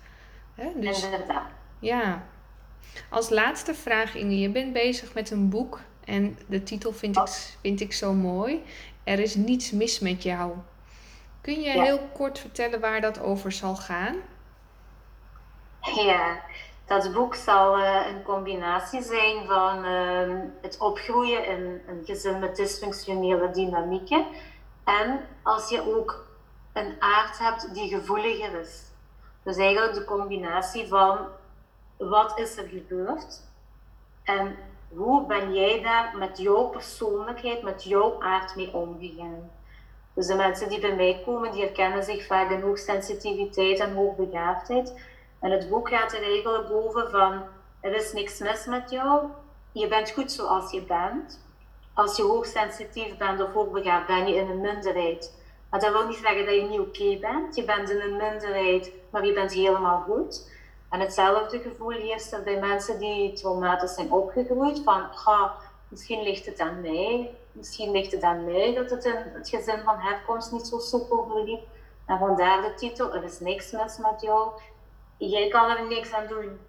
Hè? 0.56 0.70
Dus, 0.76 1.06
ja. 1.80 2.24
Als 3.10 3.30
laatste 3.30 3.74
vraag, 3.74 4.16
Inge, 4.16 4.40
je 4.40 4.50
bent 4.50 4.74
bezig 4.74 5.14
met 5.14 5.32
een 5.32 5.50
boek 5.50 5.82
en 6.06 6.38
de 6.48 6.64
titel 6.64 6.94
vind, 6.94 7.18
ik, 7.18 7.28
vind 7.62 7.82
ik 7.82 7.94
zo 7.94 8.14
mooi. 8.14 8.64
Er 9.04 9.20
is 9.20 9.36
niets 9.36 9.72
mis 9.72 10.00
met 10.00 10.24
jou. 10.24 10.54
Kun 11.42 11.62
je 11.62 11.70
heel 11.70 12.10
kort 12.14 12.40
vertellen 12.40 12.80
waar 12.80 13.02
dat 13.02 13.20
over 13.20 13.52
zal 13.52 13.76
gaan? 13.76 14.16
Ja, 15.96 16.42
dat 16.92 17.14
boek 17.14 17.36
zal 17.36 17.80
uh, 17.80 18.08
een 18.08 18.24
combinatie 18.24 19.02
zijn 19.02 19.46
van 19.46 19.86
uh, 19.86 20.40
het 20.62 20.78
opgroeien 20.78 21.46
in 21.46 21.82
een 21.88 22.02
gezin 22.06 22.40
met 22.40 22.56
dysfunctionele 22.56 23.52
dynamieken. 23.52 24.26
En 24.84 25.20
als 25.44 25.70
je 25.70 25.96
ook 25.96 26.26
een 26.74 26.96
aard 27.00 27.40
hebt 27.40 27.74
die 27.74 27.90
gevoeliger 27.90 28.60
is. 28.60 28.82
Dus 29.44 29.58
eigenlijk 29.58 29.94
de 29.94 30.04
combinatie 30.04 30.88
van 30.88 31.18
wat 31.98 32.40
is 32.40 32.58
er 32.58 32.68
gebeurd 32.68 33.42
en 34.24 34.56
hoe 34.96 35.26
ben 35.26 35.54
jij 35.54 35.82
daar 35.82 36.18
met 36.18 36.38
jouw 36.38 36.64
persoonlijkheid, 36.64 37.62
met 37.62 37.84
jouw 37.84 38.22
aard 38.22 38.56
mee 38.56 38.74
omgegaan. 38.74 39.52
Dus 40.14 40.28
de 40.28 40.36
mensen 40.36 40.70
die 40.70 40.80
bij 40.80 40.96
mij 40.96 41.22
komen, 41.26 41.52
die 41.52 41.62
herkennen 41.62 42.04
zich 42.04 42.26
vaak 42.26 42.50
in 42.50 42.62
hoogsensitiviteit 42.62 43.80
en 43.80 43.94
hoogbegaafdheid. 43.94 44.94
En 45.42 45.52
het 45.52 45.70
boek 45.70 45.90
gaat 45.90 46.14
er 46.14 46.24
eigenlijk 46.24 46.72
over 46.72 47.10
van, 47.10 47.44
er 47.80 47.96
is 47.96 48.14
niks 48.14 48.40
mis 48.40 48.66
met 48.66 48.90
jou, 48.90 49.30
je 49.72 49.88
bent 49.88 50.12
goed 50.12 50.32
zoals 50.32 50.72
je 50.72 50.82
bent. 50.82 51.40
Als 51.94 52.18
je 52.18 52.24
hoogsensitief 52.24 53.18
bent 53.18 53.42
of 53.42 53.54
hoogbegaafd, 53.54 54.08
ben 54.08 54.28
je 54.28 54.36
in 54.36 54.50
een 54.50 54.62
minderheid. 54.62 55.40
Maar 55.70 55.80
dat 55.80 55.92
wil 55.92 56.08
niet 56.08 56.18
zeggen 56.18 56.46
dat 56.46 56.56
je 56.56 56.62
niet 56.62 56.80
oké 56.80 57.18
bent. 57.20 57.56
Je 57.56 57.66
bent 57.66 57.90
in 57.90 58.02
een 58.02 58.16
minderheid, 58.16 58.92
maar 59.10 59.26
je 59.26 59.34
bent 59.34 59.54
helemaal 59.54 60.02
goed. 60.02 60.50
En 60.90 61.00
hetzelfde 61.00 61.60
gevoel 61.60 61.90
heerst 61.90 62.34
er 62.34 62.44
bij 62.44 62.60
mensen 62.60 63.00
die 63.00 63.34
traumatisch 63.34 63.94
zijn 63.94 64.12
opgegroeid. 64.12 64.82
Van, 64.84 65.08
ga, 65.12 65.56
misschien 65.88 66.24
ligt 66.24 66.46
het 66.46 66.60
aan 66.60 66.82
mij. 66.82 67.36
Misschien 67.52 67.92
ligt 67.92 68.12
het 68.12 68.24
aan 68.24 68.46
mij 68.46 68.74
dat 68.74 68.90
het 68.90 69.06
in 69.06 69.16
het 69.34 69.50
gezin 69.50 69.80
van 69.84 69.98
herkomst 69.98 70.52
niet 70.52 70.68
zo 70.68 70.80
soepel 70.80 71.28
verliep. 71.30 71.62
En 72.06 72.18
vandaar 72.18 72.62
de 72.62 72.74
titel, 72.74 73.14
er 73.14 73.24
is 73.24 73.40
niks 73.40 73.72
mis 73.72 73.98
met 73.98 74.22
jou 74.22 74.50
jij 75.30 75.48
kan 75.48 75.70
er 75.70 75.88
niks 75.88 76.14
aan 76.14 76.28
doen 76.28 76.60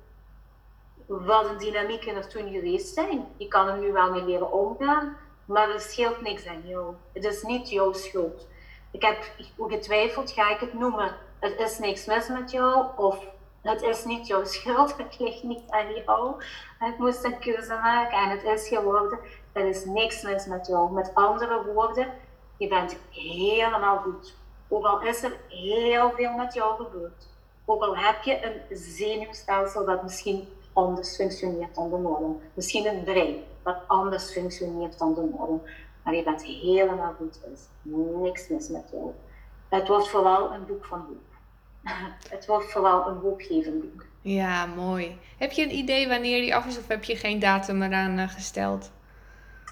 wat 1.07 1.49
een 1.49 1.59
dynamieken 1.59 2.17
er 2.17 2.29
toen 2.29 2.53
geweest 2.53 2.95
zijn. 2.95 3.27
Je 3.37 3.49
kan 3.49 3.69
er 3.69 3.79
nu 3.79 3.93
wel 3.93 4.11
mee 4.11 4.25
leren 4.25 4.53
omgaan, 4.53 5.17
maar 5.45 5.71
er 5.71 5.81
scheelt 5.81 6.21
niks 6.21 6.47
aan 6.47 6.63
jou. 6.65 6.95
Het 7.13 7.25
is 7.25 7.43
niet 7.43 7.71
jouw 7.71 7.93
schuld. 7.93 8.49
Ik 8.91 9.03
heb 9.03 9.31
getwijfeld, 9.59 10.31
ga 10.31 10.51
ik 10.51 10.61
het 10.61 10.75
noemen, 10.75 11.17
het 11.39 11.59
is 11.59 11.79
niks 11.79 12.05
mis 12.05 12.29
met 12.29 12.51
jou, 12.51 12.87
of 12.97 13.27
het 13.63 13.83
is 13.83 14.05
niet 14.05 14.27
jouw 14.27 14.45
schuld, 14.45 14.97
het 14.99 15.19
ligt 15.19 15.43
niet 15.43 15.71
aan 15.71 15.95
jou. 15.95 16.43
Ik 16.81 16.99
moest 16.99 17.25
een 17.25 17.39
keuze 17.39 17.79
maken 17.83 18.19
en 18.19 18.31
het 18.31 18.45
is 18.45 18.69
geworden, 18.69 19.19
er 19.53 19.67
is 19.67 19.85
niks 19.85 20.23
mis 20.23 20.47
met 20.47 20.67
jou. 20.67 20.93
Met 20.93 21.11
andere 21.15 21.65
woorden, 21.65 22.13
je 22.57 22.69
bent 22.69 22.97
helemaal 23.11 23.99
goed. 23.99 24.35
Ook 24.69 24.85
al 24.85 25.01
is 25.01 25.23
er 25.23 25.37
heel 25.49 26.11
veel 26.11 26.33
met 26.33 26.55
jou 26.55 26.85
gebeurd. 26.85 27.32
Ook 27.73 27.83
al 27.83 27.97
heb 27.97 28.23
je 28.23 28.45
een 28.45 28.77
zenuwstelsel 28.77 29.85
dat 29.85 30.03
misschien 30.03 30.49
anders 30.73 31.17
functioneert 31.17 31.75
dan 31.75 31.91
de 31.91 31.99
norm. 31.99 32.41
Misschien 32.55 32.87
een 32.87 33.05
brein 33.05 33.37
dat 33.63 33.77
anders 33.87 34.33
functioneert 34.33 34.99
dan 34.99 35.15
de 35.15 35.31
norm. 35.39 35.63
Maar 36.05 36.15
je 36.15 36.23
bent 36.23 36.45
helemaal 36.45 37.15
goed. 37.19 37.41
Is 37.53 37.61
niks 38.23 38.49
mis 38.49 38.69
met 38.69 38.89
jou. 38.93 39.11
Het 39.69 39.89
wordt 39.89 40.09
vooral 40.09 40.53
een 40.53 40.67
boek 40.67 40.85
van 40.85 40.99
hoop. 40.99 41.31
Het 42.35 42.47
wordt 42.47 42.73
vooral 42.73 43.09
een 43.09 43.17
hoopgevend 43.17 43.81
boek. 43.81 44.05
Ja, 44.21 44.67
mooi. 44.67 45.19
Heb 45.39 45.53
je 45.53 45.63
een 45.63 45.75
idee 45.75 46.09
wanneer 46.09 46.41
die 46.41 46.55
af 46.55 46.67
is 46.67 46.79
of 46.79 46.89
heb 46.89 47.05
je 47.05 47.17
geen 47.17 47.39
datum 47.39 47.83
eraan 47.83 48.19
uh, 48.19 48.29
gesteld? 48.29 48.91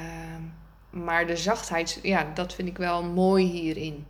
maar 0.89 1.27
de 1.27 1.37
zachtheid, 1.37 1.99
ja, 2.01 2.31
dat 2.33 2.53
vind 2.53 2.67
ik 2.67 2.77
wel 2.77 3.03
mooi 3.03 3.45
hierin 3.45 4.05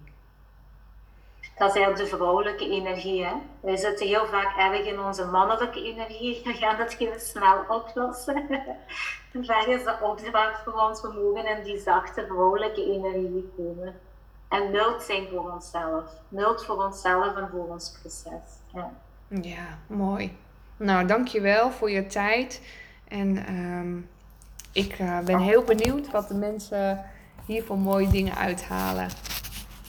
dat 1.58 1.70
is 1.70 1.76
eigenlijk 1.76 2.10
de 2.10 2.18
vrouwelijke 2.18 2.70
energie. 2.70 3.26
Hè? 3.26 3.34
Wij 3.60 3.78
zitten 3.78 4.08
heel 4.08 4.26
vaak 4.26 4.58
erg 4.58 4.86
in 4.86 5.00
onze 5.00 5.26
mannelijke 5.26 5.84
energie. 5.84 6.42
We 6.44 6.54
gaan 6.54 6.78
dat 6.78 6.94
heel 6.94 7.20
snel 7.20 7.64
oplossen. 7.68 8.46
Vaak 9.42 9.66
is 9.66 9.84
de 9.84 9.98
opdracht 10.02 10.64
voor 10.64 10.74
ons, 10.74 11.02
we 11.02 11.08
mogen 11.08 11.58
in 11.58 11.64
die 11.64 11.80
zachte 11.80 12.26
vrouwelijke 12.28 12.84
energie 12.86 13.50
komen. 13.58 13.96
En 14.50 14.72
mild 14.72 15.04
zijn 15.04 15.28
voor 15.28 15.52
onszelf. 15.52 16.04
Mild 16.28 16.66
voor 16.66 16.84
onszelf 16.84 17.36
en 17.36 17.50
voor 17.52 17.68
ons 17.68 17.98
proces. 18.02 18.60
Ja, 18.74 18.92
ja 19.42 19.78
mooi. 19.88 20.38
Nou, 20.78 21.08
dankjewel 21.08 21.72
voor 21.72 21.92
je 21.92 22.06
tijd. 22.06 22.62
En 23.08 23.46
ehm, 23.46 23.98
ik 24.72 25.00
uh, 25.00 25.20
ben 25.20 25.40
heel 25.40 25.64
benieuwd 25.64 26.12
wat 26.12 26.28
de 26.28 26.36
mensen 26.36 27.06
hier 27.46 27.64
voor 27.64 27.78
mooie 27.78 28.10
dingen 28.10 28.36
uithalen. 28.36 29.08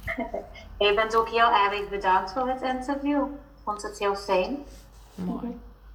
Je 0.78 0.94
bent 0.94 1.16
ook 1.16 1.28
heel 1.28 1.50
erg 1.50 1.88
bedankt 1.88 2.32
voor 2.32 2.48
het 2.48 2.62
interview. 2.62 3.22
Ik 3.22 3.62
vond 3.64 3.82
het 3.82 3.98
heel 3.98 4.16
fijn. 4.16 4.64
Mooi. 5.14 5.60